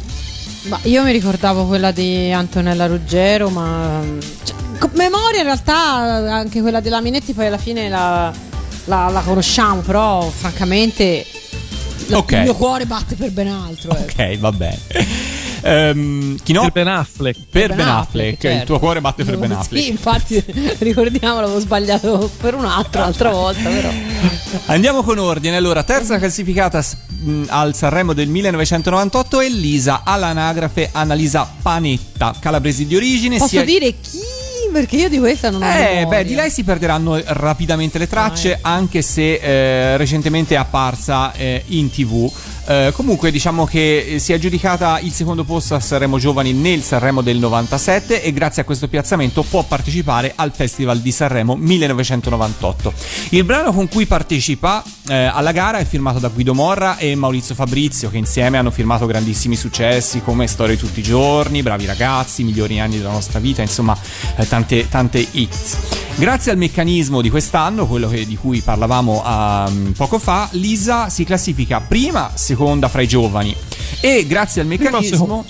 Ma 0.64 0.80
io 0.84 1.04
mi 1.04 1.12
ricordavo 1.12 1.66
quella 1.66 1.92
di 1.92 2.32
Antonella 2.32 2.88
Ruggero, 2.88 3.50
ma. 3.50 4.02
cioè, 4.44 4.56
memoria 4.94 5.40
in 5.42 5.46
realtà 5.46 5.78
anche 6.34 6.60
quella 6.62 6.80
della 6.80 7.02
Minetti, 7.02 7.34
poi 7.34 7.46
alla 7.46 7.60
fine 7.60 7.88
la, 7.88 8.34
la- 8.86 9.10
la 9.10 9.22
conosciamo, 9.22 9.82
però 9.82 10.28
francamente. 10.28 11.24
la- 12.08 12.18
Ok. 12.18 12.32
Il 12.32 12.40
mio 12.42 12.56
cuore 12.56 12.88
batte 12.88 13.14
per 13.14 13.30
ben 13.32 13.48
altro. 13.50 13.96
eh. 13.96 14.02
Ok, 14.02 14.38
va 14.40 14.52
bene. 14.52 14.80
Ehm, 15.62 16.38
chi 16.44 16.54
no? 16.54 16.62
Per 16.64 16.72
Ben 16.72 16.88
Affleck. 16.88 17.38
Per 17.50 17.68
Ben 17.68 17.78
Ben 17.78 17.88
Affleck, 17.88 18.00
Affleck, 18.08 18.44
il 18.44 18.50
certo. 18.50 18.66
tuo 18.66 18.80
cuore 18.80 19.02
batte 19.02 19.24
per 19.24 19.38
Ben 19.38 19.52
Affleck. 19.52 19.84
Sì, 19.84 19.90
infatti, 19.92 20.44
ricordiamo, 20.80 21.40
l'avevo 21.42 21.60
sbagliato 21.60 22.30
per 22.40 22.54
un 22.56 22.66
altro, 22.66 23.02
l'altra 23.02 23.30
volta, 23.32 23.70
però. 23.70 23.90
Andiamo 24.66 25.04
con 25.04 25.18
ordine. 25.18 25.56
Allora, 25.58 25.84
terza 25.84 26.18
classificata 26.18 26.84
mh, 27.22 27.44
al 27.48 27.76
Sanremo 27.76 28.14
del 28.14 28.28
1998 28.28 29.40
è 29.42 29.50
Lisa 29.50 30.02
all'anagrafe 30.04 30.90
Annalisa 30.92 31.50
Panetta, 31.62 32.34
calabresi 32.40 32.86
di 32.86 32.96
origine. 32.96 33.38
Posso 33.38 33.50
sia- 33.50 33.64
dire 33.66 33.92
chi 34.00 34.20
Perché 34.72 34.98
io 34.98 35.10
di 35.10 35.18
questa 35.18 35.50
non 35.50 35.64
ho 35.64 35.66
Eh, 35.66 35.74
memoria. 35.96 36.06
beh, 36.06 36.24
di 36.26 36.36
lei 36.36 36.52
si 36.52 36.64
perderanno 36.64 37.20
rapidamente 37.26 37.98
le 37.98 38.08
tracce, 38.08 38.60
anche 38.62 39.02
se 39.02 39.34
eh, 39.42 39.98
recentemente 39.98 40.54
è 40.54 40.58
apparsa 40.60 41.34
eh, 41.34 41.64
in 41.70 41.90
tv. 41.90 42.32
Eh, 42.70 42.92
comunque, 42.94 43.32
diciamo 43.32 43.66
che 43.66 43.98
eh, 43.98 44.20
si 44.20 44.32
è 44.32 44.36
aggiudicata 44.36 45.00
il 45.00 45.12
secondo 45.12 45.44
posto 45.44 45.74
a 45.74 45.80
Sanremo 45.80 46.20
Giovani 46.20 46.54
nel 46.54 46.84
Sanremo 46.84 47.22
del 47.22 47.40
97 47.40 48.22
e 48.22 48.32
grazie 48.32 48.62
a 48.62 48.66
questo 48.66 48.88
piazzamento 48.88 49.42
può 49.42 49.64
partecipare 49.64 50.34
al 50.36 50.52
Festival 50.54 51.00
di 51.00 51.12
Sanremo 51.12 51.56
1998. 51.56 52.94
Il 53.30 53.44
brano 53.44 53.74
con 53.74 53.88
cui 53.88 54.06
partecipa 54.06 54.84
eh, 55.08 55.16
alla 55.16 55.52
gara 55.52 55.80
è 55.80 55.86
firmato 55.86 56.20
da 56.20 56.28
Guido 56.28 56.54
Morra 56.54 56.98
e 56.98 57.16
Maurizio 57.16 57.56
Fabrizio, 57.56 58.12
che 58.12 58.18
insieme 58.18 58.60
hanno 58.60 58.70
firmato 58.70 59.08
grandissimi 59.08 59.56
successi 59.56 60.22
come 60.22 60.46
Storie 60.46 60.78
tutti 60.78 61.00
i 61.00 61.04
giorni, 61.04 61.64
Bravi 61.64 61.88
ragazzi, 61.88 62.44
Migliori 62.44 62.80
anni 62.80 62.98
della 62.98 63.10
nostra 63.10 63.40
vita, 63.40 63.64
insomma, 63.64 63.98
eh, 64.36 64.48
tante, 64.48 64.88
tante 64.88 65.26
hits. 65.32 66.09
Grazie 66.20 66.52
al 66.52 66.58
meccanismo 66.58 67.22
di 67.22 67.30
quest'anno, 67.30 67.88
quello 67.88 68.10
che- 68.10 68.26
di 68.26 68.36
cui 68.36 68.60
parlavamo 68.60 69.24
um, 69.26 69.94
poco 69.96 70.20
fa, 70.20 70.50
Lisa 70.52 71.08
si 71.08 71.24
classifica 71.24 71.80
prima, 71.80 72.32
seconda 72.34 72.90
fra 72.90 73.02
i 73.02 73.08
giovani 73.08 73.56
e 74.02 74.26
grazie 74.28 74.60
al 74.62 74.68
meccanismo 74.68 75.46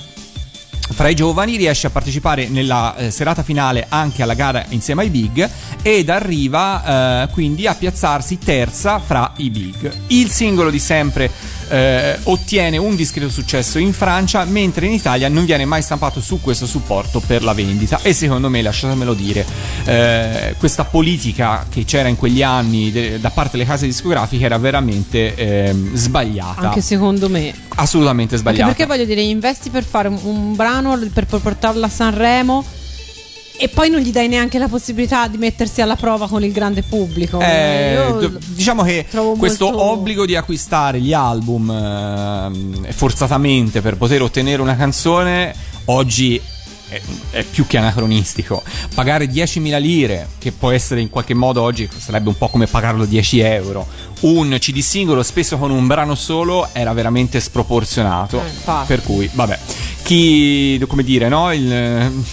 fra 0.91 1.07
i 1.07 1.15
giovani 1.15 1.55
riesce 1.55 1.87
a 1.87 1.89
partecipare 1.91 2.47
nella 2.49 2.95
eh, 2.95 3.11
serata 3.11 3.41
finale 3.43 3.85
anche 3.89 4.21
alla 4.23 4.33
gara 4.33 4.65
insieme 4.69 5.03
ai 5.03 5.09
big 5.09 5.47
ed 5.83 6.09
arriva 6.09 7.23
eh, 7.23 7.29
quindi 7.31 7.65
a 7.67 7.73
piazzarsi 7.75 8.37
terza 8.37 8.99
fra 8.99 9.33
i 9.37 9.49
big. 9.49 9.91
Il 10.07 10.29
singolo 10.29 10.69
di 10.69 10.79
sempre 10.79 11.31
eh, 11.69 12.17
ottiene 12.23 12.77
un 12.77 12.95
discreto 12.95 13.29
successo 13.29 13.77
in 13.79 13.93
Francia 13.93 14.43
mentre 14.45 14.85
in 14.85 14.91
Italia 14.93 15.27
non 15.29 15.45
viene 15.45 15.65
mai 15.65 15.81
stampato 15.81 16.19
su 16.21 16.39
questo 16.41 16.65
supporto 16.65 17.19
per 17.19 17.43
la 17.43 17.53
vendita. 17.53 17.99
E 18.01 18.13
secondo 18.13 18.49
me 18.49 18.61
lasciatemelo 18.61 19.13
dire 19.13 19.45
eh, 19.85 20.55
questa 20.57 20.83
politica 20.85 21.65
che 21.69 21.85
c'era 21.85 22.07
in 22.09 22.15
quegli 22.17 22.41
anni 22.43 22.91
de- 22.91 23.19
da 23.19 23.29
parte 23.29 23.57
delle 23.57 23.67
case 23.69 23.85
discografiche 23.85 24.43
era 24.45 24.57
veramente 24.57 25.35
ehm, 25.35 25.93
sbagliata. 25.95 26.61
Anche 26.61 26.81
secondo 26.81 27.29
me. 27.29 27.53
assolutamente 27.75 28.35
Anche 28.35 28.49
sbagliata. 28.49 28.67
perché 28.73 28.85
voglio 28.85 29.05
dire, 29.05 29.21
investi 29.21 29.69
per 29.69 29.83
fare 29.83 30.07
un, 30.07 30.19
un 30.23 30.55
brano 30.55 30.97
per 31.13 31.25
portarlo 31.25 31.85
a 31.85 31.89
Sanremo 31.89 32.63
e 33.61 33.67
poi 33.67 33.89
non 33.89 33.99
gli 33.99 34.11
dai 34.11 34.29
neanche 34.29 34.57
la 34.57 34.69
possibilità 34.69 35.27
di 35.27 35.37
mettersi 35.37 35.81
alla 35.81 35.97
prova 35.97 36.29
con 36.29 36.41
il 36.45 36.53
grande 36.53 36.81
pubblico. 36.81 37.41
Eh, 37.41 38.29
diciamo 38.47 38.83
che 38.83 39.05
questo 39.37 39.65
molto- 39.65 39.83
obbligo 39.83 40.25
di 40.25 40.37
acquistare 40.37 41.01
gli 41.01 41.11
album 41.11 41.69
ehm, 41.69 42.91
forzatamente 42.91 43.81
per 43.81 43.97
poter 43.97 44.21
ottenere 44.21 44.61
una 44.61 44.77
canzone 44.77 45.53
oggi 45.85 46.41
è, 46.87 47.01
è 47.31 47.43
più 47.43 47.67
che 47.67 47.77
anacronistico. 47.77 48.63
Pagare 48.95 49.25
10.000 49.25 49.79
lire, 49.81 50.27
che 50.37 50.53
può 50.53 50.71
essere 50.71 51.01
in 51.01 51.09
qualche 51.09 51.33
modo 51.33 51.61
oggi 51.61 51.87
sarebbe 51.97 52.29
un 52.29 52.37
po' 52.37 52.47
come 52.47 52.65
pagarlo 52.65 53.03
10 53.03 53.39
euro. 53.39 53.85
Un 54.21 54.55
CD 54.57 54.79
singolo, 54.79 55.21
spesso 55.21 55.57
con 55.57 55.69
un 55.69 55.85
brano 55.85 56.15
solo, 56.15 56.69
era 56.71 56.93
veramente 56.93 57.41
sproporzionato. 57.41 58.41
Eh, 58.41 58.71
per 58.87 59.03
cui, 59.03 59.29
vabbè, 59.31 59.59
chi, 60.01 60.81
come 60.87 61.03
dire, 61.03 61.27
no? 61.27 61.51
Il, 61.53 62.23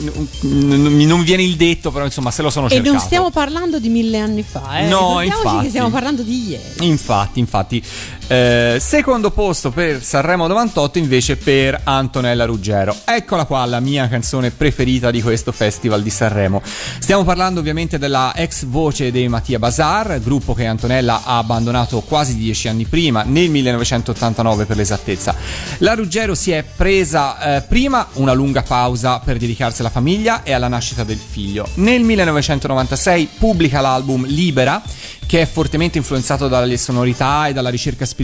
non 0.00 0.96
non 0.96 1.22
viene 1.22 1.42
il 1.42 1.56
detto, 1.56 1.90
però 1.90 2.04
insomma, 2.04 2.30
se 2.30 2.42
lo 2.42 2.50
sono 2.50 2.66
E 2.66 2.70
cercato. 2.70 2.90
non 2.92 3.00
stiamo 3.00 3.30
parlando 3.30 3.78
di 3.78 3.88
mille 3.88 4.18
anni 4.18 4.42
fa, 4.42 4.80
eh. 4.80 4.86
No, 4.88 5.20
infatti. 5.20 5.62
che 5.62 5.68
stiamo 5.68 5.90
parlando 5.90 6.22
di 6.22 6.48
ieri. 6.48 6.86
Infatti, 6.86 7.38
infatti. 7.40 7.82
Eh, 8.30 8.76
secondo 8.78 9.30
posto 9.30 9.70
per 9.70 10.02
Sanremo 10.02 10.46
98 10.46 10.98
invece 10.98 11.38
per 11.38 11.80
Antonella 11.84 12.44
Ruggero. 12.44 12.94
Eccola 13.06 13.46
qua 13.46 13.64
la 13.64 13.80
mia 13.80 14.06
canzone 14.06 14.50
preferita 14.50 15.10
di 15.10 15.22
questo 15.22 15.50
festival 15.50 16.02
di 16.02 16.10
Sanremo. 16.10 16.60
Stiamo 16.98 17.24
parlando 17.24 17.60
ovviamente 17.60 17.96
della 17.96 18.34
ex 18.36 18.66
voce 18.66 19.10
dei 19.10 19.28
Mattia 19.28 19.58
Bazar, 19.58 20.20
gruppo 20.20 20.52
che 20.52 20.66
Antonella 20.66 21.22
ha 21.24 21.38
abbandonato 21.38 22.00
quasi 22.00 22.36
dieci 22.36 22.68
anni 22.68 22.84
prima, 22.84 23.22
nel 23.22 23.48
1989 23.48 24.66
per 24.66 24.76
l'esattezza. 24.76 25.34
La 25.78 25.94
Ruggero 25.94 26.34
si 26.34 26.50
è 26.50 26.62
presa 26.62 27.56
eh, 27.56 27.62
prima 27.62 28.08
una 28.14 28.34
lunga 28.34 28.60
pausa 28.60 29.20
per 29.20 29.38
dedicarsi 29.38 29.80
alla 29.80 29.88
famiglia 29.88 30.42
e 30.42 30.52
alla 30.52 30.68
nascita 30.68 31.02
del 31.02 31.16
figlio. 31.16 31.66
Nel 31.76 32.02
1996 32.02 33.30
pubblica 33.38 33.80
l'album 33.80 34.26
Libera 34.26 34.82
che 35.28 35.42
è 35.42 35.46
fortemente 35.46 35.98
influenzato 35.98 36.48
dalle 36.48 36.78
sonorità 36.78 37.48
e 37.48 37.52
dalla 37.52 37.68
ricerca 37.68 38.06
spirituale 38.06 38.17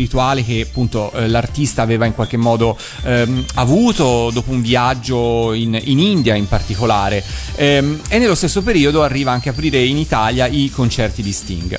che 0.45 0.66
appunto 0.68 1.12
eh, 1.12 1.28
l'artista 1.28 1.82
aveva 1.82 2.05
in 2.05 2.14
qualche 2.14 2.36
modo 2.36 2.76
ehm, 3.05 3.45
avuto 3.55 4.30
dopo 4.32 4.51
un 4.51 4.61
viaggio 4.61 5.53
in, 5.53 5.78
in 5.84 5.99
India 5.99 6.34
in 6.34 6.49
particolare 6.49 7.22
Ehm, 7.57 8.01
e 8.09 8.18
nello 8.18 8.34
stesso 8.34 8.62
periodo 8.62 9.03
arriva 9.03 9.30
anche 9.30 9.49
a 9.49 9.53
aprire 9.53 9.82
in 9.82 9.97
Italia 9.97 10.47
i 10.47 10.70
concerti 10.70 11.22
di 11.22 11.32
Sting. 11.32 11.78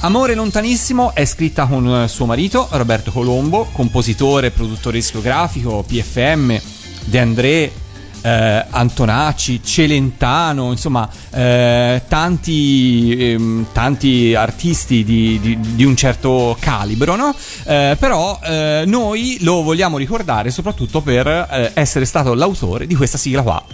Amore 0.00 0.34
lontanissimo 0.34 1.14
è 1.14 1.24
scritta 1.24 1.66
con 1.66 2.02
eh, 2.02 2.08
suo 2.08 2.26
marito 2.26 2.68
Roberto 2.72 3.10
Colombo, 3.10 3.68
compositore, 3.72 4.50
produttore 4.50 4.98
discografico, 4.98 5.84
PFM, 5.86 6.56
De 7.04 7.18
André, 7.18 7.72
eh, 8.26 8.66
Antonacci, 8.70 9.62
Celentano, 9.62 10.72
insomma, 10.72 11.08
eh, 11.30 12.02
tanti, 12.08 13.16
ehm, 13.32 13.66
tanti 13.72 14.34
artisti 14.34 15.04
di, 15.04 15.38
di- 15.40 15.58
di 15.60 15.84
un 15.84 15.94
certo 15.94 16.56
calibro, 16.58 17.14
no? 17.14 17.34
Eh, 17.64 17.96
però 17.98 18.40
eh, 18.42 18.82
noi 18.86 19.38
lo 19.42 19.62
vogliamo 19.62 19.96
ricordare 19.96 20.50
soprattutto 20.50 21.00
per 21.02 21.26
eh, 21.26 21.70
essere 21.74 22.04
stato 22.04 22.34
l'autore 22.34 22.86
di 22.86 22.96
questa 22.96 23.16
sigla 23.16 23.42
qua. 23.42 23.64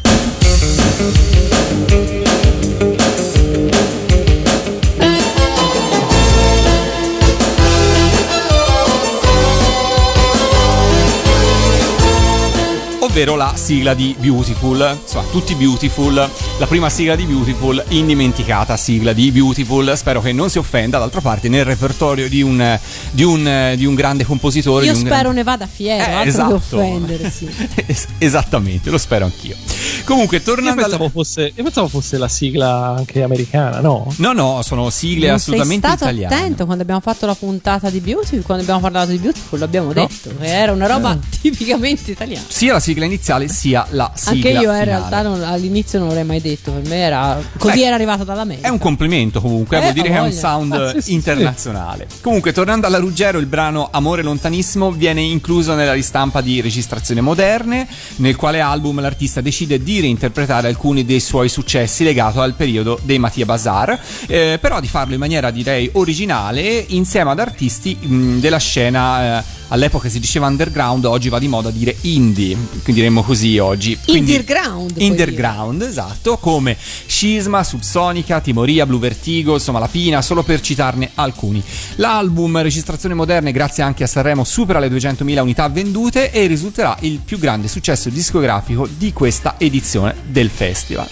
Ovvero 13.13 13.37
la 13.37 13.53
sigla 13.57 13.93
di 13.93 14.17
Beautiful. 14.19 14.97
Insomma, 15.03 15.25
tutti 15.31 15.55
Beautiful, 15.55 16.15
la 16.15 16.67
prima 16.67 16.89
sigla 16.89 17.15
di 17.15 17.25
Beautiful, 17.25 17.85
indimenticata 17.89 18.75
sigla 18.79 19.13
di 19.13 19.31
Beautiful. 19.31 19.93
Spero 19.97 20.23
che 20.23 20.33
non 20.33 20.49
si 20.49 20.57
offenda, 20.57 20.99
d'altra 20.99 21.21
parte, 21.21 21.51
nel 21.51 21.67
repertorio 21.67 22.27
di 22.27 22.41
un, 22.41 22.79
di 23.11 23.23
un, 23.23 23.75
di 23.77 23.85
un 23.85 23.95
grande 23.95 24.25
compositore. 24.25 24.87
Io 24.87 24.93
di 24.93 24.99
un 25.01 25.05
spero 25.05 25.23
gran- 25.25 25.35
ne 25.35 25.43
vada 25.43 25.67
fiero, 25.67 26.03
Eh, 26.03 26.11
altro 26.11 26.29
esatto. 26.31 26.49
che 26.49 26.55
offendersi. 26.77 27.51
Es- 27.85 28.07
esattamente, 28.17 28.89
lo 28.89 28.97
spero 28.97 29.27
anch'io. 29.27 29.57
Comunque, 30.05 30.39
Io 30.39 30.43
tornando 30.43 30.81
pensavo, 30.81 31.05
al. 31.05 31.11
fosse, 31.11 31.53
io 31.55 31.63
pensavo 31.63 31.89
fosse 31.89 32.17
la 32.17 32.29
sigla 32.29 32.95
anche 32.97 33.23
americana, 33.23 33.81
no? 33.81 34.11
No, 34.17 34.33
no, 34.33 34.63
sono 34.63 34.89
sigle 34.89 35.27
non 35.27 35.35
assolutamente 35.37 35.87
sei 35.87 35.97
stato 35.97 36.11
italiane. 36.15 36.35
attento 36.43 36.65
quando 36.65 36.83
abbiamo 36.83 37.01
fatto 37.01 37.27
la 37.27 37.35
puntata 37.35 37.91
di 37.91 38.01
Beautiful, 38.01 38.41
quando 38.43 38.63
abbiamo 38.63 38.81
parlato 38.81 39.11
di 39.11 39.19
Beautiful, 39.19 39.59
l'abbiamo 39.59 39.93
detto, 39.93 40.35
che 40.41 40.47
era 40.47 40.73
una 40.73 40.87
roba 40.87 41.19
tipicamente 41.43 42.11
italiana. 42.11 42.45
Sia 42.49 42.73
la 42.73 42.81
sigla 42.81 43.01
iniziale 43.05 43.49
sia 43.49 43.87
la 43.91 44.11
sigla 44.15 44.33
Anche 44.33 44.49
io 44.51 44.55
eh, 44.55 44.61
in 44.61 44.65
finale. 44.65 44.85
realtà 44.85 45.23
non- 45.23 45.43
all'inizio 45.43 45.99
non 45.99 46.09
l'avrei 46.09 46.25
mai 46.27 46.41
detto, 46.41 46.71
per 46.73 46.89
me 46.89 46.97
era 46.97 47.41
così 47.59 47.79
Beh, 47.81 47.85
era 47.87 47.95
arrivata 47.95 48.25
dall'America. 48.25 48.67
È 48.69 48.71
un 48.71 48.79
complimento 48.79 49.41
comunque, 49.41 49.77
Eh, 49.79 49.81
vuol 49.81 49.93
dire 49.93 50.09
che 50.09 50.15
è 50.15 50.21
un 50.21 50.33
sound 50.33 50.73
Ah, 50.73 50.91
sì, 50.95 51.01
sì, 51.03 51.13
internazionale. 51.15 52.07
Comunque, 52.21 52.53
tornando 52.53 52.87
alla 52.87 52.99
Ruggero, 52.99 53.39
il 53.39 53.47
brano 53.47 53.89
Amore 53.91 54.23
lontanissimo 54.23 54.91
viene 54.93 55.21
incluso 55.23 55.75
nella 55.75 55.93
ristampa 55.93 56.41
di 56.41 56.61
registrazioni 56.61 57.21
moderne, 57.21 57.87
nel 58.17 58.37
quale 58.37 58.61
album 58.61 59.01
l'artista 59.01 59.41
decide 59.41 59.83
di 59.83 60.01
reinterpretare 60.01 60.69
alcuni 60.69 61.05
dei 61.05 61.21
suoi 61.21 61.49
successi 61.49 62.05
legato 62.05 62.41
al 62.41 62.55
periodo 62.55 62.99
dei 63.03 63.19
Mattia 63.19 63.45
Bazar, 63.45 63.99
eh, 64.27 64.59
però 64.61 64.81
di 64.81 64.89
farlo 64.89 65.15
in 65.15 65.21
maniera 65.21 65.51
direi 65.51 65.89
originale 65.93 66.85
insieme 66.89 67.31
ad 67.31 67.39
artisti 67.39 67.97
mh, 68.01 68.39
della 68.41 68.59
scena. 68.59 69.39
eh, 69.39 69.61
All'epoca 69.73 70.11
si 70.11 70.21
diceva 70.21 70.49
underground, 70.49 71.07
oggi 71.07 71.31
va 71.31 71.39
di 71.39 71.49
moda 71.49 71.71
dire 71.71 71.97
indie, 72.03 72.55
quindi 72.83 72.93
diremmo 73.01 73.23
così 73.23 73.57
oggi. 73.57 73.99
Quindi- 74.05 74.33
Underground, 74.33 74.97
Underground, 74.99 75.81
esatto, 75.81 76.37
come 76.37 76.77
Scisma, 77.07 77.65
Subsonica, 77.65 78.43
Timoria, 78.43 78.85
Blue 78.85 78.99
Vertigo, 78.99 79.55
insomma 79.55 79.79
La 79.79 79.89
Pina, 79.89 80.21
solo 80.21 80.43
per 80.43 80.61
citarne 80.61 81.13
alcuni. 81.15 81.63
L'album 81.97 82.61
Registrazioni 82.61 83.15
Moderne, 83.15 83.51
grazie 83.51 83.83
anche 83.83 84.05
a 84.05 84.07
Sanremo, 84.07 84.45
supera 84.45 84.79
le 84.79 84.89
200.000 84.89 85.41
unità 85.41 85.67
vendute 85.71 86.31
e 86.31 86.47
risulterà 86.47 86.95
il 87.01 87.21
più 87.25 87.39
grande 87.39 87.67
successo 87.67 88.11
discografico 88.11 88.87
di 88.87 89.15
questa 89.15 89.55
edizione 89.57 90.17
del 90.27 90.51
festival. 90.51 91.09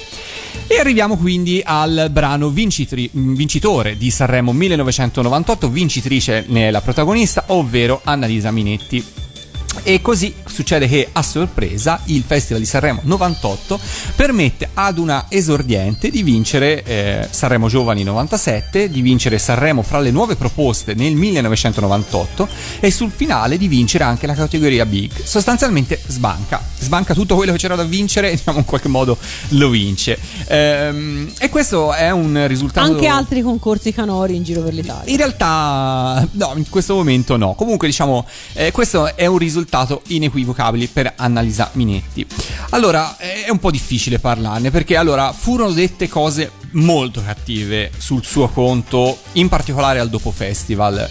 E 0.72 0.78
arriviamo 0.78 1.16
quindi 1.16 1.60
al 1.64 2.10
brano 2.12 2.48
vincitri- 2.48 3.10
vincitore 3.12 3.96
di 3.96 4.08
Sanremo 4.08 4.52
1998, 4.52 5.68
vincitrice 5.68 6.44
ne 6.46 6.68
è 6.68 6.70
la 6.70 6.80
protagonista, 6.80 7.42
ovvero 7.48 8.00
Annalisa 8.04 8.52
Minetti. 8.52 9.04
E 9.82 10.00
così 10.00 10.32
succede 10.50 10.88
che 10.88 11.08
a 11.12 11.22
sorpresa 11.22 12.00
il 12.06 12.24
Festival 12.26 12.60
di 12.60 12.66
Sanremo 12.66 13.00
98 13.04 13.78
permette 14.16 14.70
ad 14.74 14.98
una 14.98 15.26
esordiente 15.28 16.10
di 16.10 16.22
vincere 16.22 16.82
eh, 16.82 17.28
Sanremo 17.30 17.68
Giovani 17.68 18.02
97, 18.02 18.90
di 18.90 19.00
vincere 19.00 19.38
Sanremo 19.38 19.82
fra 19.82 20.00
le 20.00 20.10
nuove 20.10 20.36
proposte 20.36 20.94
nel 20.94 21.14
1998 21.14 22.48
e 22.80 22.90
sul 22.90 23.10
finale 23.14 23.56
di 23.56 23.68
vincere 23.68 24.04
anche 24.04 24.26
la 24.26 24.34
categoria 24.34 24.84
Big. 24.84 25.12
Sostanzialmente 25.22 26.00
sbanca. 26.06 26.62
sbanca 26.78 27.14
tutto 27.14 27.36
quello 27.36 27.52
che 27.52 27.58
c'era 27.58 27.76
da 27.76 27.84
vincere, 27.84 28.30
diciamo 28.30 28.58
in 28.58 28.64
qualche 28.64 28.88
modo 28.88 29.16
lo 29.50 29.68
vince. 29.68 30.18
Ehm, 30.48 31.32
e 31.38 31.48
questo 31.48 31.92
è 31.92 32.10
un 32.10 32.46
risultato... 32.46 32.86
Anche 32.86 33.06
altri 33.06 33.42
concorsi 33.42 33.92
canori 33.92 34.36
in 34.36 34.42
giro 34.42 34.62
per 34.62 34.74
l'Italia. 34.74 35.10
In 35.10 35.16
realtà, 35.16 36.26
no, 36.32 36.52
in 36.56 36.68
questo 36.68 36.94
momento 36.94 37.36
no. 37.36 37.54
Comunque, 37.54 37.86
diciamo, 37.86 38.26
eh, 38.54 38.72
questo 38.72 39.14
è 39.14 39.26
un 39.26 39.38
risultato 39.38 40.02
inequivocabile 40.08 40.39
per 40.92 41.12
Annalisa 41.16 41.70
Minetti. 41.74 42.26
Allora, 42.70 43.16
eh, 43.18 43.44
è 43.44 43.50
un 43.50 43.58
po' 43.58 43.70
difficile 43.70 44.18
parlarne 44.18 44.70
perché, 44.70 44.96
allora, 44.96 45.32
furono 45.32 45.72
dette 45.72 46.08
cose 46.08 46.50
molto 46.72 47.22
cattive 47.24 47.90
sul 47.96 48.24
suo 48.24 48.48
conto, 48.48 49.18
in 49.32 49.48
particolare 49.48 49.98
al 49.98 50.08
dopo 50.08 50.30
festival. 50.30 51.08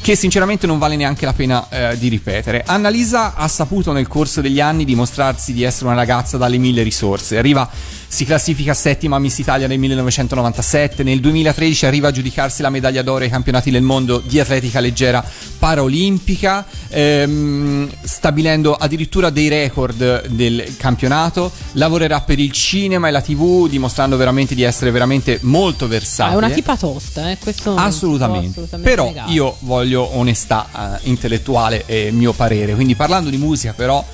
Che 0.00 0.14
sinceramente 0.14 0.66
non 0.66 0.78
vale 0.78 0.94
neanche 0.94 1.24
la 1.24 1.32
pena 1.32 1.68
eh, 1.68 1.98
di 1.98 2.08
ripetere. 2.08 2.62
Annalisa 2.64 3.34
ha 3.34 3.48
saputo 3.48 3.92
nel 3.92 4.06
corso 4.06 4.40
degli 4.40 4.60
anni 4.60 4.84
dimostrarsi 4.84 5.52
di 5.52 5.62
essere 5.62 5.86
una 5.86 5.96
ragazza 5.96 6.36
dalle 6.36 6.58
mille 6.58 6.82
risorse. 6.82 7.38
Arriva, 7.38 7.68
si 8.08 8.24
classifica 8.24 8.72
settima 8.72 9.18
Miss 9.18 9.38
Italia 9.38 9.66
nel 9.66 9.78
1997, 9.78 11.02
nel 11.02 11.20
2013 11.20 11.86
arriva 11.86 12.08
a 12.08 12.10
giudicarsi 12.12 12.62
la 12.62 12.70
medaglia 12.70 13.02
d'oro 13.02 13.24
ai 13.24 13.30
campionati 13.30 13.70
del 13.70 13.82
mondo 13.82 14.18
di 14.24 14.40
atletica 14.40 14.80
leggera 14.80 15.24
paraolimpica, 15.58 16.64
ehm, 16.88 17.88
stabilendo 18.02 18.74
addirittura 18.74 19.30
dei 19.30 19.48
record 19.48 20.26
del 20.28 20.74
campionato. 20.78 21.50
Lavorerà 21.72 22.20
per 22.22 22.38
il 22.38 22.52
cinema 22.52 23.08
e 23.08 23.10
la 23.10 23.20
TV, 23.20 23.68
dimostrando 23.68 24.16
veramente 24.16 24.54
di 24.54 24.62
essere 24.62 24.90
veramente 24.90 25.38
molto 25.42 25.84
Ah, 25.84 25.88
versatile. 25.88 26.34
è 26.34 26.38
una 26.38 26.50
tipa 26.50 26.76
tosta, 26.76 27.30
eh? 27.30 27.38
questo 27.38 27.74
Assolutamente. 27.74 28.48
assolutamente 28.50 28.88
Però 28.88 29.06
negare. 29.06 29.32
io 29.32 29.56
voglio 29.60 30.16
onestà 30.16 30.66
eh, 31.02 31.08
intellettuale 31.08 31.84
e 31.86 32.10
mio 32.12 32.32
parere. 32.32 32.74
Quindi 32.74 32.94
parlando 32.94 33.28
di 33.30 33.36
musica, 33.36 33.72
però. 33.74 34.04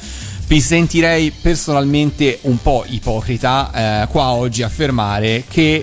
Mi 0.52 0.60
sentirei 0.60 1.30
personalmente 1.30 2.40
un 2.42 2.60
po' 2.60 2.84
ipocrita 2.86 4.02
eh, 4.02 4.08
qua 4.08 4.32
oggi 4.32 4.62
affermare 4.62 5.44
che 5.48 5.82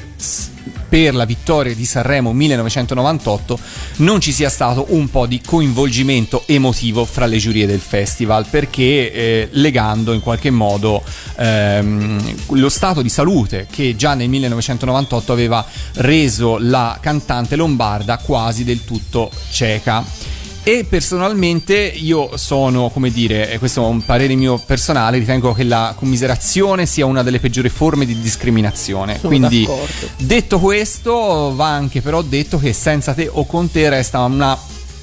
per 0.88 1.15
la 1.15 1.26
vittoria 1.26 1.74
di 1.74 1.86
Sanremo 1.86 2.34
1998 2.34 3.59
non 3.97 4.22
ci 4.22 4.32
sia 4.32 4.51
stato 4.51 4.86
un 4.89 5.09
po' 5.09 5.26
di 5.26 5.41
coinvolgimento 5.43 6.43
emotivo 6.45 7.03
fra 7.05 7.26
le 7.26 7.38
giurie 7.38 7.65
del 7.65 7.80
festival 7.80 8.45
perché 8.47 9.11
eh, 9.11 9.47
legando 9.53 10.13
in 10.13 10.22
qualche 10.22 10.51
modo 10.51 11.01
ehm, 11.38 12.36
lo 12.49 12.70
stato 12.70 13.01
di 13.01 13.09
salute 13.09 13.65
che 13.72 13.95
già 13.95 14.13
nel 14.13 14.30
1998 14.30 15.32
aveva 15.32 15.65
reso 15.95 16.59
la 16.59 16.95
cantante 17.01 17.55
lombarda 17.55 18.20
quasi 18.20 18.63
del 18.63 18.86
tutto 18.86 19.32
cieca. 19.49 20.38
E 20.70 20.86
personalmente 20.88 21.76
io 21.76 22.38
sono, 22.38 22.91
come 22.91 23.09
dire, 23.09 23.49
e 23.51 23.57
questo 23.57 23.84
è 23.84 23.88
un 23.88 24.05
parere 24.05 24.36
mio 24.36 24.61
personale, 24.63 25.17
ritengo 25.17 25.51
che 25.51 25.63
la 25.63 25.95
commiserazione 25.97 26.86
sia 26.86 27.07
una 27.07 27.24
delle 27.24 27.39
peggiori 27.39 27.70
forme 27.70 28.05
di 28.05 28.20
discriminazione. 28.20 29.15
Sono 29.15 29.30
Quindi, 29.30 29.61
d'accordo. 29.65 30.09
detto 30.17 30.59
questo, 30.59 31.55
va 31.55 31.70
anche 31.70 32.01
però 32.01 32.22
detto 32.22 32.59
che 32.59 32.72
senza 32.74 33.15
te 33.15 33.28
o 33.32 33.47
con 33.47 33.72
te 33.72 33.89
resta 33.89 34.20
una 34.20 34.55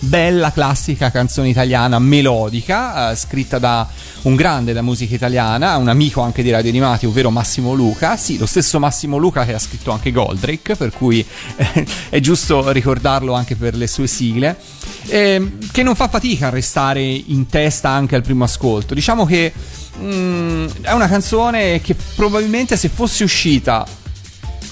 bella 0.07 0.53
classica 0.53 1.11
canzone 1.11 1.49
italiana 1.49 1.99
melodica, 1.99 3.11
eh, 3.11 3.17
scritta 3.17 3.59
da 3.59 3.87
un 4.23 4.35
grande 4.35 4.73
della 4.73 4.83
musica 4.83 5.15
italiana, 5.15 5.77
un 5.77 5.89
amico 5.89 6.21
anche 6.21 6.43
di 6.43 6.51
Radio 6.51 6.71
Animati, 6.71 7.07
ovvero 7.07 7.31
Massimo 7.31 7.75
Luca. 7.75 8.17
Sì, 8.17 8.39
lo 8.39 8.47
stesso 8.47 8.79
Massimo 8.79 9.19
Luca 9.19 9.45
che 9.45 9.55
ha 9.55 9.59
scritto 9.59 9.91
anche 9.91 10.13
Goldrake, 10.13 10.77
per 10.77 10.93
cui 10.93 11.25
eh, 11.57 11.87
è 12.09 12.21
giusto 12.21 12.71
ricordarlo 12.71 13.35
anche 13.35 13.57
per 13.57 13.75
le 13.75 13.87
sue 13.87 14.07
sigle, 14.07 14.57
ehm, 15.09 15.71
che 15.71 15.83
non 15.83 15.95
fa 15.95 16.09
fatica 16.09 16.47
a 16.49 16.51
restare 16.51 17.03
in 17.03 17.47
testa 17.49 17.91
anche 17.91 18.15
al 18.15 18.23
primo 18.23 18.45
ascolto. 18.45 18.95
Diciamo 18.95 19.27
che 19.27 19.53
mm, 19.99 20.67
è 20.83 20.93
una 20.93 21.09
canzone 21.09 21.81
che 21.81 21.97
probabilmente 22.15 22.77
se 22.77 22.89
fosse 22.89 23.25
uscita 23.25 23.87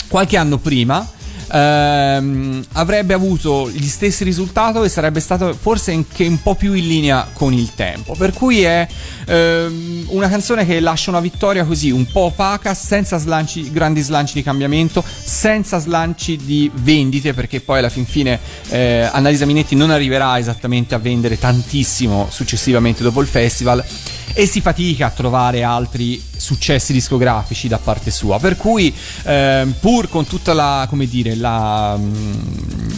qualche 0.09 0.37
anno 0.37 0.59
prima 0.59 1.09
ehm, 1.51 2.64
avrebbe 2.72 3.14
avuto 3.14 3.70
gli 3.70 3.86
stessi 3.86 4.24
risultati 4.24 4.78
e 4.78 4.88
sarebbe 4.88 5.20
stato 5.20 5.55
forse 5.55 5.92
anche 5.92 6.26
un 6.26 6.40
po' 6.40 6.55
più 6.55 6.72
in 6.72 6.86
linea 6.86 7.28
con 7.32 7.53
il 7.53 7.74
tempo. 7.74 8.14
Per 8.16 8.32
cui 8.32 8.62
è 8.62 8.86
ehm, 9.26 10.07
una 10.09 10.28
canzone 10.28 10.66
che 10.66 10.80
lascia 10.80 11.11
una 11.11 11.20
vittoria 11.20 11.64
così 11.64 11.90
un 11.90 12.07
po' 12.07 12.20
opaca, 12.20 12.74
senza 12.74 13.18
slanci, 13.18 13.70
grandi 13.70 14.01
slanci 14.01 14.34
di 14.34 14.42
cambiamento, 14.42 15.05
senza 15.07 15.78
slanci 15.78 16.36
di 16.36 16.70
vendite, 16.74 17.34
perché 17.34 17.61
poi 17.61 17.78
alla 17.78 17.88
fin 17.88 18.07
fine 18.07 18.38
eh, 18.68 19.09
Annalisa 19.11 19.47
Minetti 19.47 19.74
non 19.74 19.90
arriverà 19.90 20.38
esattamente 20.38 20.95
a 20.95 20.99
vendere 20.99 21.38
tantissimo 21.38 22.28
successivamente 22.30 23.03
dopo 23.03 23.20
il 23.20 23.26
festival 23.26 23.84
e 24.35 24.47
si 24.47 24.61
fatica 24.61 25.07
a 25.07 25.11
trovare 25.11 25.62
altri 25.62 26.22
successi 26.37 26.93
discografici 26.93 27.68
da 27.68 27.78
parte 27.78 28.11
sua. 28.11 28.39
Per 28.39 28.57
cui, 28.57 28.95
ehm, 29.24 29.74
pur 29.80 30.09
con 30.11 30.26
tutta 30.26 30.53
la, 30.53 30.87
come 30.89 31.07
dire, 31.07 31.35
la. 31.35 31.97
mm, 31.97 32.91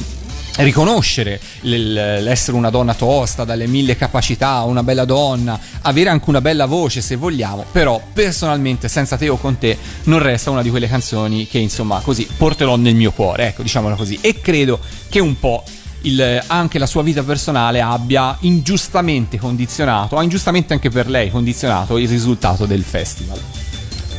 riconoscere 0.56 1.38
l'essere 1.60 2.56
una 2.56 2.70
donna 2.70 2.94
tosta, 2.94 3.44
dalle 3.44 3.66
mille 3.66 3.94
capacità, 3.94 4.62
una 4.62 4.82
bella 4.82 5.04
donna, 5.04 5.58
avere 5.82 6.08
anche 6.08 6.30
una 6.30 6.40
bella 6.40 6.64
voce 6.64 7.02
se 7.02 7.16
vogliamo, 7.16 7.66
però 7.70 8.00
personalmente 8.12 8.88
senza 8.88 9.18
te 9.18 9.28
o 9.28 9.36
con 9.36 9.58
te 9.58 9.76
non 10.04 10.20
resta 10.20 10.50
una 10.50 10.62
di 10.62 10.70
quelle 10.70 10.88
canzoni 10.88 11.46
che 11.46 11.58
insomma 11.58 12.00
così 12.00 12.26
porterò 12.36 12.76
nel 12.76 12.94
mio 12.94 13.12
cuore, 13.12 13.48
ecco 13.48 13.62
diciamolo 13.62 13.96
così, 13.96 14.18
e 14.22 14.40
credo 14.40 14.80
che 15.10 15.20
un 15.20 15.38
po' 15.38 15.62
il- 16.02 16.42
anche 16.46 16.78
la 16.78 16.86
sua 16.86 17.02
vita 17.02 17.22
personale 17.22 17.80
abbia 17.80 18.36
ingiustamente 18.40 19.38
condizionato, 19.38 20.16
ha 20.16 20.22
ingiustamente 20.22 20.72
anche 20.72 20.90
per 20.90 21.08
lei 21.08 21.30
condizionato 21.30 21.98
il 21.98 22.08
risultato 22.08 22.66
del 22.66 22.82
festival. 22.82 23.40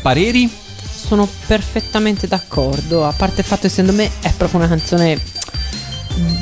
Pareri? 0.02 0.50
Sono 1.08 1.28
perfettamente 1.46 2.28
d'accordo. 2.28 3.06
A 3.06 3.14
parte 3.14 3.42
il 3.42 3.48
fatto 3.48 3.64
che 3.64 3.70
secondo 3.70 3.94
me 3.94 4.10
è 4.22 4.32
proprio 4.36 4.60
una 4.60 4.68
canzone. 4.70 5.20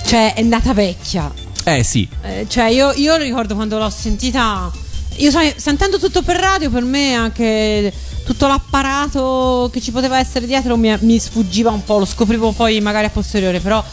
Cioè, 0.06 0.34
è 0.34 0.42
nata 0.42 0.74
vecchia. 0.74 1.32
Eh 1.66 1.84
sì, 1.84 2.08
Eh, 2.22 2.46
cioè, 2.48 2.66
io, 2.70 2.92
io 2.94 3.16
ricordo 3.16 3.56
quando 3.56 3.78
l'ho 3.78 3.90
sentita. 3.90 4.72
Io 5.18 5.32
sai, 5.32 5.54
sentendo 5.58 6.00
tutto 6.00 6.22
per 6.24 6.38
radio, 6.38 6.70
per 6.70 6.84
me 6.84 7.14
anche 7.14 7.94
tutto 8.26 8.48
l'apparato 8.48 9.70
che 9.72 9.80
ci 9.82 9.92
poteva 9.92 10.18
essere 10.20 10.46
dietro 10.48 10.76
mi, 10.78 10.96
mi 11.02 11.20
sfuggiva 11.20 11.70
un 11.70 11.84
po', 11.84 12.00
lo 12.00 12.06
scoprivo 12.06 12.52
poi 12.52 12.82
magari 12.82 13.06
a 13.06 13.10
posteriore, 13.10 13.60
però 13.60 13.84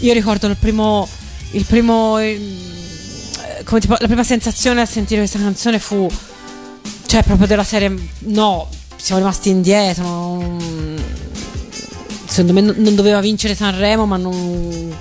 io 0.00 0.12
ricordo 0.12 0.46
il 0.46 0.56
primo. 0.56 1.08
Il 1.52 1.64
primo. 1.64 2.18
eh, 2.18 2.38
come 3.64 3.80
tipo, 3.80 3.96
la 3.98 4.06
prima 4.06 4.24
sensazione 4.24 4.80
a 4.80 4.86
sentire 4.86 5.20
questa 5.20 5.38
canzone 5.38 5.78
fu. 5.78 6.08
Cioè, 7.06 7.22
proprio 7.22 7.46
della 7.46 7.64
serie. 7.64 7.94
No, 8.20 8.68
siamo 8.96 9.20
rimasti 9.20 9.48
indietro. 9.50 10.04
non- 10.04 11.02
Secondo 12.26 12.52
me 12.52 12.60
non 12.62 12.94
doveva 12.96 13.20
vincere 13.20 13.54
Sanremo, 13.54 14.06
ma 14.06 14.16
non. 14.16 14.92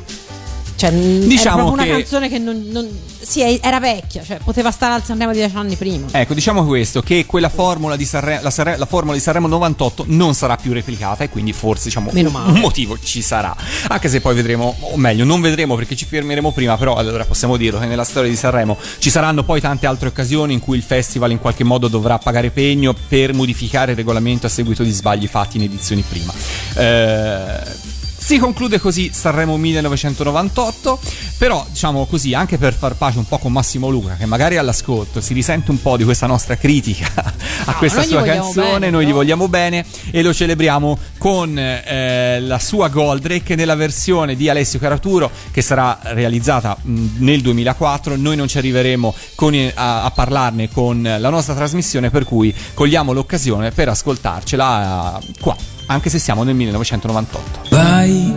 Cioè, 0.76 0.92
Diciamo 0.92 1.66
che- 1.68 1.72
una 1.82 1.86
canzone 1.86 2.30
che 2.30 2.40
non, 2.40 2.64
non- 2.70 2.90
Sì, 3.24 3.42
era 3.62 3.80
vecchia, 3.80 4.22
cioè 4.22 4.38
poteva 4.44 4.70
stare 4.70 4.96
al 4.96 5.04
Sanremo 5.04 5.32
dieci 5.32 5.56
anni 5.56 5.76
prima. 5.78 6.08
Ecco, 6.12 6.34
diciamo 6.34 6.66
questo, 6.66 7.02
che 7.02 7.26
quella 7.26 7.48
formula 7.48 7.96
di 7.96 8.04
Sanremo, 8.06 8.42
la, 8.42 8.50
Sanre- 8.50 8.76
la 8.78 8.86
formula 8.86 9.14
di 9.16 9.22
Sanremo 9.22 9.48
98 9.48 10.04
non 10.08 10.34
sarà 10.34 10.58
più 10.58 10.74
replicata 10.74 11.24
e 11.24 11.30
quindi 11.30 11.54
forse 11.54 11.86
diciamo 11.86 12.12
un 12.14 12.60
motivo 12.60 12.98
ci 13.02 13.22
sarà. 13.22 13.56
Anche 13.88 14.10
se 14.10 14.20
poi 14.20 14.36
vedremo, 14.36 14.76
o 14.80 14.98
meglio, 14.98 15.24
non 15.24 15.40
vedremo 15.40 15.76
perché 15.76 15.96
ci 15.96 16.04
fermeremo 16.06 16.52
prima, 16.52 16.76
però 16.76 16.96
allora 16.96 17.24
possiamo 17.24 17.56
dirlo 17.56 17.80
che 17.80 17.86
nella 17.86 18.04
storia 18.04 18.30
di 18.30 18.36
Sanremo 18.36 18.78
ci 18.98 19.10
saranno 19.10 19.44
poi 19.44 19.62
tante 19.62 19.86
altre 19.86 20.10
occasioni 20.10 20.52
in 20.54 20.60
cui 20.60 20.76
il 20.76 20.84
festival 20.84 21.32
in 21.32 21.40
qualche 21.40 21.64
modo 21.64 21.88
dovrà 21.88 22.18
pagare 22.18 22.50
pegno 22.50 22.94
per 23.08 23.34
modificare 23.34 23.92
il 23.92 23.98
regolamento 23.98 24.48
a 24.48 24.50
seguito 24.50 24.84
di 24.84 24.92
sbagli 24.92 25.28
fatti 25.28 25.56
in 25.58 25.64
edizioni 25.64 26.02
prima. 26.08 26.34
Eh, 26.76 27.93
si 28.24 28.38
conclude 28.38 28.80
così 28.80 29.12
Sanremo 29.14 29.58
1998, 29.58 30.98
però 31.38 31.66
diciamo 31.70 32.06
così, 32.06 32.34
anche 32.34 32.58
per 32.58 32.74
far 32.74 32.96
pace 32.96 33.18
un 33.18 33.28
po' 33.28 33.38
con 33.38 33.52
Massimo 33.52 33.90
Luca, 33.90 34.16
che 34.16 34.26
magari 34.26 34.56
all'ascolto 34.56 35.20
si 35.20 35.34
risente 35.34 35.72
un 35.72 35.82
po' 35.82 35.98
di 35.98 36.06
questa 36.06 36.26
nostra 36.26 36.56
critica 36.56 37.12
a 37.66 37.74
questa 37.76 37.98
noi 38.00 38.08
gli 38.08 38.10
sua 38.12 38.24
canzone, 38.24 38.80
bene, 38.80 38.90
noi 38.92 39.02
gli 39.04 39.08
però. 39.08 39.18
vogliamo 39.18 39.48
bene 39.50 39.86
e 40.10 40.22
lo 40.22 40.34
celebriamo 40.34 40.98
con 41.18 41.58
eh, 41.60 42.40
la 42.40 42.60
sua 42.60 42.88
Goldrake 42.88 43.56
nella 43.56 43.76
versione 43.76 44.38
di 44.38 44.48
Alessio 44.48 44.80
Caraturo 44.80 45.30
che 45.52 45.62
sarà 45.62 46.00
realizzata 46.04 46.78
mh, 46.82 47.06
nel 47.18 47.42
2004, 47.42 48.16
noi 48.16 48.38
non 48.38 48.48
ci 48.48 48.58
arriveremo 48.58 49.14
con 49.36 49.54
i- 49.54 49.70
a, 49.76 50.04
a 50.06 50.12
parlarne 50.12 50.70
con 50.70 51.02
la 51.04 51.30
nostra 51.30 51.56
trasmissione, 51.56 52.10
per 52.10 52.24
cui 52.24 52.56
cogliamo 52.74 53.12
l'occasione 53.12 53.72
per 53.72 53.90
ascoltarcela 53.90 55.20
eh, 55.20 55.34
qua, 55.42 55.58
anche 55.94 56.10
se 56.10 56.18
siamo 56.18 56.42
nel 56.44 56.56
1998. 56.56 57.60
Vai 57.70 58.34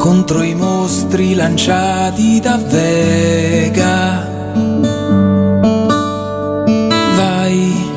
contro 0.00 0.42
i 0.42 0.54
mostri 0.54 1.34
lanciati 1.34 2.40
da 2.40 2.56
Vega. 2.56 4.28
Vai 7.14 7.90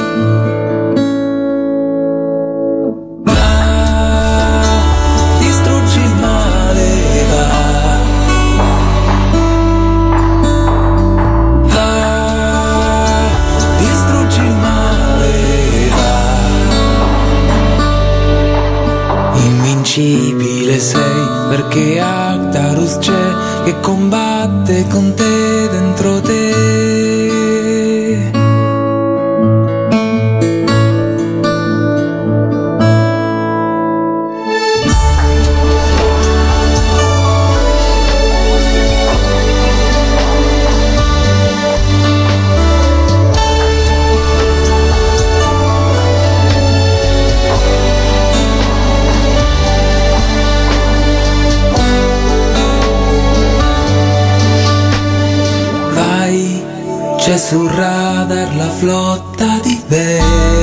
Invincibile 19.37 20.81
sei 20.81 21.29
perché 21.49 22.01
Actarus 22.01 22.99
c'è 22.99 23.54
che 23.65 23.81
combatte 23.81 24.87
con 24.89 25.15
te 25.15 25.69
dentro 25.71 26.21
te. 26.21 27.04
Flotta 58.79 59.59
di 59.63 59.81
Vega. 59.87 60.54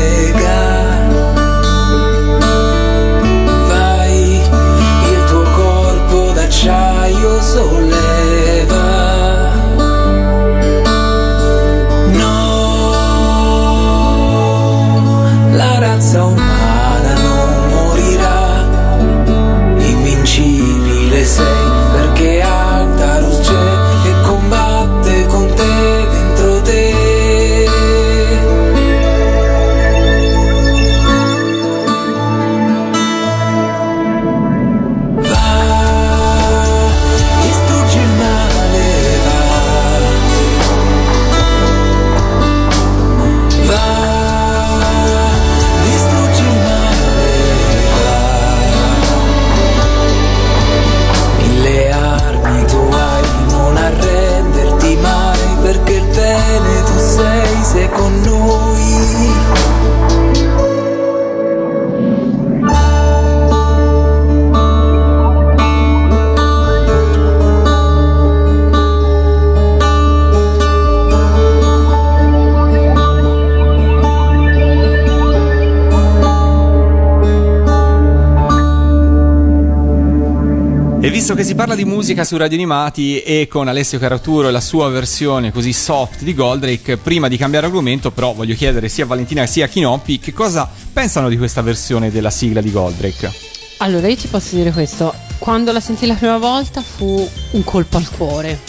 Parla 81.62 81.76
di 81.76 81.86
musica 81.86 82.24
su 82.24 82.38
Radio 82.38 82.58
Animati 82.58 83.22
e 83.22 83.48
con 83.48 83.68
Alessio 83.68 84.00
Caraturo 84.00 84.48
e 84.48 84.52
la 84.52 84.60
sua 84.60 84.90
versione 84.90 85.52
così 85.52 85.74
soft 85.74 86.24
di 86.24 86.34
Goldrake, 86.34 86.98
prima 86.98 87.28
di 87.28 87.38
cambiare 87.38 87.68
argomento, 87.68 88.10
però 88.10 88.34
voglio 88.34 88.56
chiedere 88.56 88.90
sia 88.90 89.04
a 89.04 89.08
Valentina 89.08 89.46
sia 89.46 89.66
a 89.66 89.68
Chinoppi 89.68 90.18
che 90.18 90.34
cosa 90.34 90.68
pensano 90.92 91.30
di 91.30 91.38
questa 91.38 91.62
versione 91.62 92.10
della 92.10 92.32
sigla 92.32 92.62
di 92.62 92.72
Goldrake. 92.72 93.32
Allora, 93.78 94.08
io 94.08 94.16
ti 94.16 94.28
posso 94.28 94.56
dire 94.56 94.72
questo. 94.72 95.14
Quando 95.38 95.72
la 95.72 95.80
sentì 95.80 96.08
la 96.08 96.16
prima 96.16 96.40
volta 96.40 96.82
fu 96.82 97.30
un 97.52 97.64
colpo 97.64 97.98
al 97.98 98.10
cuore. 98.10 98.60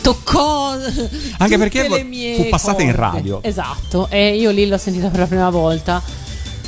Toccò 0.00 0.78
Anche 1.36 1.58
perché 1.58 1.84
fu 2.36 2.48
passata 2.48 2.80
in 2.80 2.94
corde. 2.94 3.02
radio. 3.02 3.42
Esatto, 3.42 4.08
e 4.08 4.34
io 4.34 4.50
lì 4.50 4.66
l'ho 4.66 4.78
sentita 4.78 5.08
per 5.08 5.20
la 5.20 5.26
prima 5.26 5.50
volta. 5.50 6.02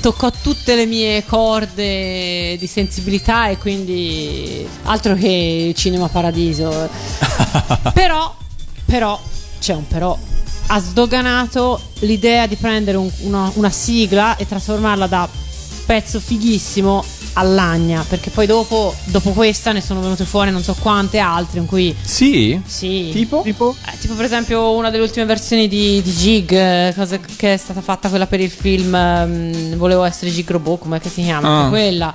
Toccò 0.01 0.31
tutte 0.31 0.75
le 0.77 0.87
mie 0.87 1.25
corde 1.27 2.57
di 2.59 2.67
sensibilità 2.67 3.49
e 3.49 3.59
quindi 3.59 4.67
altro 4.85 5.15
che 5.15 5.75
Cinema 5.77 6.09
Paradiso. 6.09 6.89
però, 7.93 8.35
però, 8.87 9.21
c'è 9.61 9.75
un 9.75 9.87
però. 9.87 10.17
Ha 10.69 10.81
sdoganato 10.81 11.81
l'idea 12.01 12.47
di 12.47 12.57
prendere 12.57 12.97
un- 12.97 13.11
una, 13.21 13.51
una 13.57 13.71
sigla 13.71 14.37
e 14.37 14.47
trasformarla 14.49 15.07
da 15.07 15.29
pezzo 15.85 16.19
fighissimo 16.19 17.05
a 17.35 17.43
lagna. 17.43 18.05
Perché 18.09 18.31
poi 18.31 18.47
dopo, 18.47 18.95
dopo 19.05 19.31
questa 19.31 19.73
ne 19.73 19.81
sono 19.81 20.01
venute 20.01 20.25
fuori 20.25 20.51
non 20.51 20.63
so 20.63 20.75
quante 20.79 21.19
altre 21.19 21.61
in 21.61 21.67
cui 21.67 21.95
Sì? 22.03 22.61
sì. 22.67 23.11
Tipo? 23.13 23.43
Tipo? 23.43 23.75
Eh, 23.93 23.99
tipo 23.99 24.15
per 24.15 24.25
esempio 24.25 24.73
una 24.73 24.91
delle 24.91 25.03
ultime 25.05 25.25
versioni 25.27 25.69
di, 25.69 26.01
di 26.03 26.11
Jig, 26.13 26.53
eh, 26.53 26.93
cosa 26.97 27.19
che 27.37 27.55
è 27.55 27.57
stata 27.57 27.81
fatta 27.81 28.09
quella 28.09 28.27
per 28.27 28.41
il 28.41 28.51
film 28.51 28.95
ehm, 28.95 29.77
Volevo 29.77 30.05
essere 30.05 30.31
Jig 30.31 30.51
Robot, 30.51 30.79
come 30.81 31.01
si 31.03 31.23
chiama? 31.23 31.67
Ah. 31.67 31.69
Quella. 31.69 32.13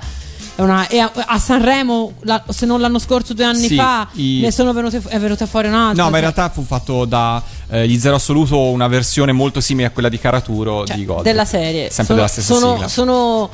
È 0.54 0.62
una- 0.62 0.88
e 0.88 0.98
a, 1.00 1.10
a 1.14 1.38
Sanremo, 1.38 2.12
la- 2.22 2.42
se 2.48 2.64
non 2.64 2.80
l'anno 2.80 2.98
scorso, 2.98 3.34
due 3.34 3.44
anni 3.44 3.68
Sì, 3.68 3.74
fa, 3.76 4.08
i- 4.12 4.40
ne 4.40 4.50
sono 4.50 4.72
venute, 4.72 5.02
è 5.06 5.18
venuta 5.18 5.44
fuori 5.44 5.68
un'altra. 5.68 6.02
No, 6.02 6.08
ma 6.10 6.16
in 6.18 6.24
cioè- 6.24 6.32
realtà 6.34 6.48
fu 6.54 6.62
fatto 6.64 7.04
da 7.04 7.42
eh, 7.68 7.86
gli 7.86 7.98
Zero 7.98 8.14
Assoluto 8.16 8.58
una 8.70 8.88
versione 8.88 9.32
molto 9.32 9.60
simile 9.60 9.88
a 9.88 9.90
quella 9.90 10.08
di 10.08 10.18
Caraturo 10.18 10.86
cioè, 10.86 10.96
di 10.96 11.04
Goldrake. 11.04 11.28
della 11.30 11.44
serie. 11.44 11.90
Sempre 11.90 12.04
sono, 12.04 12.16
della 12.16 12.28
stessa 12.28 12.54
sono, 12.54 12.72
sigla. 12.72 12.88
sono, 12.88 13.50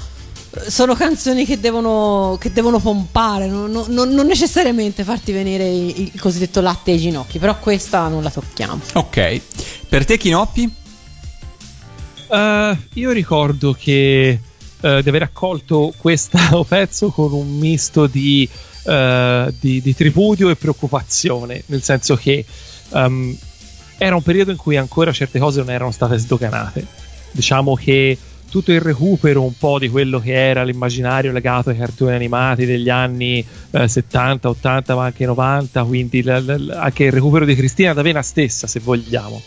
sono 0.66 0.94
canzoni 0.94 1.44
che 1.46 1.58
devono, 1.60 2.36
che 2.38 2.52
devono 2.52 2.78
pompare, 2.78 3.46
non, 3.46 3.70
non- 3.70 4.10
non- 4.10 4.26
necessariamente 4.26 5.02
farti 5.04 5.32
venire 5.32 5.68
il, 5.68 6.10
il 6.14 6.20
cosiddetto 6.20 6.60
latte 6.60 6.90
ai 6.92 6.98
ginocchi, 6.98 7.38
però 7.38 7.58
questa 7.58 8.08
non 8.08 8.22
la 8.22 8.30
tocchiamo. 8.30 8.80
Ok. 8.94 9.40
Per 9.88 10.04
te 10.04 10.16
Chinoppi? 10.18 10.72
Eh, 12.28 12.76
io 12.94 13.10
ricordo 13.10 13.72
che 13.78 14.40
eh, 14.80 15.02
di 15.02 15.08
aver 15.08 15.22
accolto 15.22 15.92
questo 15.96 16.38
pezzo 16.68 17.10
con 17.10 17.32
un 17.32 17.58
misto 17.58 18.06
di, 18.06 18.48
eh, 18.84 19.54
di- 19.58 19.80
di 19.82 19.94
tripudio 19.94 20.48
e 20.50 20.56
preoccupazione, 20.56 21.62
nel 21.66 21.82
senso 21.82 22.16
che 22.16 22.44
ehm, 22.92 23.36
era 23.98 24.16
un 24.16 24.22
periodo 24.22 24.50
in 24.50 24.56
cui 24.56 24.76
ancora 24.76 25.12
certe 25.12 25.38
cose 25.38 25.60
non 25.60 25.70
erano 25.70 25.92
state 25.92 26.16
sdoganate. 26.18 26.86
Diciamo 27.30 27.74
che 27.74 28.18
tutto 28.52 28.70
il 28.70 28.82
recupero 28.82 29.42
un 29.42 29.56
po' 29.56 29.78
di 29.78 29.88
quello 29.88 30.20
che 30.20 30.34
era 30.34 30.62
l'immaginario 30.62 31.32
legato 31.32 31.70
ai 31.70 31.78
cartoni 31.78 32.12
animati 32.14 32.66
degli 32.66 32.90
anni 32.90 33.42
eh, 33.70 33.88
70, 33.88 34.46
80, 34.50 34.94
ma 34.94 35.04
anche 35.06 35.24
90, 35.24 35.82
quindi 35.84 36.22
l- 36.22 36.28
l- 36.28 36.70
anche 36.76 37.04
il 37.04 37.12
recupero 37.12 37.46
di 37.46 37.54
Cristina 37.54 37.94
D'Avena 37.94 38.20
stessa, 38.20 38.66
se 38.66 38.78
vogliamo, 38.80 39.40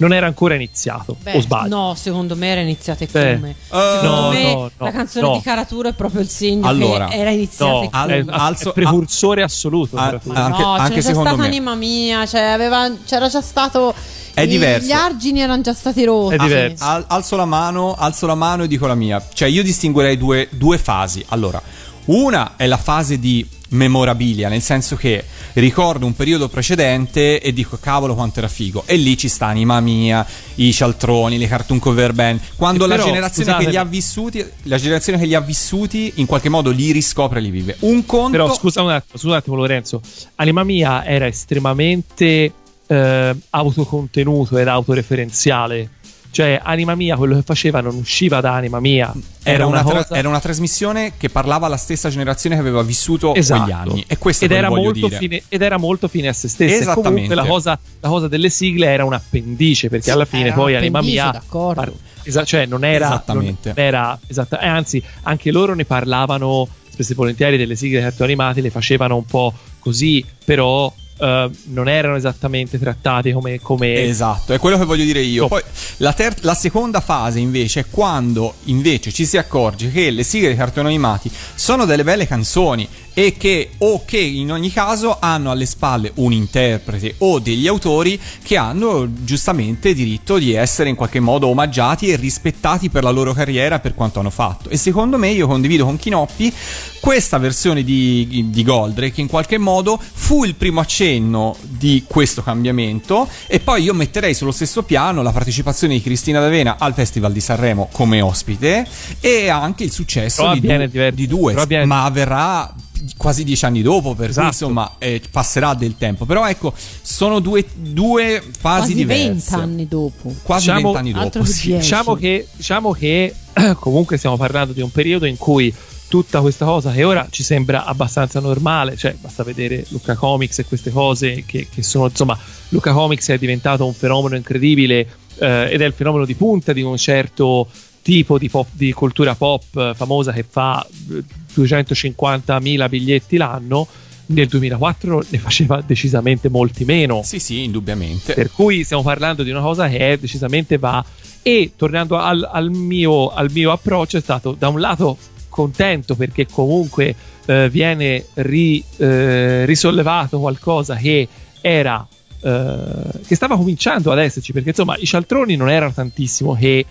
non 0.00 0.12
era 0.12 0.26
ancora 0.26 0.54
iniziato, 0.54 1.16
Beh, 1.22 1.36
o 1.36 1.40
sbaglio? 1.40 1.68
No, 1.76 1.94
secondo 1.94 2.34
me 2.36 2.48
era 2.48 2.60
iniziata 2.60 3.04
Beh, 3.10 3.34
come. 3.34 3.50
eh, 3.50 3.56
secondo 3.68 4.20
no, 4.20 4.28
me 4.30 4.42
no, 4.42 4.60
no, 4.60 4.70
la 4.78 4.90
canzone 4.90 5.26
no. 5.26 5.32
di 5.34 5.40
Caraturo 5.42 5.88
è 5.88 5.92
proprio 5.92 6.20
il 6.22 6.28
segno 6.28 6.66
Allora, 6.66 7.06
che 7.06 7.16
era 7.16 7.30
iniziata 7.30 7.72
No, 7.72 8.06
è, 8.06 8.24
alzo- 8.28 8.70
è 8.70 8.72
precursore 8.72 9.42
assoluto. 9.42 9.96
Ah, 9.96 10.04
Caraturo. 10.04 10.34
ah, 10.34 10.44
anche- 10.44 10.62
no, 10.62 10.72
anche 10.74 11.00
c'era 11.00 11.14
stata 11.14 11.36
me. 11.36 11.46
Anima 11.46 11.74
Mia, 11.74 12.26
cioè 12.26 12.40
aveva- 12.40 12.90
c'era 13.06 13.28
già 13.28 13.40
stato 13.42 13.94
È 14.32 14.44
Gli- 14.46 14.50
diverso. 14.50 14.86
Gli 14.86 14.92
argini 14.92 15.40
erano 15.40 15.60
già 15.60 15.74
stati 15.74 16.04
rotti. 16.04 16.36
Ah, 16.36 16.92
al- 16.94 17.04
alzo 17.08 17.36
la 17.36 17.44
mano, 17.44 17.94
alzo 17.94 18.26
la 18.26 18.34
mano 18.36 18.62
e 18.62 18.68
dico 18.68 18.86
la 18.86 18.94
mia. 18.94 19.22
Cioè, 19.32 19.48
io 19.48 19.62
distinguerei 19.62 20.16
due, 20.16 20.48
due 20.50 20.78
fasi. 20.78 21.22
Allora, 21.28 21.60
una 22.06 22.52
è 22.56 22.66
la 22.66 22.76
fase 22.78 23.18
di 23.18 23.46
memorabilia, 23.70 24.48
nel 24.48 24.62
senso 24.62 24.96
che 24.96 25.24
ricordo 25.54 26.06
un 26.06 26.14
periodo 26.14 26.48
precedente 26.48 27.40
e 27.40 27.52
dico 27.52 27.78
cavolo 27.80 28.14
quanto 28.14 28.38
era 28.38 28.48
figo. 28.48 28.84
E 28.86 28.96
lì 28.96 29.16
ci 29.16 29.28
sta 29.28 29.46
Anima 29.46 29.80
Mia, 29.80 30.26
i 30.56 30.72
cialtroni, 30.72 31.38
le 31.38 31.46
cartoon 31.46 31.78
cover 31.78 32.12
band. 32.12 32.40
Quando 32.56 32.84
E 32.84 32.88
la 32.88 32.94
però, 32.94 33.06
generazione 33.06 33.56
che 33.56 33.68
li 33.68 33.76
ha 33.76 33.84
vissuti, 33.84 34.44
la 34.64 34.78
generazione 34.78 35.18
che 35.18 35.26
li 35.26 35.34
ha 35.34 35.40
vissuti, 35.40 36.12
in 36.16 36.26
qualche 36.26 36.48
modo 36.48 36.70
li 36.70 36.92
riscopre 36.92 37.38
e 37.38 37.42
li 37.42 37.50
vive. 37.50 37.76
Un 37.80 38.04
conto. 38.06 38.30
Però 38.30 38.52
scusa 38.54 38.82
un 38.82 38.90
attimo, 38.90 39.18
scusa 39.18 39.28
un 39.28 39.34
attimo 39.34 39.56
Lorenzo. 39.56 40.00
Anima 40.36 40.64
Mia 40.64 41.04
era 41.04 41.26
estremamente 41.26 42.52
eh, 42.86 43.36
autocontenuto 43.50 44.58
ed 44.58 44.68
autoreferenziale. 44.68 45.90
Cioè, 46.32 46.60
Anima 46.62 46.94
Mia, 46.94 47.16
quello 47.16 47.34
che 47.34 47.42
faceva 47.42 47.80
non 47.80 47.96
usciva 47.96 48.40
da 48.40 48.54
Anima 48.54 48.78
Mia. 48.78 49.12
Era 49.42 49.66
una, 49.66 49.82
tra- 49.82 50.02
cosa- 50.04 50.14
era 50.16 50.28
una 50.28 50.38
trasmissione 50.38 51.14
che 51.16 51.28
parlava 51.28 51.66
alla 51.66 51.76
stessa 51.76 52.08
generazione 52.08 52.54
che 52.54 52.60
aveva 52.60 52.82
vissuto 52.82 53.34
Esatto. 53.34 53.62
quegli 53.62 53.72
anni. 53.74 54.04
E 54.06 54.16
questo 54.16 54.44
ed 54.44 54.52
era, 54.52 54.68
molto 54.68 55.06
dire. 55.08 55.16
fine, 55.18 55.42
ed 55.48 55.60
era 55.62 55.76
molto 55.76 56.06
fine 56.06 56.28
a 56.28 56.32
se 56.32 56.46
stessa. 56.48 56.74
Esattamente. 56.76 57.10
comunque 57.10 57.34
la 57.34 57.44
cosa, 57.46 57.78
la 58.00 58.08
cosa 58.08 58.28
delle 58.28 58.48
sigle 58.48 58.86
era 58.86 59.04
un 59.04 59.12
appendice, 59.12 59.88
perché 59.88 60.04
Sì, 60.04 60.10
alla 60.12 60.24
fine 60.24 60.46
era 60.46 60.54
poi 60.54 60.76
Anima 60.76 61.00
Mia. 61.00 61.30
d'accordo. 61.30 61.80
par- 61.80 61.92
esa- 62.22 62.44
cioè, 62.44 62.64
non 62.66 62.84
era. 62.84 63.06
Esattamente. 63.06 63.72
non 63.74 63.84
era 63.84 64.18
esatta- 64.26 64.60
eh, 64.60 64.68
anzi, 64.68 65.02
anche 65.22 65.50
loro 65.50 65.74
ne 65.74 65.84
parlavano 65.84 66.68
spesso 66.90 67.10
e 67.12 67.14
volentieri 67.16 67.56
delle 67.56 67.74
sigle 67.74 68.00
cartoni 68.00 68.32
animati, 68.32 68.60
le 68.60 68.70
facevano 68.70 69.16
un 69.16 69.24
po' 69.24 69.52
così, 69.80 70.24
però. 70.44 70.92
Eh, 71.20 71.50
non 71.64 71.88
erano 71.88 72.16
esattamente 72.16 72.78
trattati 72.78 73.32
come, 73.32 73.60
come 73.60 74.04
Esatto, 74.04 74.54
è 74.54 74.58
quello 74.58 74.78
che 74.78 74.84
voglio 74.84 75.04
dire 75.04 75.20
io. 75.20 75.44
Oh. 75.44 75.48
Poi 75.48 75.62
la, 75.98 76.12
ter- 76.12 76.42
la 76.42 76.54
seconda 76.54 77.00
fase 77.00 77.38
invece 77.38 77.80
è 77.80 77.84
quando 77.90 78.54
invece 78.64 79.12
ci 79.12 79.26
si 79.26 79.36
accorge 79.36 79.90
che 79.90 80.10
le 80.10 80.22
sigle 80.22 80.48
dei 80.48 80.56
cartoni 80.56 80.88
animati 80.88 81.30
sono 81.54 81.84
delle 81.84 82.04
belle 82.04 82.26
canzoni 82.26 82.88
e 83.12 83.36
che 83.36 83.72
o 83.78 84.04
che 84.04 84.18
in 84.18 84.52
ogni 84.52 84.72
caso 84.72 85.18
hanno 85.20 85.50
alle 85.50 85.66
spalle 85.66 86.12
un 86.16 86.32
interprete 86.32 87.16
o 87.18 87.38
degli 87.38 87.66
autori 87.66 88.18
che 88.42 88.56
hanno 88.56 89.08
giustamente 89.24 89.92
diritto 89.92 90.38
di 90.38 90.54
essere 90.54 90.88
in 90.88 90.94
qualche 90.94 91.20
modo 91.20 91.48
omaggiati 91.48 92.08
e 92.08 92.16
rispettati 92.16 92.88
per 92.88 93.02
la 93.02 93.10
loro 93.10 93.32
carriera 93.32 93.80
per 93.80 93.94
quanto 93.94 94.20
hanno 94.20 94.30
fatto. 94.30 94.70
E 94.70 94.76
secondo 94.76 95.18
me 95.18 95.30
io 95.30 95.46
condivido 95.46 95.84
con 95.84 95.96
Kinoppi 95.96 96.52
questa 97.00 97.38
versione 97.38 97.82
di, 97.82 98.46
di 98.48 98.62
Goldrake 98.62 99.12
che 99.12 99.20
in 99.20 99.26
qualche 99.26 99.58
modo 99.58 99.98
fu 100.00 100.44
il 100.44 100.54
primo 100.54 100.80
accenno 100.80 101.09
di 101.18 102.04
questo 102.06 102.42
cambiamento 102.42 103.26
e 103.46 103.58
poi 103.58 103.82
io 103.82 103.94
metterei 103.94 104.34
sullo 104.34 104.52
stesso 104.52 104.82
piano 104.84 105.22
la 105.22 105.32
partecipazione 105.32 105.94
di 105.94 106.02
Cristina 106.02 106.38
D'Avena 106.40 106.76
al 106.78 106.94
Festival 106.94 107.32
di 107.32 107.40
Sanremo 107.40 107.88
come 107.90 108.20
ospite 108.20 108.86
e 109.20 109.48
anche 109.48 109.82
il 109.84 109.90
successo 109.90 110.52
di, 110.54 110.60
du- 110.60 111.10
di 111.10 111.26
due 111.26 111.54
ma 111.84 112.04
avverrà 112.04 112.72
quasi 113.16 113.44
dieci 113.44 113.64
anni 113.64 113.80
dopo 113.82 114.14
per 114.14 114.28
Esatto. 114.30 114.46
cui 114.48 114.56
insomma 114.56 114.92
eh, 114.98 115.20
passerà 115.30 115.74
del 115.74 115.96
tempo 115.96 116.26
però 116.26 116.46
ecco 116.46 116.72
sono 117.02 117.40
due, 117.40 117.64
due 117.74 118.42
fasi 118.42 118.58
Quasi 118.60 118.94
diverse 118.94 119.26
20 119.30 119.54
anni 119.54 119.88
dopo. 119.88 120.34
quasi 120.42 120.70
Diciamo- 120.70 120.92
20 120.92 120.98
anni 120.98 121.24
dopo 121.24 121.44
sì. 121.44 121.72
Diciamo 121.76 122.14
che, 122.14 122.46
diciamo 122.54 122.92
che 122.92 123.34
comunque 123.80 124.16
stiamo 124.18 124.36
parlando 124.36 124.72
di 124.72 124.80
un 124.82 124.90
periodo 124.92 125.24
in 125.26 125.36
cui 125.38 125.74
tutta 126.10 126.40
questa 126.40 126.64
cosa 126.64 126.90
che 126.90 127.04
ora 127.04 127.28
ci 127.30 127.44
sembra 127.44 127.84
abbastanza 127.84 128.40
normale, 128.40 128.96
cioè 128.96 129.14
basta 129.18 129.44
vedere 129.44 129.86
Luca 129.90 130.16
Comics 130.16 130.58
e 130.58 130.64
queste 130.64 130.90
cose 130.90 131.44
che, 131.46 131.68
che 131.72 131.84
sono 131.84 132.06
insomma 132.06 132.36
Luca 132.70 132.92
Comics 132.92 133.28
è 133.28 133.38
diventato 133.38 133.86
un 133.86 133.94
fenomeno 133.94 134.34
incredibile 134.34 135.06
eh, 135.38 135.70
ed 135.70 135.80
è 135.80 135.84
il 135.84 135.92
fenomeno 135.92 136.24
di 136.24 136.34
punta 136.34 136.72
di 136.72 136.82
un 136.82 136.96
certo 136.96 137.68
tipo 138.02 138.38
di, 138.38 138.48
pop, 138.48 138.66
di 138.72 138.92
cultura 138.92 139.36
pop 139.36 139.62
eh, 139.76 139.92
famosa 139.94 140.32
che 140.32 140.42
fa 140.42 140.84
eh, 141.12 141.22
250.000 141.54 142.88
biglietti 142.88 143.36
l'anno. 143.36 143.86
Nel 144.26 144.48
2004 144.48 145.24
ne 145.28 145.38
faceva 145.38 145.80
decisamente 145.80 146.48
molti 146.48 146.84
meno. 146.84 147.22
Sì 147.24 147.38
sì 147.38 147.62
indubbiamente. 147.62 148.34
Per 148.34 148.50
cui 148.50 148.82
stiamo 148.82 149.02
parlando 149.02 149.44
di 149.44 149.50
una 149.50 149.60
cosa 149.60 149.88
che 149.88 149.98
è 149.98 150.18
decisamente 150.18 150.76
va. 150.76 151.04
E 151.42 151.72
tornando 151.76 152.16
al, 152.16 152.48
al 152.50 152.70
mio, 152.70 153.30
al 153.30 153.50
mio 153.50 153.70
approccio, 153.70 154.18
è 154.18 154.20
stato 154.20 154.54
da 154.56 154.68
un 154.68 154.80
lato 154.80 155.16
contento 155.60 156.14
perché 156.14 156.46
comunque 156.50 157.14
eh, 157.46 157.68
viene 157.70 158.24
ri- 158.34 158.82
eh, 158.98 159.64
risollevato 159.66 160.38
qualcosa 160.40 160.96
che 160.96 161.26
era. 161.60 162.06
eh, 162.42 163.20
che 163.26 163.34
stava 163.34 163.56
cominciando 163.56 164.10
ad 164.12 164.18
esserci 164.18 164.52
perché 164.52 164.70
insomma 164.70 164.96
i 164.96 165.04
cialtroni 165.06 165.56
non 165.56 165.68
erano 165.68 165.92
tantissimo 165.92 166.54
che, 166.54 166.86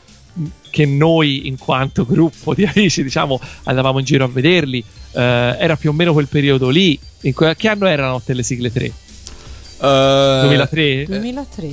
che 0.69 0.85
noi 0.85 1.47
in 1.47 1.57
quanto 1.57 2.05
gruppo 2.05 2.53
di 2.53 2.65
amici 2.71 3.01
diciamo 3.01 3.39
andavamo 3.63 3.97
in 3.99 4.05
giro 4.05 4.25
a 4.25 4.27
vederli 4.27 4.77
eh, 5.13 5.21
era 5.59 5.75
più 5.75 5.89
o 5.89 5.93
meno 5.93 6.13
quel 6.13 6.27
periodo 6.27 6.69
lì 6.69 6.97
in 7.21 7.33
que- 7.33 7.55
che 7.55 7.67
anno 7.67 7.87
erano 7.87 8.21
le 8.25 8.43
sigle 8.43 8.71
3 8.71 8.85
Eh, 9.81 10.39
2003 10.41 11.05
2003? 11.05 11.67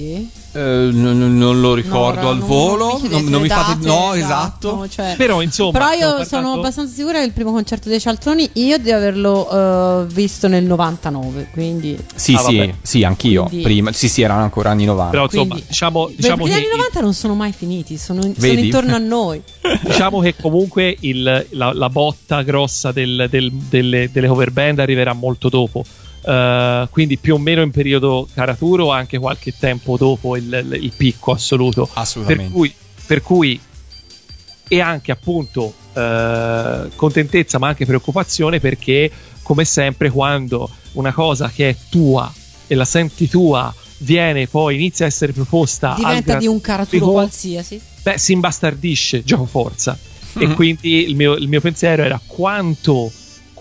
Eh, 0.57 0.91
non, 0.93 1.37
non- 1.39 1.61
lo 1.61 1.75
ricordo 1.75 2.23
No, 2.23 2.29
al 2.31 2.39
non- 2.39 2.47
volo. 2.47 2.99
non 3.09 3.23
mi 3.25 3.31
non, 3.31 3.43
mi 3.43 3.49
fate 3.49 3.75
date, 3.75 3.87
no 3.87 4.15
esatto, 4.15 4.85
esatto 4.85 4.89
cioè- 4.89 5.15
però 5.17 5.43
insomma 5.43 5.73
Però 5.73 5.91
io 5.93 6.09
sono 6.09 6.27
parlando- 6.29 6.53
abbastanza 6.61 6.95
sicura 6.95 7.19
che 7.19 7.25
il 7.27 7.33
primo 7.33 7.53
concerto 7.53 7.89
dei 7.89 8.01
Cialtroni 8.01 8.51
io 8.55 8.79
di 8.79 8.91
averlo 8.91 9.51
eh, 10.03 10.07
visto 10.13 10.49
nel 10.49 10.65
99, 10.65 11.49
quindi 11.53 11.97
sì 12.15 12.35
Ah, 12.35 12.39
sì 12.39 12.75
sì 12.83 13.05
anch'io. 13.05 13.45
Quindi- 13.45 13.63
prima 13.65 13.93
sì 13.93 14.09
sì 14.09 14.23
erano 14.23 14.43
ancora 14.43 14.71
anni 14.71 14.85
90 14.85 15.11
però 15.11 15.25
insomma 15.25 15.45
Quindi- 15.47 15.65
diciamo, 15.69 16.11
diciamo 16.15 16.45
che 16.45 16.51
gli 16.51 16.55
anni 16.55 16.69
90 16.71 17.01
non 17.01 17.15
sono 17.15 17.35
mai 17.35 17.53
finiti, 17.53 17.97
sono, 17.99 18.23
sono 18.23 18.53
intorno 18.53 18.95
a 18.95 18.99
noi. 18.99 19.43
diciamo 19.83 20.21
che 20.21 20.35
comunque 20.41 20.97
il- 21.01 21.47
la, 21.51 21.73
la 21.73 21.89
botta 21.91 22.43
grossa 22.43 22.93
del- 22.93 23.27
del- 23.31 23.53
delle, 23.53 24.11
delle 24.13 24.27
cover 24.29 24.51
band 24.51 24.79
arriverà 24.79 25.13
molto 25.13 25.49
dopo. 25.49 25.85
Uh, 26.27 26.89
quindi 26.91 27.19
più 27.19 27.35
o 27.35 27.39
meno 27.39 27.63
in 27.63 27.71
periodo 27.71 28.27
caraturo, 28.35 28.91
anche 28.91 29.17
qualche 29.19 29.55
tempo 29.57 29.97
dopo 29.97 30.37
il, 30.37 30.79
il- 30.81 30.93
picco 30.97 31.31
assoluto. 31.31 31.89
assolutamente 31.93 32.47
Per 32.49 32.53
cui, 32.53 32.75
per 33.07 33.23
cui 33.23 33.61
e 34.69 34.81
anche 34.81 35.13
appunto 35.13 35.73
eh, 35.93 36.89
contentezza, 36.97 37.59
ma 37.59 37.69
anche 37.69 37.87
preoccupazione 37.87 38.59
perché, 38.59 39.09
come 39.43 39.65
sempre, 39.65 40.11
quando 40.11 40.69
una 40.95 41.13
cosa 41.13 41.49
che 41.49 41.69
è 41.69 41.77
tua 41.89 42.33
e 42.67 42.75
la 42.75 42.85
senti 42.85 43.29
tua 43.29 43.73
viene 43.99 44.49
poi 44.49 44.75
inizia 44.75 45.05
a 45.05 45.09
essere 45.09 45.33
proposta 45.33 45.95
Diventa 45.97 46.27
gran 46.33 46.39
di 46.41 46.49
un 46.49 46.61
caraturo 46.61 47.07
qualsiasi. 47.13 47.81
beh, 48.03 48.19
si 48.19 48.33
imbastardisce 48.33 49.23
gioco 49.23 49.45
forza. 49.45 49.97
E 50.39 50.47
Mhm. 50.49 50.55
quindi 50.55 51.05
il 51.09 51.15
mio, 51.15 51.35
il 51.37 51.47
mio 51.47 51.61
pensiero 51.61 52.03
era 52.03 52.21
quanto 52.27 53.13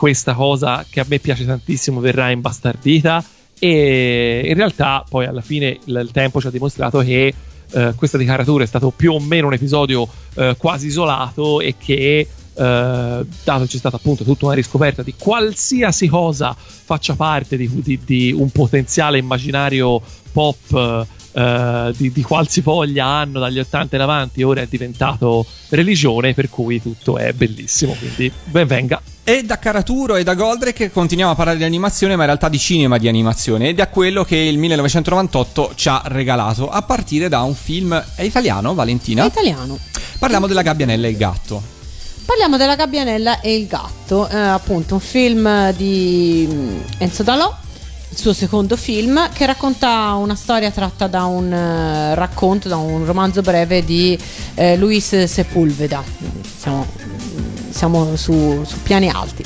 questa 0.06 0.36
cosa 0.36 0.86
che 0.88 0.99
a 0.99 1.06
me 1.07 1.18
piace 1.18 1.48
tantissimo 1.48 1.99
verrà 1.99 2.30
imbastardita. 2.30 3.23
E 3.57 4.44
in 4.45 4.53
realtà, 4.53 5.03
poi 5.10 5.26
alla 5.26 5.41
fine 5.41 5.80
il, 5.86 6.10
tempo 6.11 6.40
ci 6.40 6.45
ha 6.45 6.52
dimostrato 6.52 6.99
che 6.99 7.34
eh, 7.72 7.94
questa 7.95 8.15
di 8.19 8.26
caratura 8.26 8.64
è 8.64 8.68
stato 8.68 8.94
più 8.95 9.14
o 9.14 9.19
meno 9.19 9.48
un 9.48 9.53
episodio 9.53 10.07
eh, 10.36 10.53
quasi 10.60 10.88
isolato 10.88 11.60
e 11.60 11.73
che. 11.80 12.27
Eh, 12.57 13.26
dato 13.44 13.65
c'è 13.65 13.77
stata 13.77 13.98
appunto 13.98 14.23
tutta 14.23 14.45
una 14.45 14.56
riscoperta 14.56 15.03
di 15.03 15.14
qualsiasi 15.18 16.07
cosa 16.07 16.56
faccia 16.57 17.15
parte 17.15 17.57
di, 17.57 17.69
di- 17.82 17.99
di 18.03 18.32
un 18.32 18.49
potenziale 18.49 19.18
immaginario 19.18 20.02
pop 20.32 21.06
eh, 21.34 21.94
di, 21.98 22.11
di 22.11 22.22
qualsivoglia 22.22 23.06
anno 23.06 23.40
dagli 23.40 23.60
80 23.60 23.95
in 23.95 24.02
avanti 24.02 24.44
ora 24.44 24.61
è 24.61 24.68
diventato 24.68 25.45
religione 25.69 26.34
per 26.34 26.49
cui 26.49 26.82
tutto 26.82 27.18
è 27.18 27.34
bellissimo 27.34 27.94
quindi 27.94 28.32
ben 28.45 28.68
venga 28.68 29.02
E 29.27 29.44
da 29.44 29.57
Caraturo 29.57 30.15
e 30.15 30.23
da 30.23 30.34
Goldrake 30.36 30.91
continuiamo 30.91 31.32
a 31.32 31.36
parlare 31.36 31.57
di 31.57 31.64
animazione, 31.64 32.15
ma 32.15 32.22
in 32.22 32.27
realtà 32.27 32.48
di 32.48 32.60
cinema 32.60 32.99
di 32.99 33.07
animazione, 33.07 33.69
ed 33.69 33.80
è 33.80 33.90
quello 33.90 34.23
che 34.23 34.36
il 34.36 34.60
1998 34.60 35.72
ci 35.73 35.90
ha 35.90 36.03
regalato, 36.06 36.69
a 36.69 36.84
partire 36.84 37.27
da 37.27 37.41
un 37.41 37.56
film. 37.56 37.99
È 38.15 38.22
italiano, 38.22 38.73
È 38.73 38.76
Valentina? 38.76 39.26
italiano. 39.26 39.80
Parliamo 40.19 40.45
della 40.45 40.61
Gabbianella 40.61 41.07
e 41.07 41.10
il 41.10 41.18
gatto. 41.18 41.74
Parliamo 42.26 42.57
della 42.57 42.76
Gabbianella 42.76 43.39
e 43.39 43.56
il 43.56 43.68
gatto, 43.68 44.27
eh, 44.27 44.35
appunto 44.35 44.95
un 44.95 44.99
film 44.99 45.72
di 45.73 46.47
mm, 46.52 46.80
Enzo 46.97 47.22
Dalò, 47.22 47.56
il 48.10 48.18
suo 48.18 48.34
secondo 48.34 48.76
film, 48.76 49.30
che 49.31 49.45
racconta 49.45 50.14
una 50.14 50.34
storia 50.34 50.72
tratta 50.72 51.06
da 51.06 51.26
un 51.26 51.53
eh, 51.53 52.15
racconto, 52.15 52.68
da 52.68 52.77
un 52.77 53.06
romanzo 53.06 53.41
breve 53.41 53.85
di 53.85 54.18
eh, 54.56 54.76
Luis 54.76 55.26
Sepulveda. 55.26 56.03
Siamo, 56.57 56.88
siamo 57.69 58.15
su, 58.15 58.64
su 58.65 58.81
piani 58.81 59.07
alti. 59.10 59.43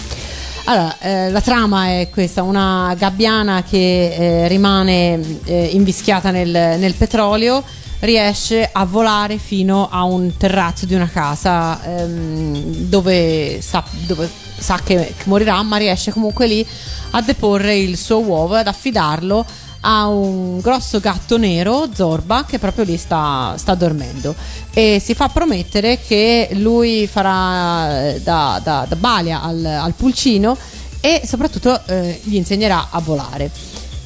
Allora, 0.64 0.98
eh, 1.00 1.30
la 1.32 1.42
trama 1.42 1.88
è 1.88 2.10
questa, 2.10 2.44
una 2.44 2.96
gabbiana 2.98 3.62
che 3.62 4.14
eh, 4.44 4.48
rimane 4.48 5.20
eh, 5.44 5.70
invischiata 5.74 6.32
nel, 6.32 6.50
nel 6.50 6.94
petrolio 6.94 7.62
riesce 8.00 8.70
a 8.72 8.86
volare 8.86 9.38
fino 9.38 9.90
a 9.90 10.04
un 10.04 10.36
terrazzo 10.38 10.86
di 10.86 10.94
una 10.94 11.10
casa 11.10 11.84
ehm, 11.84 12.88
dove, 12.88 13.62
sa, 13.62 13.84
dove 14.06 14.30
sa 14.58 14.80
che, 14.84 15.14
che 15.18 15.24
morirà, 15.26 15.62
ma 15.64 15.78
riesce 15.78 16.12
comunque 16.12 16.48
lì 16.48 16.66
a 17.12 17.22
deporre 17.22 17.78
il 17.78 17.98
suo 17.98 18.20
uovo 18.20 18.56
e 18.56 18.60
ad 18.60 18.68
affidarlo 18.68 19.46
ha 19.82 20.08
un 20.08 20.60
grosso 20.60 21.00
gatto 21.00 21.38
nero, 21.38 21.90
Zorba, 21.94 22.44
che 22.46 22.60
proprio 22.60 22.84
lì 22.84 22.98
sta, 22.98 23.56
sta 23.58 23.76
dormendo 23.76 24.36
e 24.74 25.02
si 25.04 25.14
fa 25.14 25.30
promettere 25.30 26.00
che 26.00 26.50
lui 26.54 27.08
farà 27.08 28.10
eh, 28.10 28.22
da, 28.22 28.60
da- 28.62 28.86
da 28.88 28.96
balia 28.96 29.42
al, 29.42 29.64
al 29.64 29.94
pulcino 29.94 30.58
e 31.00 31.22
soprattutto 31.26 31.80
eh, 31.86 32.20
gli 32.24 32.36
insegnerà 32.36 32.90
a 32.92 33.00
volare. 33.00 33.50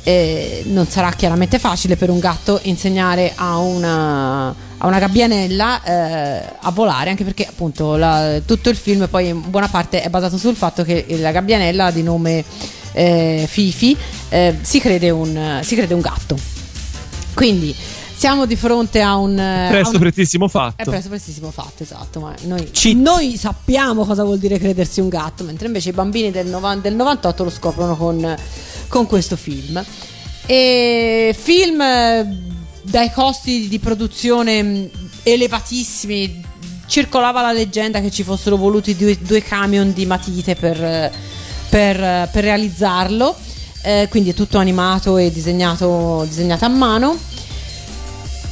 Eh, 0.06 0.64
non 0.68 0.86
sarà 0.88 1.12
chiaramente 1.12 1.60
facile 1.60 1.96
per 1.96 2.10
un 2.10 2.20
gatto 2.20 2.60
insegnare 2.64 3.32
a 3.36 3.58
una, 3.58 4.48
a 4.50 4.86
una 4.88 5.00
gabbianella 5.00 5.82
eh, 5.82 6.46
a 6.60 6.72
volare, 6.72 7.10
anche 7.10 7.24
perché 7.24 7.46
appunto 7.48 7.96
la- 7.96 8.42
tutto 8.46 8.70
il 8.70 8.76
film 8.76 9.08
poi 9.08 9.30
in 9.30 9.50
buona 9.50 9.70
parte 9.70 10.02
è 10.02 10.10
basato 10.10 10.38
sul 10.38 10.56
fatto 10.56 10.84
che 10.84 11.06
la 11.20 11.32
gabbianella 11.32 11.90
di 11.92 12.04
nome 12.04 12.44
eh, 12.92 13.46
Fifi 13.48 13.96
eh, 14.28 14.58
si, 14.62 14.80
crede 14.82 15.10
un, 15.10 15.60
si 15.64 15.76
crede 15.76 15.94
un 15.94 16.02
gatto. 16.02 16.38
Quindi 17.34 17.74
siamo 18.24 18.46
di 18.46 18.56
fronte 18.56 19.02
a 19.02 19.18
un... 19.18 19.38
a 19.38 19.68
Presto, 19.68 19.96
un- 19.96 20.00
prestissimo 20.00 20.46
è 20.46 20.50
fatto. 20.50 20.90
presto 20.90 21.10
prestissimo 21.10 21.52
fatto, 21.52 21.84
esatto. 21.84 22.22
Ma 22.22 22.34
noi, 22.44 22.72
noi 22.96 23.36
sappiamo 23.36 24.06
cosa 24.06 24.24
vuol 24.24 24.38
dire 24.38 24.58
credersi 24.58 25.02
un 25.02 25.10
gatto, 25.10 25.44
mentre 25.44 25.68
invece 25.68 25.90
i 25.90 25.92
bambini 25.92 26.32
del, 26.32 26.48
novan- 26.48 26.80
del 26.80 26.96
98 26.96 27.44
lo 27.44 27.50
scoprono 27.50 27.98
con, 27.98 28.34
con 28.88 29.08
questo 29.08 29.36
film. 29.36 29.84
E 30.46 31.36
film 31.38 31.82
eh, 31.82 32.38
dai 32.84 33.12
costi 33.12 33.68
di 33.68 33.80
produzione 33.80 34.64
mh, 34.64 34.90
elevatissimi. 35.24 36.46
Circolava 36.86 37.42
la 37.42 37.52
leggenda 37.52 38.00
che 38.00 38.10
ci 38.10 38.24
fossero 38.24 38.56
voluti 38.56 38.96
due, 38.96 39.18
due 39.20 39.42
camion 39.42 39.92
di 39.92 40.06
matite 40.06 40.56
per, 40.56 40.82
eh, 40.82 41.12
per, 41.68 42.02
eh, 42.02 42.30
per 42.32 42.44
realizzarlo. 42.46 43.36
Eh, 43.82 44.08
quindi 44.10 44.30
è 44.30 44.34
tutto 44.34 44.60
animato 44.60 45.18
e 45.18 45.30
disegnato, 45.30 46.24
disegnato 46.26 46.64
a 46.64 46.70
mano. 46.70 47.32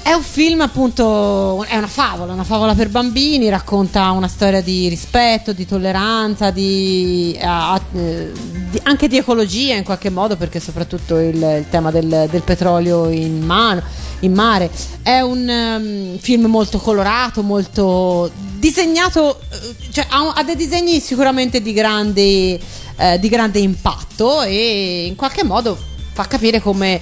È 0.04 0.14
un 0.14 0.24
film 0.24 0.62
appunto, 0.62 1.64
è 1.64 1.78
una 1.78 1.88
favola, 1.88 2.34
una 2.34 2.44
favola 2.44 2.74
per 2.74 2.90
bambini, 2.90 3.50
racconta 3.50 4.10
una 4.12 4.28
storia 4.28 4.60
di 4.60 4.90
rispetto, 4.90 5.54
di 5.54 5.66
tolleranza, 5.66 6.50
di, 6.50 7.38
a- 7.42 7.74
a- 7.74 7.82
eh, 7.94 8.32
di- 8.72 8.80
anche 8.84 9.08
di 9.08 9.18
ecologia 9.18 9.76
in 9.76 9.84
qualche 9.84 10.10
modo, 10.10 10.36
perché 10.36 10.60
soprattutto 10.60 11.18
il, 11.20 11.36
il 11.36 11.66
tema 11.70 11.92
del, 11.92 12.28
del 12.30 12.42
petrolio 12.42 13.10
in, 13.10 13.42
mano, 13.46 13.82
in 14.22 14.34
mare. 14.34 14.70
È 15.04 15.20
un 15.22 15.48
ehm, 15.48 16.18
film 16.18 16.46
molto 16.48 16.80
colorato, 16.80 17.44
molto 17.44 18.30
disegnato, 18.58 19.40
eh, 19.52 19.76
cioè 19.92 20.08
ha, 20.10 20.34
ha 20.36 20.44
dei 20.44 20.56
disegni 20.56 21.00
sicuramente 21.00 21.62
di 21.62 21.74
grande, 21.74 22.60
eh, 22.98 23.20
di 23.20 23.30
grande 23.30 23.60
impatto 23.60 24.42
e 24.42 25.06
in 25.06 25.16
qualche 25.16 25.44
modo 25.44 25.78
fa 26.14 26.26
capire 26.28 26.60
come 26.60 26.96
eh, 26.96 27.02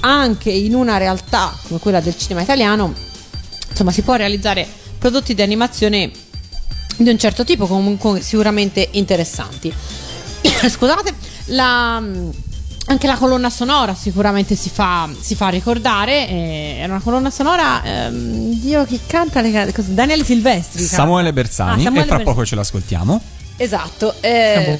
anche 0.00 0.50
in 0.50 0.74
una 0.74 0.96
realtà 0.96 1.54
come 1.66 1.78
quella 1.80 2.00
del 2.00 2.16
cinema 2.16 2.42
italiano, 2.42 2.92
insomma, 3.70 3.92
si 3.92 4.02
può 4.02 4.14
realizzare 4.14 4.66
prodotti 4.98 5.34
di 5.34 5.42
animazione 5.42 6.10
di 6.96 7.08
un 7.08 7.18
certo 7.18 7.44
tipo, 7.44 7.66
comunque 7.66 8.20
sicuramente 8.20 8.88
interessanti. 8.92 9.72
Scusate, 10.42 11.14
la, 11.46 11.94
anche 11.96 13.06
la 13.06 13.16
colonna 13.16 13.48
sonora 13.50 13.94
sicuramente 13.94 14.54
si 14.56 14.68
fa, 14.68 15.08
si 15.18 15.34
fa 15.34 15.48
ricordare. 15.48 16.28
eh, 16.28 16.76
È 16.80 16.84
una 16.84 17.00
colonna 17.00 17.30
sonora, 17.30 17.82
ehm, 17.82 18.52
Dio 18.60 18.84
che 18.84 19.00
canta 19.06 19.40
le 19.40 19.72
cosa- 19.72 19.92
Daniele 19.92 20.24
Silvestri. 20.24 20.80
canta. 20.80 20.96
Samuele 20.96 21.32
Bersani 21.32 21.80
Ah, 21.80 21.84
Samuele 21.84 22.04
e 22.04 22.06
fra 22.06 22.16
Bersani. 22.16 22.24
poco 22.24 22.44
ce 22.46 22.54
l'ascoltiamo. 22.56 23.20
Esatto. 23.56 24.14
eh, 24.20 24.76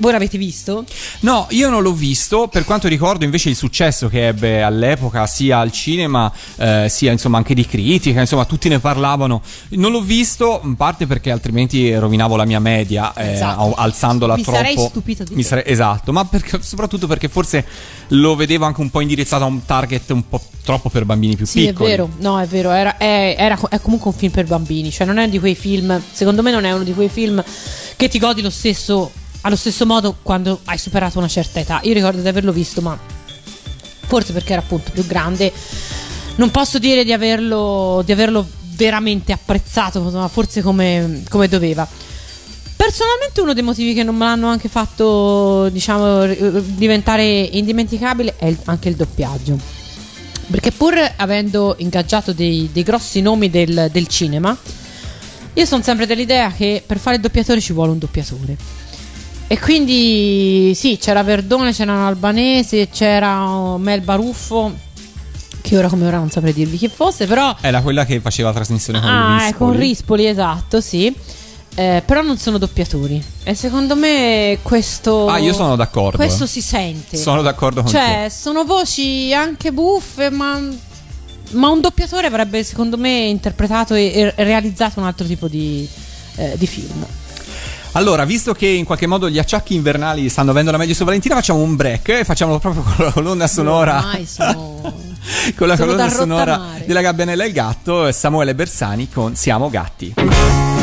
voi 0.00 0.12
l'avete 0.12 0.36
visto? 0.38 0.84
No, 1.20 1.46
io 1.50 1.70
non 1.70 1.82
l'ho 1.82 1.92
visto, 1.92 2.48
per 2.48 2.64
quanto 2.64 2.88
ricordo 2.88 3.24
invece 3.24 3.48
il 3.50 3.56
successo 3.56 4.08
che 4.08 4.26
ebbe 4.28 4.62
all'epoca 4.62 5.26
sia 5.26 5.58
al 5.58 5.70
cinema 5.72 6.30
eh, 6.56 6.86
sia 6.90 7.12
insomma 7.12 7.36
anche 7.36 7.54
di 7.54 7.64
critica, 7.66 8.20
insomma 8.20 8.44
tutti 8.44 8.68
ne 8.68 8.78
parlavano. 8.80 9.42
Non 9.70 9.92
l'ho 9.92 10.00
visto, 10.02 10.60
in 10.64 10.74
parte 10.76 11.06
perché 11.06 11.30
altrimenti 11.30 11.94
rovinavo 11.94 12.36
la 12.36 12.44
mia 12.44 12.60
media 12.60 13.12
eh, 13.14 13.32
Esatto. 13.34 13.74
alzandola 13.74 14.34
Mi 14.36 14.42
troppo. 14.42 14.56
sarei 14.58 14.76
stupito 14.78 15.24
di 15.24 15.34
Mi 15.34 15.42
sarei- 15.42 15.64
esatto, 15.66 16.12
ma 16.12 16.24
perché- 16.24 16.60
soprattutto 16.62 17.06
perché 17.06 17.28
forse 17.28 17.64
lo 18.08 18.34
vedevo 18.34 18.64
anche 18.64 18.80
un 18.80 18.90
po' 18.90 19.00
indirizzato 19.00 19.44
a 19.44 19.46
un 19.46 19.64
target 19.64 20.10
un 20.10 20.28
po' 20.28 20.40
troppo 20.64 20.88
per 20.88 21.04
bambini 21.04 21.36
più 21.36 21.46
Sì, 21.46 21.66
piccoli. 21.66 21.88
è 21.88 21.90
vero, 21.96 22.10
no, 22.18 22.40
è 22.40 22.46
vero, 22.46 22.70
era, 22.70 22.96
è, 22.96 23.34
era 23.38 23.58
è 23.68 23.80
comunque 23.80 24.10
un 24.10 24.16
film 24.16 24.32
per 24.32 24.46
bambini, 24.46 24.90
cioè 24.90 25.06
non 25.06 25.18
è 25.18 25.28
di 25.28 25.38
quei 25.38 25.54
film, 25.54 26.00
secondo 26.12 26.42
me 26.42 26.50
non 26.50 26.64
è 26.64 26.72
uno 26.72 26.84
di 26.84 26.92
quei 26.94 27.08
film 27.08 27.42
che 27.96 28.08
ti 28.08 28.18
godi 28.18 28.40
lo 28.42 28.50
stesso, 28.50 29.10
allo 29.42 29.56
stesso 29.56 29.86
modo 29.86 30.16
quando 30.22 30.60
hai 30.64 30.78
superato 30.78 31.18
una 31.18 31.28
certa 31.28 31.60
età. 31.60 31.80
Io 31.84 31.92
ricordo 31.92 32.20
di 32.20 32.28
averlo 32.28 32.52
visto, 32.52 32.80
ma 32.80 32.98
forse 34.06 34.32
perché 34.32 34.52
era 34.52 34.62
appunto 34.62 34.90
più 34.90 35.06
grande, 35.06 35.52
non 36.36 36.50
posso 36.50 36.78
dire 36.78 37.04
di 37.04 37.12
averlo, 37.12 38.02
di 38.04 38.12
averlo 38.12 38.46
veramente 38.74 39.32
apprezzato, 39.32 40.00
ma 40.00 40.28
forse 40.28 40.62
come, 40.62 41.22
come 41.28 41.48
doveva. 41.48 41.86
Personalmente 42.76 43.42
uno 43.42 43.52
dei 43.52 43.62
motivi 43.62 43.92
che 43.92 44.02
non 44.02 44.16
me 44.16 44.24
l'hanno 44.24 44.48
anche 44.48 44.68
fatto, 44.68 45.68
diciamo, 45.68 46.26
diventare 46.26 47.24
indimenticabile 47.24 48.36
è 48.36 48.56
anche 48.64 48.88
il 48.88 48.96
doppiaggio. 48.96 49.58
Perché 50.50 50.72
pur 50.72 50.94
avendo 51.16 51.74
ingaggiato 51.78 52.32
dei, 52.32 52.70
dei 52.72 52.82
grossi 52.82 53.20
nomi 53.20 53.50
del, 53.50 53.90
del 53.92 54.06
cinema, 54.08 54.56
io 55.52 55.66
sono 55.66 55.82
sempre 55.82 56.06
dell'idea 56.06 56.50
che 56.50 56.82
per 56.84 56.98
fare 56.98 57.16
il 57.16 57.22
doppiatore 57.22 57.60
ci 57.60 57.72
vuole 57.74 57.92
un 57.92 57.98
doppiatore. 57.98 58.56
E 59.52 59.58
quindi 59.58 60.72
sì, 60.76 60.96
c'era 60.96 61.24
Verdone, 61.24 61.72
c'era 61.72 61.90
un 61.90 62.02
albanese, 62.02 62.88
c'era 62.88 63.48
oh, 63.48 63.78
Mel 63.78 64.00
Baruffo, 64.00 64.72
che 65.60 65.76
ora 65.76 65.88
come 65.88 66.06
ora 66.06 66.18
non 66.18 66.30
saprei 66.30 66.52
dirvi 66.52 66.76
chi 66.76 66.86
fosse, 66.86 67.26
però... 67.26 67.56
Era 67.60 67.80
quella 67.82 68.04
che 68.04 68.20
faceva 68.20 68.50
la 68.50 68.54
trasmissione 68.54 69.00
con 69.00 69.08
Ah, 69.08 69.38
Rispoli. 69.38 69.48
eh, 69.50 69.54
con 69.56 69.76
Rispoli, 69.76 70.26
esatto, 70.26 70.80
sì. 70.80 71.12
Eh, 71.74 72.00
però 72.06 72.22
non 72.22 72.38
sono 72.38 72.58
doppiatori. 72.58 73.20
E 73.42 73.54
secondo 73.56 73.96
me 73.96 74.58
questo... 74.62 75.26
Ah, 75.26 75.38
io 75.38 75.52
sono 75.52 75.74
d'accordo. 75.74 76.16
Questo 76.16 76.46
si 76.46 76.62
sente. 76.62 77.16
Sono 77.16 77.42
d'accordo 77.42 77.82
con 77.82 77.90
Cioè, 77.90 78.28
sono 78.30 78.62
voci 78.64 79.34
anche 79.34 79.72
buffe, 79.72 80.30
ma, 80.30 80.60
ma 81.54 81.68
un 81.70 81.80
doppiatore 81.80 82.28
avrebbe, 82.28 82.62
secondo 82.62 82.96
me, 82.96 83.24
interpretato 83.26 83.94
e, 83.94 84.32
e 84.36 84.44
realizzato 84.44 85.00
un 85.00 85.06
altro 85.06 85.26
tipo 85.26 85.48
di, 85.48 85.88
eh, 86.36 86.54
di 86.56 86.68
film. 86.68 87.04
Allora, 87.92 88.24
visto 88.24 88.52
che 88.52 88.66
in 88.66 88.84
qualche 88.84 89.06
modo 89.06 89.28
gli 89.28 89.38
acciacchi 89.38 89.74
invernali 89.74 90.28
stanno 90.28 90.52
avendo 90.52 90.70
la 90.70 90.76
meglio 90.76 90.94
su 90.94 91.04
Valentina, 91.04 91.34
facciamo 91.34 91.60
un 91.60 91.74
break 91.74 92.08
e 92.08 92.24
facciamolo 92.24 92.58
proprio 92.58 92.82
con 92.82 93.04
la 93.04 93.12
colonna 93.12 93.46
sonora. 93.46 94.18
Sono... 94.24 94.80
con 95.56 95.66
la 95.66 95.76
sono 95.76 95.92
colonna 95.92 96.08
sonora 96.08 96.60
della 96.86 97.00
Gabbianella 97.00 97.44
e 97.44 97.48
il 97.48 97.52
gatto 97.52 98.06
e 98.06 98.12
Samuele 98.12 98.54
Bersani 98.54 99.08
con 99.08 99.34
Siamo 99.34 99.68
gatti. 99.70 100.79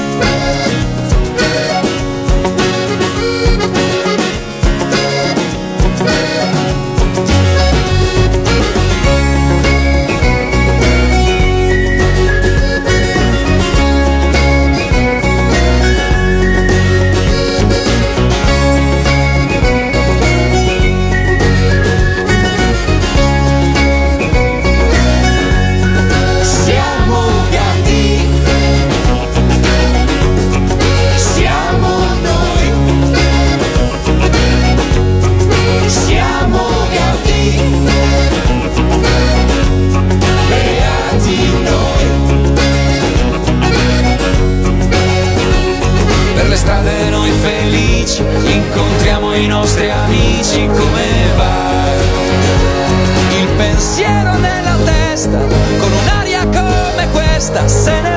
Incontriamo 48.57 49.33
i 49.35 49.47
nostri 49.47 49.89
amici 49.89 50.65
come 50.65 51.05
va? 51.35 51.85
Il 53.39 53.47
pensiero 53.55 54.35
nella 54.37 54.75
testa 54.83 55.37
con 55.37 55.91
un'aria 56.03 56.43
come 56.45 57.07
questa 57.11 57.67
se 57.67 58.01
ne 58.01 58.16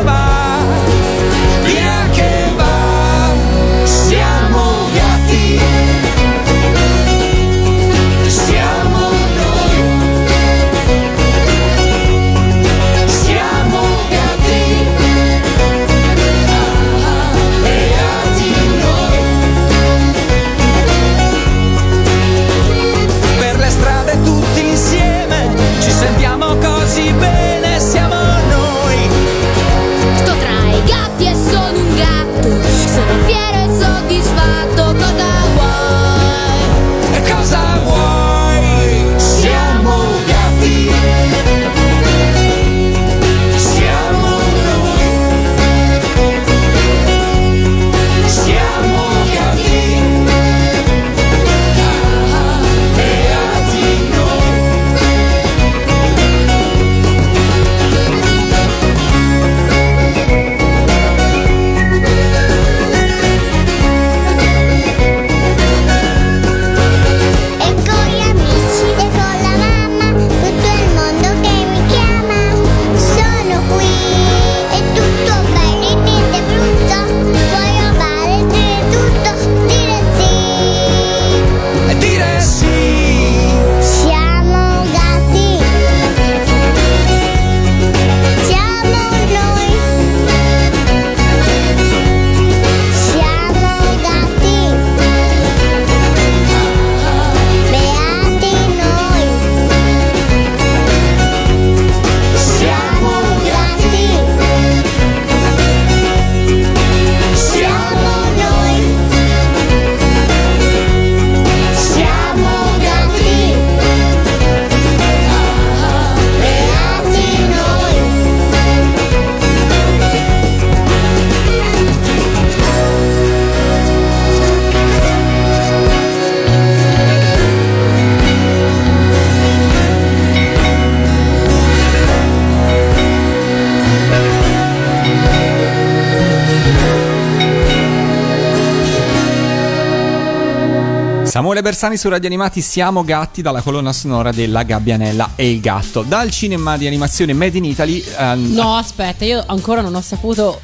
Bersani 141.71 141.97
su 141.97 142.09
Radio 142.09 142.27
Animati 142.27 142.61
Siamo 142.63 143.05
Gatti 143.05 143.43
dalla 143.43 143.61
colonna 143.63 143.93
sonora 143.93 144.33
della 144.33 144.65
Gabbianella 144.65 145.35
e 145.37 145.53
il 145.53 145.61
gatto. 145.61 146.03
Dal 146.03 146.29
cinema 146.29 146.77
di 146.77 146.89
animazione 146.89 147.33
Made 147.33 147.57
in 147.59 147.65
Italy. 147.65 148.03
ehm, 148.19 148.55
No, 148.55 148.75
aspetta, 148.77 149.25
io 149.25 149.41
ancora 149.47 149.81
non 149.81 149.95
ho 149.95 150.01
saputo 150.01 150.63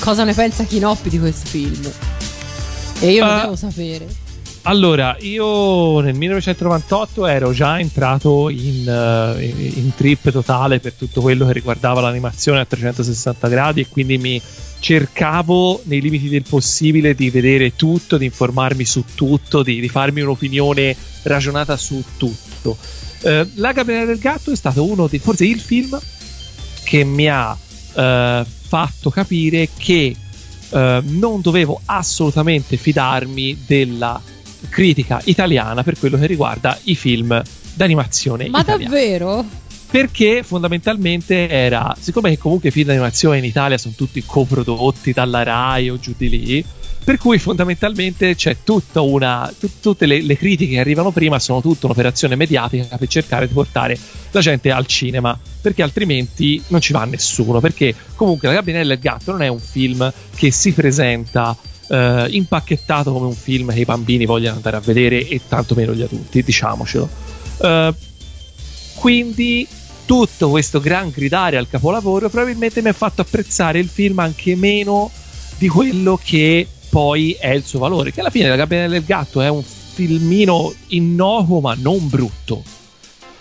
cosa 0.00 0.24
ne 0.24 0.34
pensa 0.34 0.64
Chinoppi 0.64 1.10
di 1.10 1.20
questo 1.20 1.46
film. 1.46 1.88
E 2.98 3.10
io 3.12 3.24
lo 3.24 3.30
Ah. 3.30 3.40
devo 3.42 3.54
sapere. 3.54 4.08
Allora, 4.62 5.16
io 5.20 6.00
nel 6.00 6.14
1998 6.16 7.26
ero 7.28 7.52
già 7.52 7.78
entrato 7.78 8.48
in, 8.50 9.36
in- 9.38 9.72
in 9.76 9.92
trip 9.94 10.32
totale 10.32 10.80
per 10.80 10.94
tutto 10.94 11.20
quello 11.20 11.46
che 11.46 11.52
riguardava 11.52 12.00
l'animazione 12.00 12.58
a 12.58 12.64
360 12.64 13.46
gradi 13.46 13.82
e 13.82 13.86
quindi 13.88 14.18
mi 14.18 14.42
cercavo 14.88 15.82
nei 15.84 16.00
limiti 16.00 16.30
del 16.30 16.44
possibile 16.48 17.14
di 17.14 17.28
vedere 17.28 17.76
tutto, 17.76 18.16
di 18.16 18.24
informarmi 18.24 18.86
su 18.86 19.04
tutto, 19.14 19.62
di, 19.62 19.80
di 19.80 19.88
farmi 19.90 20.22
un'opinione 20.22 20.96
ragionata 21.24 21.76
su 21.76 22.02
tutto. 22.16 22.78
Eh, 23.20 23.46
La 23.56 23.72
Gabriella 23.72 24.06
del 24.06 24.18
Gatto 24.18 24.50
è 24.50 24.56
stato 24.56 24.82
uno 24.86 25.06
di, 25.06 25.18
forse 25.18 25.44
il 25.44 25.60
film 25.60 26.00
che 26.84 27.04
mi 27.04 27.28
ha 27.28 27.54
eh, 27.54 28.46
fatto 28.46 29.10
capire 29.10 29.68
che 29.76 30.16
eh, 30.70 31.02
non 31.04 31.42
dovevo 31.42 31.82
assolutamente 31.84 32.78
fidarmi 32.78 33.64
della 33.66 34.18
critica 34.70 35.20
italiana 35.24 35.82
per 35.82 35.98
quello 35.98 36.16
che 36.16 36.24
riguarda 36.24 36.78
i 36.84 36.94
film 36.94 37.42
d'animazione 37.74 38.48
Ma 38.48 38.60
italiani. 38.60 38.84
davvero? 38.84 39.44
Perché 39.90 40.42
fondamentalmente 40.42 41.48
era, 41.48 41.96
siccome 41.98 42.36
comunque 42.36 42.68
i 42.68 42.72
film 42.72 42.88
d'animazione 42.88 43.38
in 43.38 43.44
Italia 43.44 43.78
sono 43.78 43.94
tutti 43.96 44.22
coprodotti 44.24 45.12
dalla 45.12 45.42
Rai 45.42 45.88
o 45.88 45.98
giù 45.98 46.12
di 46.14 46.28
lì, 46.28 46.64
per 47.02 47.16
cui 47.16 47.38
fondamentalmente 47.38 48.34
c'è 48.34 48.58
tutta 48.62 49.00
una. 49.00 49.50
tut- 49.58 49.80
tutte 49.80 50.04
le, 50.04 50.20
le 50.20 50.36
critiche 50.36 50.74
che 50.74 50.80
arrivano 50.80 51.10
prima 51.10 51.38
sono 51.38 51.62
tutta 51.62 51.86
un'operazione 51.86 52.36
mediatica 52.36 52.98
per 52.98 53.08
cercare 53.08 53.48
di 53.48 53.54
portare 53.54 53.98
la 54.30 54.40
gente 54.40 54.70
al 54.70 54.84
cinema, 54.84 55.38
perché 55.62 55.82
altrimenti 55.82 56.62
non 56.68 56.82
ci 56.82 56.92
va 56.92 57.04
nessuno. 57.04 57.58
Perché 57.60 57.94
comunque 58.14 58.48
La 58.48 58.54
Gabinella 58.54 58.92
e 58.92 58.96
il 58.96 59.00
Gatto 59.00 59.30
non 59.30 59.40
è 59.40 59.48
un 59.48 59.58
film 59.58 60.12
che 60.34 60.50
si 60.50 60.72
presenta 60.72 61.56
eh, 61.88 62.26
impacchettato 62.28 63.10
come 63.10 63.24
un 63.24 63.34
film 63.34 63.72
che 63.72 63.80
i 63.80 63.84
bambini 63.86 64.26
vogliono 64.26 64.56
andare 64.56 64.76
a 64.76 64.80
vedere 64.80 65.26
e 65.26 65.40
tantomeno 65.48 65.94
gli 65.94 66.02
adulti, 66.02 66.42
diciamocelo. 66.42 67.08
Eh, 67.62 67.94
quindi 68.98 69.66
tutto 70.04 70.48
questo 70.48 70.80
gran 70.80 71.10
gridare 71.10 71.56
al 71.56 71.68
capolavoro 71.68 72.28
probabilmente 72.28 72.82
mi 72.82 72.88
ha 72.88 72.94
fatto 72.94 73.20
apprezzare 73.20 73.78
il 73.78 73.88
film 73.88 74.18
anche 74.18 74.56
meno 74.56 75.10
di 75.58 75.68
quello 75.68 76.18
che 76.22 76.66
poi 76.88 77.32
è 77.38 77.50
il 77.50 77.64
suo 77.64 77.78
valore. 77.78 78.12
Che 78.12 78.20
alla 78.20 78.30
fine 78.30 78.48
La 78.48 78.56
Gabbianella 78.56 78.92
del 78.92 79.04
Gatto 79.04 79.40
è 79.40 79.48
un 79.48 79.62
filmino 79.62 80.72
innocuo 80.88 81.60
ma 81.60 81.74
non 81.78 82.08
brutto. 82.08 82.62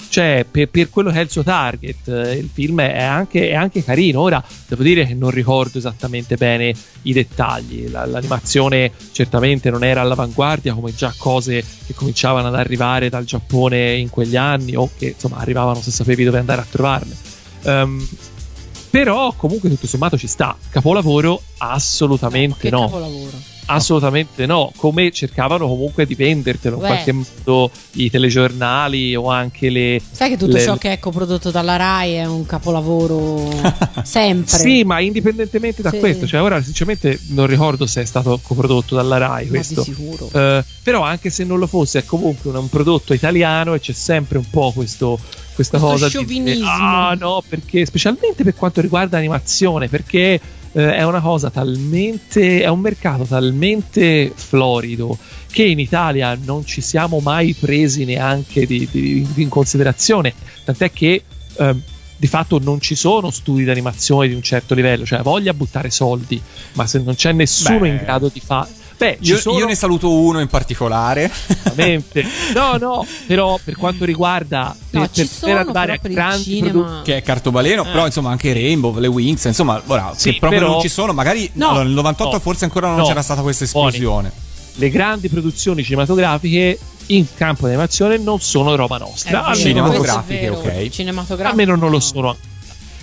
Cioè, 0.09 0.45
per, 0.49 0.69
per 0.69 0.89
quello 0.89 1.11
che 1.11 1.19
è 1.19 1.21
il 1.23 1.29
suo 1.29 1.43
target, 1.43 2.07
eh, 2.07 2.33
il 2.37 2.49
film 2.51 2.81
è 2.81 3.03
anche, 3.03 3.49
è 3.49 3.55
anche 3.55 3.83
carino. 3.83 4.21
Ora 4.21 4.43
devo 4.67 4.81
dire 4.83 5.05
che 5.05 5.13
non 5.13 5.29
ricordo 5.31 5.77
esattamente 5.77 6.37
bene 6.37 6.73
i 7.03 7.13
dettagli. 7.13 7.89
La- 7.89 8.05
l'animazione 8.05 8.91
certamente 9.11 9.69
non 9.69 9.83
era 9.83 10.01
all'avanguardia, 10.01 10.73
come 10.73 10.93
già 10.95 11.13
cose 11.17 11.63
che 11.85 11.93
cominciavano 11.93 12.47
ad 12.47 12.55
arrivare 12.55 13.09
dal 13.09 13.25
Giappone 13.25 13.95
in 13.95 14.09
quegli 14.09 14.35
anni, 14.35 14.75
o 14.75 14.89
che 14.97 15.07
insomma 15.07 15.37
arrivavano 15.37 15.81
se 15.81 15.91
sapevi 15.91 16.23
dove 16.23 16.39
andare 16.39 16.61
a 16.61 16.65
trovarle. 16.69 17.15
Ehm, 17.63 18.07
però 18.89 19.33
comunque 19.35 19.69
tutto 19.69 19.87
sommato 19.87 20.17
ci 20.17 20.27
sta. 20.27 20.55
Capolavoro? 20.69 21.41
Assolutamente 21.57 22.57
Che 22.61 22.69
no. 22.69 22.81
capolavoro. 22.85 23.46
Assolutamente 23.69 24.45
no, 24.45 24.71
come 24.77 25.11
cercavano 25.11 25.67
comunque 25.67 26.05
di 26.05 26.15
vendertelo 26.15 26.75
in 26.77 26.81
qualche 26.81 27.11
modo 27.11 27.69
i 27.93 28.09
telegiornali 28.09 29.13
o 29.15 29.29
anche 29.29 29.69
le... 29.69 30.01
Sai 30.09 30.29
che 30.29 30.37
tutto 30.37 30.55
le- 30.55 30.63
ciò 30.63 30.77
che 30.77 30.93
è 30.93 30.99
coprodotto 30.99 31.51
dalla 31.51 31.75
Rai 31.75 32.13
è 32.13 32.25
un 32.25 32.45
capolavoro 32.45 33.49
sempre. 34.03 34.57
Sì, 34.57 34.83
ma 34.83 34.99
indipendentemente 35.01 35.81
da 35.81 35.91
Sì. 35.91 35.99
questo, 35.99 36.25
cioè 36.25 36.41
ora 36.41 36.61
sinceramente 36.61 37.19
non 37.29 37.45
ricordo 37.47 37.85
se 37.85 38.01
è 38.01 38.05
stato 38.05 38.39
coprodotto 38.41 38.95
dalla 38.95 39.17
Rai 39.17 39.45
Ma 39.45 39.49
questo. 39.49 39.81
di 39.81 39.93
sicuro. 39.93 40.29
Eh, 40.33 40.63
però 40.81 41.01
anche 41.01 41.29
se 41.29 41.43
non 41.43 41.59
lo 41.59 41.67
fosse 41.67 41.99
è 41.99 42.05
comunque 42.05 42.49
un, 42.51 42.55
un 42.55 42.69
prodotto 42.69 43.13
italiano 43.13 43.73
e 43.73 43.79
c'è 43.81 43.91
sempre 43.93 44.37
un 44.37 44.49
po' 44.49 44.71
questo, 44.73 45.19
questa 45.53 45.77
Questo 45.77 45.79
cosa 45.79 46.05
di 46.05 46.11
sciovinismo. 46.11 46.65
ah 46.69 47.15
no 47.19 47.43
perché 47.47 47.85
specialmente 47.85 48.43
per 48.45 48.55
quanto 48.55 48.79
riguarda 48.79 49.17
animazione 49.17 49.89
perché 49.89 50.39
eh, 50.73 50.95
è 50.95 51.03
una 51.03 51.21
cosa 51.21 51.49
talmente 51.49 52.61
è 52.61 52.67
un 52.67 52.79
mercato 52.79 53.23
talmente 53.23 54.31
florido 54.33 55.17
che 55.51 55.63
in 55.63 55.79
Italia 55.79 56.37
non 56.43 56.65
ci 56.65 56.81
siamo 56.81 57.19
mai 57.19 57.53
presi 57.53 58.05
neanche 58.05 58.65
di- 58.65 58.87
di- 58.91 59.27
in 59.35 59.49
considerazione 59.49 60.33
tant'è 60.63 60.91
che 60.91 61.23
ehm, 61.57 61.81
di 62.19 62.27
fatto 62.27 62.59
non 62.59 62.81
ci 62.81 62.95
sono 62.95 63.29
studi 63.29 63.63
di 63.63 63.69
animazione 63.69 64.27
di 64.27 64.33
un 64.33 64.41
certo 64.41 64.73
livello, 64.73 65.05
cioè 65.05 65.21
voglia 65.21 65.53
buttare 65.53 65.91
soldi, 65.91 66.41
ma 66.73 66.87
se 66.87 66.99
non 66.99 67.13
c'è 67.13 67.31
nessuno 67.31 67.79
Beh. 67.79 67.89
in 67.89 67.97
grado 67.97 68.29
di 68.33 68.39
fare... 68.39 68.67
Beh, 68.97 69.17
Io, 69.21 69.37
sono... 69.37 69.59
io 69.59 69.65
ne 69.67 69.75
saluto 69.75 70.11
uno 70.11 70.39
in 70.39 70.47
particolare. 70.47 71.31
Ovviamente. 71.69 72.25
No, 72.55 72.77
no, 72.77 73.05
però 73.27 73.59
per 73.63 73.75
quanto 73.75 74.05
riguarda 74.05 74.75
No, 74.89 75.01
per, 75.01 75.09
ci 75.11 75.21
per 75.21 75.29
sono, 75.29 75.55
arrivare 75.59 75.85
però 75.85 75.93
a 75.93 75.99
per 76.01 76.11
grandi 76.11 76.43
cinema- 76.43 76.71
prodotti 76.71 77.11
che 77.11 77.17
è 77.17 77.21
cartobaleno, 77.21 77.83
però 77.83 78.05
insomma 78.07 78.31
anche 78.31 78.53
Rainbow, 78.53 78.97
le 78.97 79.07
Wings, 79.07 79.43
insomma, 79.45 79.79
ora 79.85 80.13
Sì, 80.15 80.31
che 80.31 80.39
proprio 80.39 80.61
però- 80.61 80.71
non 80.73 80.81
ci 80.81 80.89
sono, 80.89 81.13
magari 81.13 81.49
No, 81.53 81.69
allora, 81.69 81.83
nel 81.83 81.93
98 81.93 82.31
no, 82.33 82.39
forse 82.39 82.63
ancora 82.65 82.87
non 82.87 82.97
no. 82.97 83.05
c'era 83.05 83.21
stata 83.21 83.41
questa 83.43 83.65
esplosione. 83.65 84.31
le 84.75 84.89
grandi 84.89 85.29
produzioni 85.29 85.83
cinematografiche 85.83 86.79
in 87.07 87.25
campo 87.35 87.67
di 87.67 87.73
animazione 87.73 88.17
non 88.17 88.39
sono 88.41 88.75
roba 88.75 88.97
nostra. 88.97 89.41
Vero, 89.41 89.55
cinematografiche, 89.55 90.49
ok. 90.49 90.89
Cinematografiche. 90.89 91.47
Almeno 91.49 91.75
non 91.75 91.91
lo 91.91 91.99
sono 91.99 92.29
ancora. 92.29 92.55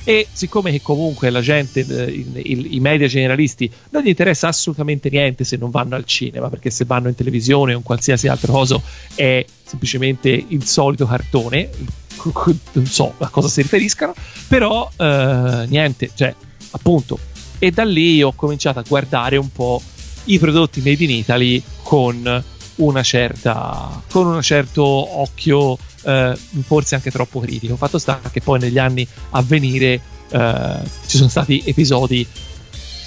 E 0.05 0.27
siccome 0.31 0.71
che 0.71 0.83
comunque 0.83 1.31
la 1.31 1.41
gente, 1.41 1.81
eh, 1.81 2.11
il- 2.45 2.75
i 2.75 2.81
media 2.81 3.07
generalisti, 3.07 3.71
non 3.91 4.03
gli 4.03 4.09
interessa 4.09 4.49
assolutamente 4.49 5.09
niente 5.09 5.45
se 5.45 5.57
non 5.57 5.71
vanno 5.71 5.95
al 5.95 6.05
cinema, 6.05 6.51
perché 6.51 6.69
se 6.71 6.85
vanno 6.85 7.09
in 7.09 7.15
televisione 7.15 7.73
o 7.73 7.79
in 7.79 7.83
qualsiasi 7.83 8.29
altro 8.29 8.53
coso 8.53 8.83
è 9.15 9.45
semplicemente 9.65 10.29
il 10.49 10.65
solito 10.67 11.07
cartone, 11.07 11.71
non 12.73 12.87
so 12.87 13.15
a 13.19 13.29
cosa 13.29 13.49
si 13.49 13.63
riferiscano, 13.63 14.15
però 14.47 14.91
eh, 14.97 15.65
niente, 15.69 16.11
cioè 16.15 16.35
appunto. 16.73 17.19
E 17.59 17.71
da 17.71 17.85
lì 17.85 18.23
ho 18.23 18.33
cominciato 18.35 18.79
a 18.81 18.85
guardare 18.87 19.37
un 19.39 19.51
po' 19.51 19.81
i 20.25 20.39
prodotti 20.39 20.81
made 20.85 21.03
in 21.05 21.11
Italy 21.11 21.63
con 21.83 22.45
una 22.77 23.03
certa 23.03 24.03
con 24.11 24.27
un 24.27 24.43
certo 24.43 24.83
occhio 24.83 25.79
eh, 26.05 26.39
forse 26.65 26.95
anche 26.95 27.11
troppo 27.11 27.41
critico 27.41 27.77
fatto 27.77 27.99
sta 27.99 28.21
che 28.31 28.41
poi 28.41 28.59
negli 28.59 28.79
anni 28.79 29.07
a 29.31 29.43
venire 29.43 30.01
eh, 30.31 30.77
ci 31.07 31.17
sono 31.17 31.29
stati 31.29 31.63
episodi 31.65 32.27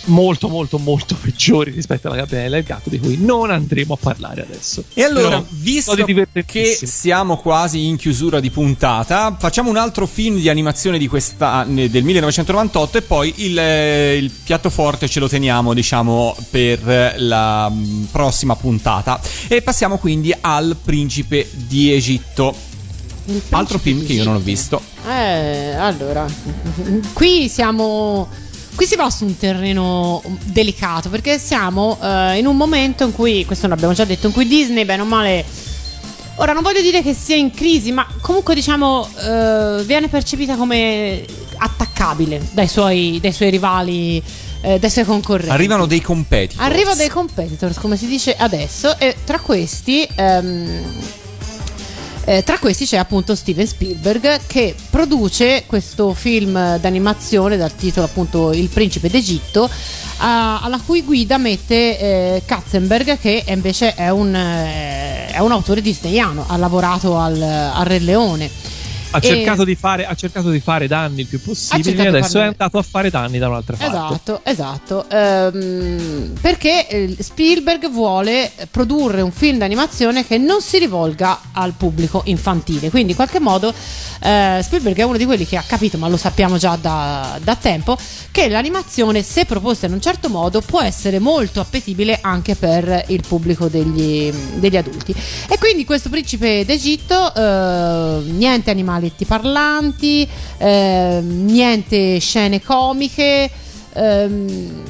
molto 0.07 0.48
molto 0.48 0.78
molto 0.78 1.15
peggiori 1.19 1.72
rispetto 1.72 2.07
alla 2.07 2.18
Gabriella 2.18 2.57
e 2.57 2.60
il 2.60 2.65
gatto 2.65 2.90
di 2.90 2.99
cui 2.99 3.18
non 3.19 3.52
andremo 3.52 3.94
a 3.94 3.98
parlare 3.98 4.41
adesso 4.41 4.84
E 4.94 5.03
allora, 5.03 5.30
Però, 5.30 5.45
visto 5.49 6.06
che 6.45 6.78
siamo 6.82 7.38
quasi 7.38 7.86
in 7.86 7.98
chiusura 7.98 8.40
di 8.40 8.49
puntata, 8.49 9.36
facciamo 9.38 9.69
un 9.69 9.78
altro 9.78 10.06
film 10.06 10.38
di 10.38 10.49
animazione 10.49 10.98
di 10.98 11.07
questa, 11.07 11.65
del 11.68 12.03
1998 12.03 12.98
e 12.98 13.02
poi 13.02 13.34
il, 13.38 13.57
eh, 13.60 14.18
il 14.18 14.32
piatto 14.44 14.69
forte 14.69 15.07
ce 15.07 15.19
lo 15.19 15.28
teniamo, 15.28 15.74
diciamo, 15.74 16.36
per 16.49 17.15
la 17.18 17.69
mm, 17.69 18.06
prossima 18.06 18.56
puntata. 18.56 19.19
E 19.48 19.61
passiamo 19.61 19.98
quindi 19.98 20.34
al 20.40 20.78
Principe 20.82 21.48
di 21.52 21.94
Egitto. 21.94 22.76
Altro 23.49 23.77
film 23.77 24.05
che 24.05 24.13
io 24.13 24.23
non 24.23 24.35
ho 24.35 24.39
visto. 24.39 24.81
Eh, 25.07 25.75
allora, 25.75 26.25
qui 27.13 27.49
siamo. 27.49 28.27
Qui 28.75 28.85
si 28.85 28.95
va 28.95 29.09
su 29.09 29.25
un 29.25 29.35
terreno 29.35 30.21
delicato 30.43 31.09
perché 31.09 31.39
siamo 31.39 31.97
eh, 31.99 32.37
in 32.37 32.45
un 32.45 32.55
momento 32.55 33.05
in 33.05 33.11
cui, 33.11 33.43
questo 33.43 33.67
l'abbiamo 33.67 33.93
già 33.93 34.05
detto, 34.05 34.27
in 34.27 34.33
cui 34.33 34.45
Disney, 34.47 34.85
bene 34.85 35.01
o 35.01 35.05
male, 35.05 35.43
ora 36.35 36.53
non 36.53 36.61
voglio 36.61 36.81
dire 36.81 37.01
che 37.01 37.15
sia 37.15 37.35
in 37.35 37.49
crisi, 37.51 37.91
ma 37.91 38.05
comunque 38.21 38.53
diciamo 38.53 39.09
eh, 39.19 39.83
viene 39.83 40.09
percepita 40.09 40.55
come 40.55 41.25
attaccabile 41.57 42.39
dai 42.51 42.67
suoi, 42.67 43.17
dai 43.19 43.31
suoi 43.31 43.49
rivali, 43.49 44.21
eh, 44.61 44.77
dai 44.77 44.89
suoi 44.91 45.05
concorrenti. 45.05 45.49
Arrivano 45.51 45.87
dei 45.87 46.01
competitor. 46.01 46.63
Arriva 46.63 46.93
dei 46.93 47.09
competitors, 47.09 47.79
come 47.79 47.97
si 47.97 48.05
dice 48.05 48.35
adesso, 48.35 48.95
e 48.99 49.15
tra 49.23 49.39
questi. 49.39 50.07
ehm, 50.13 50.83
eh, 52.29 52.43
tra 52.43 52.59
questi 52.59 52.85
c'è 52.85 52.97
appunto 52.97 53.35
Steven 53.35 53.65
Spielberg 53.65 54.41
che 54.47 54.75
produce 54.89 55.63
questo 55.65 56.13
film 56.13 56.77
d'animazione 56.77 57.55
dal 57.55 57.73
titolo 57.73 58.05
appunto 58.05 58.51
Il 58.51 58.67
principe 58.67 59.09
d'Egitto, 59.09 59.69
a- 60.17 60.59
alla 60.59 60.81
cui 60.85 61.03
guida 61.03 61.37
mette 61.37 61.97
eh, 61.97 62.41
Katzenberg 62.45 63.17
che 63.17 63.45
invece 63.47 63.95
è 63.95 64.09
un, 64.09 64.35
eh, 64.35 65.27
è 65.27 65.39
un 65.39 65.51
autore 65.53 65.81
disneyano, 65.81 66.43
ha 66.49 66.57
lavorato 66.57 67.17
al, 67.17 67.41
al 67.41 67.85
Re 67.85 67.99
Leone. 67.99 68.49
Ha 69.09 69.19
E- 69.19 69.21
cercato, 69.21 69.63
di 69.63 69.75
fare, 69.75 70.05
ha 70.05 70.13
cercato 70.15 70.49
di 70.49 70.59
fare 70.59 70.88
danni 70.88 71.21
il 71.21 71.27
più 71.27 71.41
possibile 71.41 72.03
e 72.03 72.07
adesso 72.07 72.34
farne- 72.34 72.47
è 72.47 72.47
andato 72.51 72.77
a 72.77 72.81
fare 72.81 73.09
danni 73.09 73.38
da 73.38 73.47
un'altra 73.47 73.75
parte. 73.77 73.95
Esatto, 73.95 74.41
esatto. 74.43 75.05
Ehm, 75.09 76.34
perché 76.41 76.88
eh, 76.88 77.15
Spielberg 77.19 77.89
vuole 77.89 78.51
produrre 78.69 79.21
un 79.21 79.31
film 79.31 79.57
d'animazione 79.57 80.25
che 80.25 80.38
non 80.38 80.61
si 80.61 80.77
rivolga 80.77 81.39
al 81.53 81.73
pubblico 81.73 82.21
infantile. 82.25 82.89
Quindi, 82.89 83.11
in 83.11 83.15
qualche 83.15 83.39
modo, 83.39 83.73
eh, 84.21 84.59
Spielberg 84.61 84.97
è 84.97 85.03
uno 85.03 85.17
di 85.17 85.25
quelli 85.25 85.45
che 85.45 85.57
ha 85.57 85.63
capito, 85.65 85.97
ma 85.97 86.07
lo 86.07 86.17
sappiamo 86.17 86.57
già 86.57 86.75
da, 86.75 87.39
da 87.41 87.55
tempo, 87.55 87.97
che 88.31 88.49
l'animazione, 88.49 89.23
se 89.23 89.45
proposta 89.45 89.85
in 89.85 89.93
un 89.93 90.01
certo 90.01 90.29
modo, 90.29 90.61
può 90.61 90.81
essere 90.81 91.19
molto 91.19 91.59
appetibile 91.59 92.19
anche 92.21 92.55
per 92.55 93.05
il 93.07 93.23
pubblico 93.25 93.67
degli, 93.67 94.31
degli 94.55 94.75
adulti. 94.77 95.15
E 95.47 95.57
quindi 95.57 95.85
questo 95.85 96.09
principe 96.09 96.65
d'Egitto, 96.65 97.34
eh, 97.34 98.21
niente 98.31 98.69
animaletti 98.98 99.26
parlanti, 99.26 100.28
eh, 100.57 101.22
niente 101.24 102.19
scene 102.19 102.61
comiche. 102.61 103.49
ehm, 103.94 104.84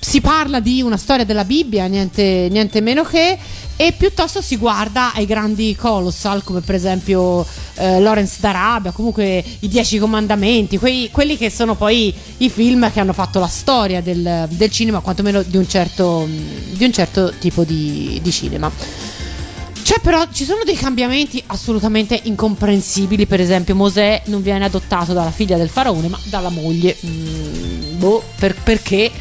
si 0.00 0.20
parla 0.20 0.60
di 0.60 0.82
una 0.82 0.98
storia 0.98 1.24
della 1.24 1.44
Bibbia, 1.44 1.86
niente, 1.86 2.48
niente 2.50 2.82
meno 2.82 3.04
che, 3.04 3.38
e 3.74 3.92
piuttosto 3.92 4.42
si 4.42 4.56
guarda 4.56 5.12
ai 5.14 5.24
grandi 5.24 5.74
colossal 5.74 6.44
come 6.44 6.60
per 6.60 6.74
esempio 6.74 7.44
eh, 7.76 8.00
Lawrence 8.00 8.36
d'Arabia, 8.38 8.92
comunque 8.92 9.42
i 9.60 9.66
Dieci 9.66 9.98
Comandamenti, 9.98 10.76
quei- 10.76 11.08
quelli 11.10 11.38
che 11.38 11.48
sono 11.48 11.74
poi 11.74 12.14
i 12.36 12.50
film 12.50 12.92
che 12.92 13.00
hanno 13.00 13.14
fatto 13.14 13.40
la 13.40 13.46
storia 13.48 14.02
del, 14.02 14.46
del 14.50 14.70
cinema, 14.70 15.00
quantomeno 15.00 15.42
di 15.42 15.56
un 15.56 15.66
certo, 15.66 16.28
di 16.28 16.84
un 16.84 16.92
certo 16.92 17.32
tipo 17.40 17.64
di, 17.64 18.20
di 18.22 18.30
cinema. 18.30 18.70
C'è 19.94 20.00
però, 20.00 20.24
ci 20.32 20.44
sono 20.44 20.64
dei 20.64 20.74
cambiamenti 20.74 21.40
assolutamente 21.46 22.18
incomprensibili. 22.24 23.26
Per 23.26 23.40
esempio, 23.40 23.76
Mosè 23.76 24.22
non 24.24 24.42
viene 24.42 24.64
adottato 24.64 25.12
dalla 25.12 25.30
figlia 25.30 25.56
del 25.56 25.68
faraone, 25.68 26.08
ma 26.08 26.18
dalla 26.24 26.48
moglie. 26.48 26.96
Mm, 27.06 27.98
boh, 27.98 28.20
per- 28.36 28.56
perché? 28.60 29.12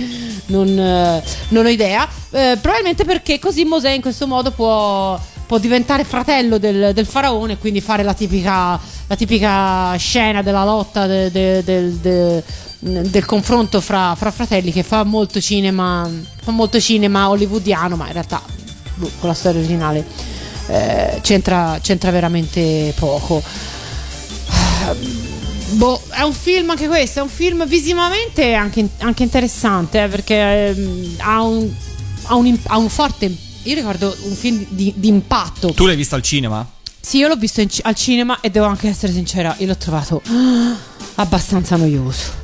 Non, 0.47 0.67
eh, 0.67 1.23
non 1.49 1.65
ho 1.65 1.69
idea. 1.69 2.07
Eh, 2.31 2.57
probabilmente 2.59 3.03
perché 3.05 3.37
così 3.37 3.65
Mosè 3.65 3.91
in 3.91 4.01
questo 4.01 4.25
modo 4.25 4.49
può, 4.49 5.19
può 5.45 5.59
diventare 5.59 6.05
fratello 6.05 6.57
del, 6.57 6.89
del 6.91 7.05
faraone 7.05 7.53
e 7.53 7.57
quindi 7.59 7.79
fare 7.79 8.01
la 8.01 8.15
tipica, 8.15 8.79
la 9.05 9.15
tipica 9.15 9.95
scena 9.97 10.41
della 10.41 10.63
lotta 10.63 11.05
de- 11.05 11.29
de- 11.31 11.63
de- 11.63 12.43
del 12.79 13.25
confronto 13.25 13.79
fra, 13.79 14.15
fra 14.15 14.31
fratelli 14.31 14.71
che 14.71 14.81
fa 14.81 15.03
molto 15.03 15.39
cinema, 15.39 16.09
fa 16.41 16.49
molto 16.49 16.79
cinema 16.79 17.29
hollywoodiano, 17.29 17.95
ma 17.95 18.07
in 18.07 18.13
realtà 18.13 18.41
boh, 18.95 19.11
con 19.19 19.29
la 19.29 19.35
storia 19.35 19.59
originale 19.59 20.41
eh, 20.67 21.19
c'entra, 21.21 21.79
c'entra 21.81 22.11
veramente 22.11 22.93
poco. 22.97 23.41
Boh, 25.71 26.01
è 26.09 26.21
un 26.21 26.33
film 26.33 26.69
anche 26.69 26.87
questo, 26.87 27.19
è 27.19 27.21
un 27.21 27.29
film 27.29 27.65
visivamente 27.65 28.53
anche, 28.53 28.87
anche 28.99 29.23
interessante 29.23 30.03
eh, 30.03 30.07
perché 30.07 30.67
ehm, 30.67 31.15
ha, 31.19 31.41
un, 31.41 31.69
ha, 32.23 32.35
un, 32.35 32.57
ha 32.67 32.77
un 32.77 32.89
forte... 32.89 33.35
Io 33.65 33.75
ricordo 33.75 34.15
un 34.23 34.35
film 34.35 34.65
di, 34.69 34.93
di 34.95 35.07
impatto. 35.07 35.71
Tu 35.71 35.85
l'hai 35.85 35.95
visto 35.95 36.15
al 36.15 36.21
cinema? 36.21 36.67
Sì, 36.99 37.17
io 37.17 37.27
l'ho 37.27 37.35
visto 37.35 37.61
in 37.61 37.69
al 37.81 37.95
cinema 37.95 38.39
e 38.41 38.49
devo 38.49 38.65
anche 38.65 38.87
essere 38.87 39.11
sincera, 39.11 39.55
io 39.59 39.67
l'ho 39.67 39.77
trovato 39.77 40.21
abbastanza 41.15 41.75
noioso. 41.75 42.42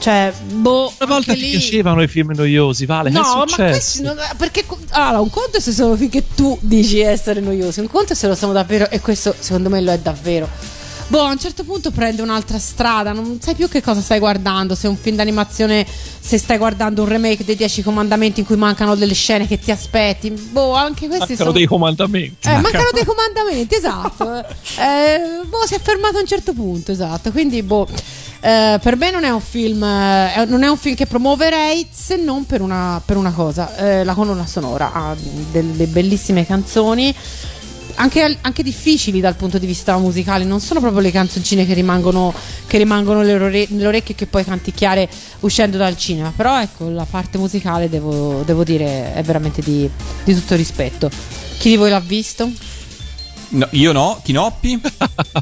Cioè, 0.00 0.32
boh, 0.54 0.92
Una 0.98 1.12
volta 1.14 1.34
ti 1.34 1.40
lì- 1.40 1.50
piacevano 1.50 2.02
i 2.02 2.08
film 2.08 2.32
noiosi, 2.34 2.86
Vale? 2.86 3.10
No, 3.10 3.44
che 3.46 3.54
è 3.54 3.64
ma 3.64 3.70
questi 3.70 4.00
non- 4.00 4.16
perché 4.38 4.64
allora, 4.90 5.20
un 5.20 5.28
conto 5.28 5.58
è 5.58 5.60
se 5.60 5.72
sono 5.72 5.94
finché 5.94 6.24
tu 6.34 6.56
dici 6.62 7.00
essere 7.00 7.40
noiosi, 7.40 7.80
un 7.80 7.86
conto 7.88 8.14
è 8.14 8.16
se 8.16 8.26
lo 8.26 8.34
sono 8.34 8.52
davvero 8.52 8.88
e 8.88 9.00
questo 9.00 9.34
secondo 9.38 9.68
me 9.68 9.80
lo 9.82 9.92
è 9.92 9.98
davvero. 9.98 10.48
Boh, 11.08 11.22
a 11.22 11.30
un 11.32 11.38
certo 11.40 11.64
punto 11.64 11.90
prende 11.90 12.22
un'altra 12.22 12.56
strada, 12.58 13.10
non 13.12 13.40
sai 13.42 13.56
più 13.56 13.68
che 13.68 13.82
cosa 13.82 14.00
stai 14.00 14.20
guardando, 14.20 14.76
se 14.76 14.86
è 14.86 14.90
un 14.90 14.96
film 14.96 15.16
d'animazione, 15.16 15.84
se 16.20 16.38
stai 16.38 16.56
guardando 16.56 17.02
un 17.02 17.08
remake 17.08 17.44
dei 17.44 17.56
Dieci 17.56 17.82
Comandamenti 17.82 18.40
in 18.40 18.46
cui 18.46 18.54
mancano 18.56 18.94
delle 18.94 19.12
scene 19.14 19.46
che 19.48 19.58
ti 19.58 19.72
aspetti. 19.72 20.30
Boh, 20.30 20.72
anche 20.74 21.08
questi 21.08 21.18
Mancano 21.30 21.36
sono 21.36 21.50
dei 21.52 21.66
comandamenti. 21.66 22.46
eh, 22.48 22.56
mancano 22.60 22.90
dei 22.94 23.04
comandamenti, 23.04 23.74
esatto. 23.74 24.44
Eh, 24.80 25.44
boh, 25.46 25.66
si 25.66 25.74
è 25.74 25.80
fermato 25.80 26.16
a 26.16 26.20
un 26.20 26.26
certo 26.26 26.52
punto, 26.54 26.92
esatto. 26.92 27.32
Quindi, 27.32 27.60
boh, 27.64 27.88
eh, 28.40 28.78
per 28.80 28.96
me 28.96 29.10
non 29.10 29.24
è 29.24 29.30
un 29.30 29.40
film, 29.40 29.82
eh, 29.82 30.44
non 30.46 30.62
è 30.62 30.68
un 30.68 30.76
film 30.78 30.94
che 30.94 31.06
promuoverei 31.06 31.86
se 31.90 32.16
non 32.16 32.46
per 32.46 32.62
una, 32.62 33.00
per 33.04 33.16
una 33.16 33.32
cosa. 33.32 33.76
Eh, 33.76 34.04
la 34.04 34.14
colonna 34.14 34.46
sonora 34.46 34.92
ha 34.92 35.16
delle 35.50 35.86
bellissime 35.86 36.46
canzoni. 36.46 37.14
Anche, 37.96 38.38
anche 38.40 38.62
difficili 38.62 39.20
dal 39.20 39.34
punto 39.34 39.58
di 39.58 39.66
vista 39.66 39.98
musicale, 39.98 40.44
non 40.44 40.60
sono 40.60 40.80
proprio 40.80 41.02
le 41.02 41.10
canzoncine 41.10 41.66
che 41.66 41.74
rimangono, 41.74 42.32
che 42.66 42.78
rimangono 42.78 43.20
nelle, 43.20 43.66
nelle 43.68 43.86
orecchie 43.86 44.14
che 44.14 44.26
puoi 44.26 44.42
canticchiare 44.42 45.06
uscendo 45.40 45.76
dal 45.76 45.98
cinema. 45.98 46.32
Però 46.34 46.58
ecco, 46.62 46.88
la 46.88 47.04
parte 47.08 47.36
musicale 47.36 47.90
devo, 47.90 48.42
devo 48.46 48.64
dire 48.64 49.12
è 49.12 49.22
veramente 49.22 49.60
di, 49.60 49.90
di 50.24 50.34
tutto 50.34 50.54
rispetto. 50.54 51.10
Chi 51.58 51.68
di 51.68 51.76
voi 51.76 51.90
l'ha 51.90 52.00
visto? 52.00 52.50
No, 53.50 53.66
io 53.70 53.92
no, 53.92 54.20
Tinoppi? 54.22 54.80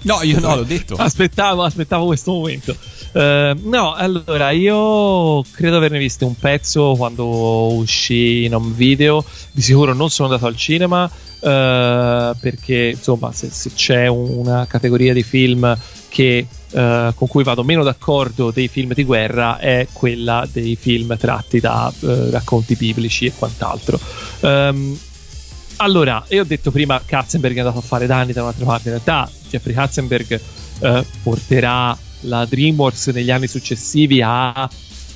No, 0.02 0.22
io 0.22 0.40
no, 0.40 0.56
l'ho 0.56 0.62
detto. 0.62 0.94
Aspettavo, 0.98 1.62
aspettavo 1.62 2.06
questo 2.06 2.32
momento. 2.32 2.74
Eh, 3.12 3.54
no, 3.62 3.94
allora 3.94 4.50
io 4.50 5.42
credo 5.50 5.76
averne 5.76 5.98
visto 5.98 6.26
un 6.26 6.34
pezzo 6.34 6.94
quando 6.96 7.74
uscì 7.74 8.44
in 8.44 8.54
home 8.54 8.72
video. 8.74 9.24
Di 9.52 9.60
sicuro 9.60 9.92
non 9.92 10.08
sono 10.08 10.28
andato 10.28 10.46
al 10.46 10.56
cinema 10.56 11.10
eh, 11.40 12.32
perché 12.40 12.92
insomma, 12.94 13.32
se, 13.32 13.50
se 13.50 13.72
c'è 13.74 14.06
una 14.06 14.66
categoria 14.66 15.12
di 15.12 15.22
film 15.22 15.76
che, 16.08 16.46
eh, 16.70 17.12
con 17.14 17.28
cui 17.28 17.44
vado 17.44 17.62
meno 17.62 17.82
d'accordo 17.82 18.50
dei 18.50 18.68
film 18.68 18.94
di 18.94 19.04
guerra 19.04 19.58
è 19.58 19.86
quella 19.92 20.48
dei 20.50 20.76
film 20.76 21.16
tratti 21.18 21.60
da 21.60 21.92
racconti 22.30 22.74
biblici 22.74 23.26
e 23.26 23.32
quant'altro. 23.36 24.00
Ehm, 24.40 24.98
allora, 25.78 26.24
io 26.28 26.42
ho 26.42 26.44
detto 26.44 26.70
prima 26.70 27.00
Katzenberg 27.04 27.56
è 27.56 27.60
andato 27.60 27.78
a 27.78 27.82
fare 27.82 28.06
danni 28.06 28.32
da 28.32 28.42
un'altra 28.42 28.64
parte. 28.64 28.88
In 28.88 28.94
realtà, 28.94 29.30
Jeffrey 29.48 29.74
Katzenberg 29.74 30.40
eh, 30.80 31.04
porterà 31.22 31.96
la 32.22 32.44
DreamWorks 32.44 33.08
negli 33.08 33.30
anni 33.30 33.46
successivi 33.46 34.20
a 34.22 34.68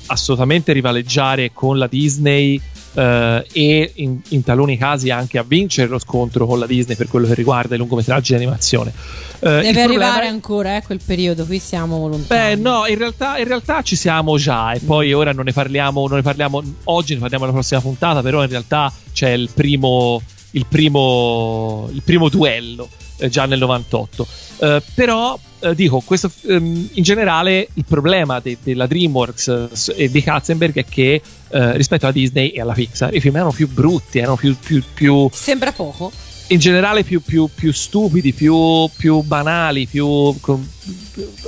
assolutamente 0.07 0.73
rivaleggiare 0.73 1.51
con 1.53 1.77
la 1.77 1.87
Disney 1.87 2.61
eh, 2.93 3.45
e 3.51 3.91
in, 3.95 4.19
in 4.29 4.43
taluni 4.43 4.77
casi 4.77 5.09
anche 5.09 5.37
a 5.37 5.43
vincere 5.43 5.87
lo 5.87 5.99
scontro 5.99 6.45
con 6.45 6.59
la 6.59 6.65
Disney 6.65 6.95
per 6.95 7.07
quello 7.07 7.27
che 7.27 7.33
riguarda 7.33 7.75
i 7.75 7.77
lungometraggi 7.77 8.31
di 8.31 8.37
animazione. 8.37 8.91
Eh, 9.39 9.61
Deve 9.61 9.81
arrivare 9.81 10.25
è- 10.25 10.29
ancora, 10.29 10.77
eh, 10.77 10.83
quel 10.83 10.99
periodo, 11.03 11.45
qui 11.45 11.59
siamo 11.59 12.07
lontani. 12.07 12.55
Beh, 12.55 12.61
no, 12.61 12.85
in 12.85 12.97
realtà, 12.97 13.37
in 13.37 13.45
realtà 13.45 13.81
ci 13.81 13.95
siamo 13.95 14.37
già 14.37 14.71
e 14.73 14.79
poi 14.79 15.13
ora 15.13 15.33
non 15.33 15.45
ne 15.45 15.51
parliamo, 15.51 16.07
non 16.07 16.17
ne 16.17 16.23
parliamo 16.23 16.61
oggi, 16.85 17.13
ne 17.13 17.19
parliamo 17.19 17.43
alla 17.45 17.53
prossima 17.53 17.81
puntata, 17.81 18.21
però 18.21 18.43
in 18.43 18.49
realtà 18.49 18.91
c'è 19.11 19.31
il 19.31 19.49
primo, 19.53 20.21
il 20.55 20.65
primo, 20.67 21.89
il 21.93 22.01
primo 22.03 22.29
duello 22.29 22.89
eh, 23.17 23.29
già 23.29 23.45
nel 23.45 23.59
98. 23.59 24.27
Eh, 24.59 24.81
però 24.95 25.37
eh, 25.59 25.75
dico, 25.75 25.99
questo, 26.01 26.31
ehm, 26.47 26.89
in 26.93 27.03
generale 27.03 27.67
il 27.73 27.85
problema 27.87 28.39
de- 28.39 28.57
della 28.63 28.85
DreamWorks 28.87 29.93
e 29.95 30.09
di 30.09 30.21
Katzenberg 30.23 30.75
è 30.75 30.85
che 30.85 31.21
eh, 31.49 31.77
rispetto 31.77 32.05
alla 32.05 32.13
Disney 32.13 32.49
e 32.49 32.61
alla 32.61 32.73
Pixar 32.73 33.13
i 33.15 33.19
film 33.19 33.35
erano 33.35 33.51
più 33.51 33.67
brutti, 33.69 34.17
erano 34.19 34.35
più- 34.35 34.55
più- 34.57 34.83
più 34.93 35.29
Sembra 35.31 35.71
poco. 35.71 36.11
in 36.47 36.59
generale 36.59 37.03
più, 37.03 37.21
più- 37.21 37.49
più 37.53 37.71
stupidi, 37.71 38.33
più, 38.33 38.89
più 38.95 39.21
banali, 39.21 39.87
più. 39.87 40.35
con- 40.41 40.67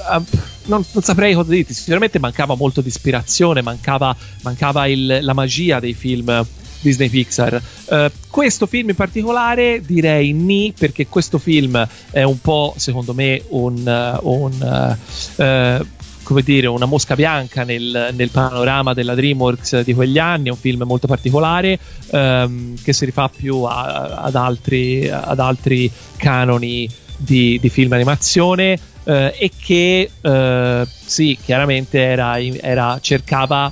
ah, 0.08 0.22
non, 0.68 0.84
non 0.92 1.04
saprei 1.04 1.34
cosa 1.34 1.52
dirti. 1.52 1.74
Sicuramente 1.74 2.18
mancava 2.20 2.56
molto 2.56 2.82
di 2.82 2.88
ispirazione, 2.88 3.62
mancava, 3.62 4.16
mancava 4.44 4.88
il- 4.88 5.20
la 5.22 5.34
magia 5.34 5.80
dei 5.80 5.94
film 5.94 6.46
Disney 6.86 7.10
Pixar. 7.10 7.62
Eh, 7.90 8.12
questo 8.30 8.68
film 8.68 8.90
in 8.90 8.96
particolare 8.96 9.82
direi 9.84 10.34
ni, 10.34 10.74
perché 10.78 11.08
questo 11.08 11.38
film 11.40 11.88
è 12.12 12.24
un 12.24 12.40
po', 12.40 12.74
secondo 12.78 13.14
me, 13.14 13.42
un. 13.50 13.88
eh, 13.88 14.20
un, 14.22 14.98
eh, 15.38 16.04
come 16.26 16.42
dire, 16.42 16.66
una 16.66 16.86
mosca 16.88 17.14
bianca 17.14 17.64
nel, 17.64 18.10
nel 18.16 18.30
panorama 18.32 18.96
della 18.96 19.14
DreamWorks 19.14 19.82
di 19.82 19.94
quegli 19.94 20.18
anni, 20.18 20.48
è 20.48 20.52
un 20.52 20.58
film 20.58 20.82
molto 20.84 21.06
particolare 21.06 21.78
ehm, 22.10 22.82
che 22.82 22.94
si 22.94 23.06
rifà 23.06 23.30
più 23.30 23.62
a- 23.62 24.24
ad, 24.24 24.34
altri, 24.34 25.08
ad 25.08 25.40
altri 25.40 25.92
canoni 26.18 26.90
di, 27.16 27.60
di 27.62 27.70
film 27.70 27.94
animazione 27.94 28.76
eh, 29.04 29.36
e 29.38 29.52
che 29.56 30.10
eh, 30.20 30.88
sì, 31.06 31.38
chiaramente 31.44 32.00
era, 32.00 32.40
era- 32.42 32.98
cercava, 33.00 33.72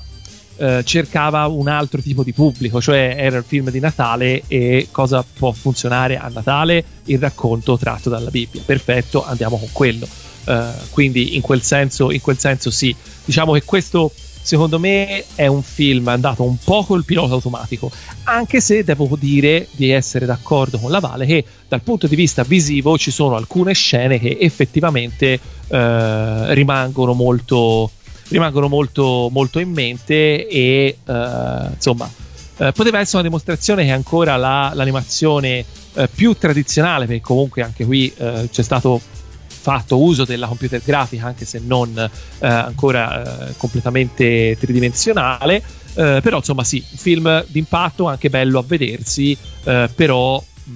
eh, 0.64 0.82
cercava 0.86 1.46
un 1.48 1.68
altro 1.68 2.02
tipo 2.02 2.24
di 2.24 2.32
pubblico, 2.32 2.80
cioè 2.80 3.16
era 3.18 3.36
il 3.36 3.44
film 3.46 3.70
di 3.70 3.82
Natale 3.82 4.44
e 4.48 4.88
cosa 4.92 5.22
può 5.22 5.52
funzionare 5.52 6.18
a 6.18 6.32
Natale? 6.34 6.86
Il 7.06 7.20
racconto 7.20 7.78
tratto 7.78 8.10
dalla 8.10 8.30
Bibbia. 8.30 8.62
Perfetto, 8.66 9.26
andiamo 9.26 9.58
con 9.58 9.68
quello. 9.74 10.08
Eh, 10.46 10.66
quindi 10.90 11.36
in 11.36 11.42
quel 11.42 11.62
senso, 11.62 12.12
in 12.12 12.22
quel 12.22 12.38
senso 12.38 12.72
sì. 12.72 12.96
Diciamo 13.26 13.52
che 13.52 13.64
questo 13.64 14.14
secondo 14.42 14.80
me 14.80 15.26
è 15.36 15.48
un 15.48 15.64
film 15.64 16.08
andato 16.08 16.44
un 16.44 16.58
po' 16.58 16.86
col 16.86 17.04
pilota 17.04 17.34
automatico, 17.34 17.92
anche 18.24 18.62
se 18.62 18.86
devo 18.86 19.18
dire 19.20 19.68
di 19.72 19.90
essere 19.90 20.26
d'accordo 20.26 20.78
con 20.78 20.92
la 20.92 21.00
Vale 21.00 21.26
che 21.26 21.44
dal 21.68 21.82
punto 21.82 22.08
di 22.08 22.16
vista 22.16 22.44
visivo 22.44 22.98
ci 22.98 23.12
sono 23.12 23.36
alcune 23.36 23.74
scene 23.74 24.18
che 24.18 24.38
effettivamente 24.40 25.40
eh, 25.68 26.54
rimangono 26.54 27.12
molto 27.12 27.92
rimangono 28.34 28.68
molto, 28.68 29.30
molto 29.32 29.60
in 29.60 29.70
mente 29.70 30.48
e 30.48 30.98
eh, 31.06 31.68
insomma 31.72 32.10
eh, 32.58 32.72
poteva 32.72 33.00
essere 33.00 33.18
una 33.20 33.28
dimostrazione 33.28 33.86
che 33.86 33.92
ancora 33.92 34.36
la- 34.38 34.72
l'animazione 34.74 35.64
eh, 35.94 36.08
più 36.14 36.36
tradizionale, 36.36 37.06
perché 37.06 37.22
comunque 37.22 37.62
anche 37.62 37.86
qui 37.86 38.12
eh, 38.18 38.50
c'è 38.52 38.64
stato 38.64 39.00
fatto 39.48 40.02
uso 40.02 40.26
della 40.26 40.48
computer 40.48 40.82
grafica, 40.84 41.28
anche 41.28 41.46
se 41.46 41.62
non 41.64 41.98
eh, 41.98 42.48
ancora 42.48 43.50
eh, 43.50 43.54
completamente 43.58 44.58
tridimensionale. 44.60 45.62
però 45.94 46.38
insomma 46.38 46.64
sì, 46.64 46.84
un 46.90 46.98
film 46.98 47.46
d'impatto, 47.48 48.08
anche 48.08 48.32
bello 48.32 48.58
a 48.58 48.64
vedersi, 48.66 49.38
però 49.62 50.44
mh, 50.64 50.72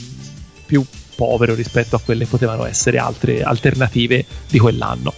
più 0.68 0.86
povero 1.16 1.56
rispetto 1.56 1.96
a 1.96 2.00
quelle 2.00 2.26
che 2.26 2.30
potevano 2.30 2.66
essere 2.68 3.00
altre 3.00 3.42
alternative 3.42 4.24
di 4.48 4.60
quell'anno. 4.60 5.12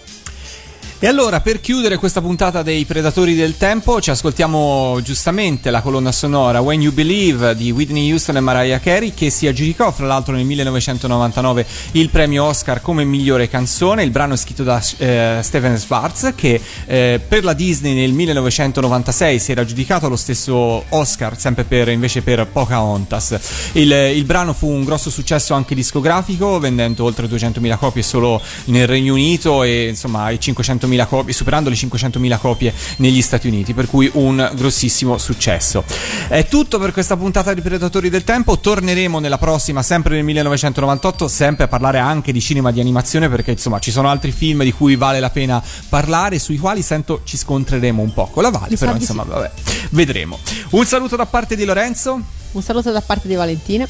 E 1.02 1.06
allora, 1.06 1.40
per 1.40 1.62
chiudere 1.62 1.96
questa 1.96 2.20
puntata 2.20 2.62
dei 2.62 2.84
Predatori 2.84 3.34
del 3.34 3.56
Tempo, 3.56 4.02
ci 4.02 4.10
ascoltiamo 4.10 5.00
giustamente 5.00 5.70
la 5.70 5.80
colonna 5.80 6.12
sonora 6.12 6.60
When 6.60 6.82
You 6.82 6.92
Believe 6.92 7.56
di 7.56 7.70
Whitney 7.70 8.10
Houston 8.10 8.36
e 8.36 8.40
Mariah 8.40 8.80
Carey, 8.80 9.14
che 9.14 9.30
si 9.30 9.46
aggiudicò 9.46 9.92
fra 9.92 10.04
l'altro 10.04 10.34
nel 10.34 10.44
1999 10.44 11.66
il 11.92 12.10
premio 12.10 12.44
Oscar 12.44 12.82
come 12.82 13.04
migliore 13.04 13.48
canzone. 13.48 14.02
Il 14.02 14.10
brano 14.10 14.34
è 14.34 14.36
scritto 14.36 14.62
da 14.62 14.78
eh, 14.98 15.38
Stephen 15.40 15.78
Schwartz, 15.78 16.34
che 16.36 16.60
eh, 16.84 17.18
per 17.26 17.44
la 17.44 17.54
Disney 17.54 17.94
nel 17.94 18.12
1996 18.12 19.38
si 19.38 19.52
era 19.52 19.62
aggiudicato 19.62 20.06
lo 20.06 20.16
stesso 20.16 20.84
Oscar, 20.90 21.38
sempre 21.38 21.64
per, 21.64 21.88
invece 21.88 22.20
per 22.20 22.46
Pocahontas. 22.46 23.70
Il, 23.72 23.90
il 23.90 24.24
brano 24.24 24.52
fu 24.52 24.68
un 24.68 24.84
grosso 24.84 25.08
successo 25.08 25.54
anche 25.54 25.74
discografico, 25.74 26.58
vendendo 26.58 27.04
oltre 27.04 27.26
200.000 27.26 27.78
copie 27.78 28.02
solo 28.02 28.38
nel 28.66 28.86
Regno 28.86 29.14
Unito 29.14 29.62
e 29.62 29.88
insomma 29.88 30.24
ai 30.24 30.36
500.000 30.36 30.88
copie, 31.06 31.32
superando 31.32 31.68
le 31.68 31.76
500.000 31.76 32.38
copie 32.38 32.74
negli 32.96 33.22
Stati 33.22 33.48
Uniti, 33.48 33.74
per 33.74 33.86
cui 33.86 34.10
un 34.14 34.50
grossissimo 34.54 35.18
successo. 35.18 35.84
È 36.28 36.46
tutto 36.46 36.78
per 36.78 36.92
questa 36.92 37.16
puntata 37.16 37.54
di 37.54 37.60
Predatori 37.60 38.10
del 38.10 38.24
Tempo, 38.24 38.58
torneremo 38.58 39.18
nella 39.18 39.38
prossima, 39.38 39.82
sempre 39.82 40.14
nel 40.14 40.24
1998, 40.24 41.28
sempre 41.28 41.64
a 41.64 41.68
parlare 41.68 41.98
anche 41.98 42.32
di 42.32 42.40
cinema 42.40 42.70
di 42.70 42.80
animazione, 42.80 43.28
perché 43.28 43.52
insomma 43.52 43.78
ci 43.78 43.90
sono 43.90 44.08
altri 44.08 44.32
film 44.32 44.62
di 44.62 44.72
cui 44.72 44.96
vale 44.96 45.20
la 45.20 45.30
pena 45.30 45.62
parlare, 45.88 46.38
sui 46.38 46.58
quali 46.58 46.82
sento 46.82 47.22
ci 47.24 47.36
scontreremo 47.36 48.02
un 48.02 48.12
po' 48.12 48.26
con 48.26 48.42
la 48.42 48.50
Vale, 48.50 48.76
sa 48.76 48.86
però 48.86 48.98
insomma 48.98 49.22
vabbè, 49.22 49.50
vedremo. 49.90 50.38
Un 50.70 50.84
saluto 50.86 51.16
da 51.16 51.26
parte 51.26 51.56
di 51.56 51.64
Lorenzo. 51.64 52.20
Un 52.52 52.62
saluto 52.62 52.90
da 52.90 53.00
parte 53.00 53.28
di 53.28 53.34
Valentina. 53.34 53.86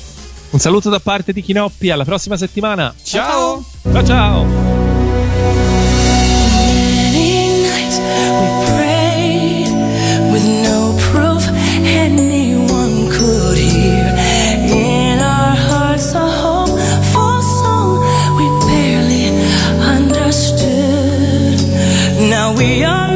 Un 0.51 0.59
saluto 0.59 0.91
da 0.91 1.01
parte 1.01 1.33
di 1.33 1.43
Chinoppi, 1.43 1.91
alla 1.91 2.05
prossima 2.05 2.37
settimana. 2.37 2.93
Ciao! 3.03 3.65
Ciao 3.91 4.05
ciao! 4.05 5.00
We 8.39 8.47
prayed 8.71 9.73
with 10.33 10.47
no 10.69 10.97
proof 11.11 11.43
anyone 12.07 12.95
could 13.11 13.59
hear 13.59 14.07
in 14.71 15.19
our 15.19 15.55
hearts 15.69 16.15
a 16.15 16.27
home 16.43 16.73
for 17.11 17.31
a 17.39 17.43
song 17.61 17.93
we 18.39 18.47
barely 18.69 19.27
understood. 19.97 21.59
Now 22.31 22.55
we 22.57 22.85
are 22.85 23.10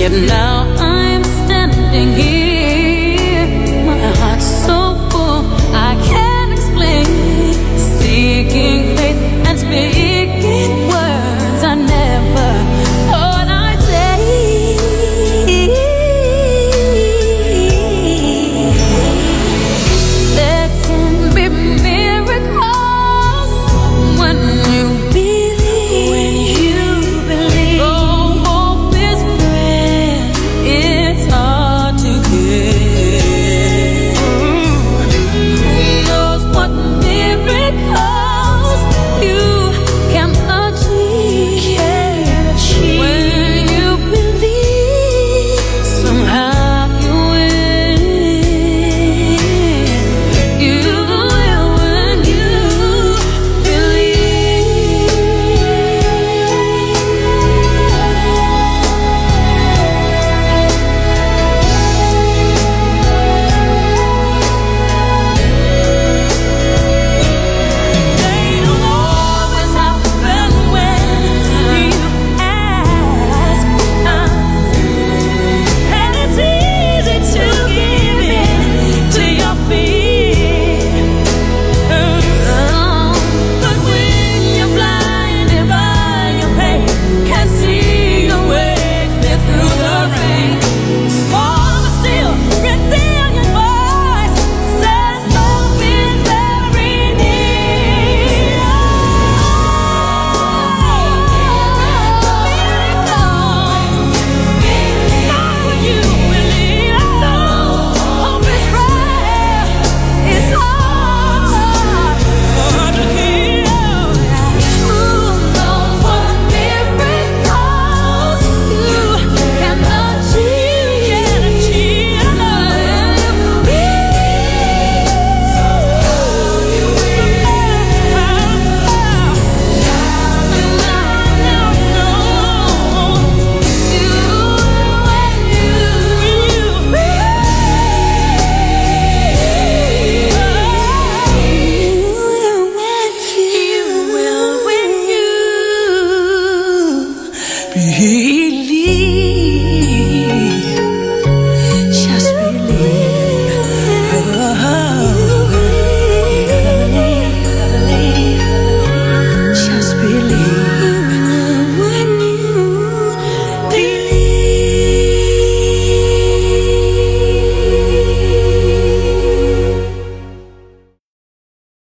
Yet 0.00 0.12
now 0.12 0.62
I'm 0.78 1.22
standing 1.22 2.14
here, 2.14 3.84
my 3.84 4.38
so 4.38 4.96
full 5.10 5.44
I 5.74 5.94
can't 6.10 6.52
explain. 6.54 7.04
Seeking 7.76 8.96
faith 8.96 9.46
and. 9.46 10.09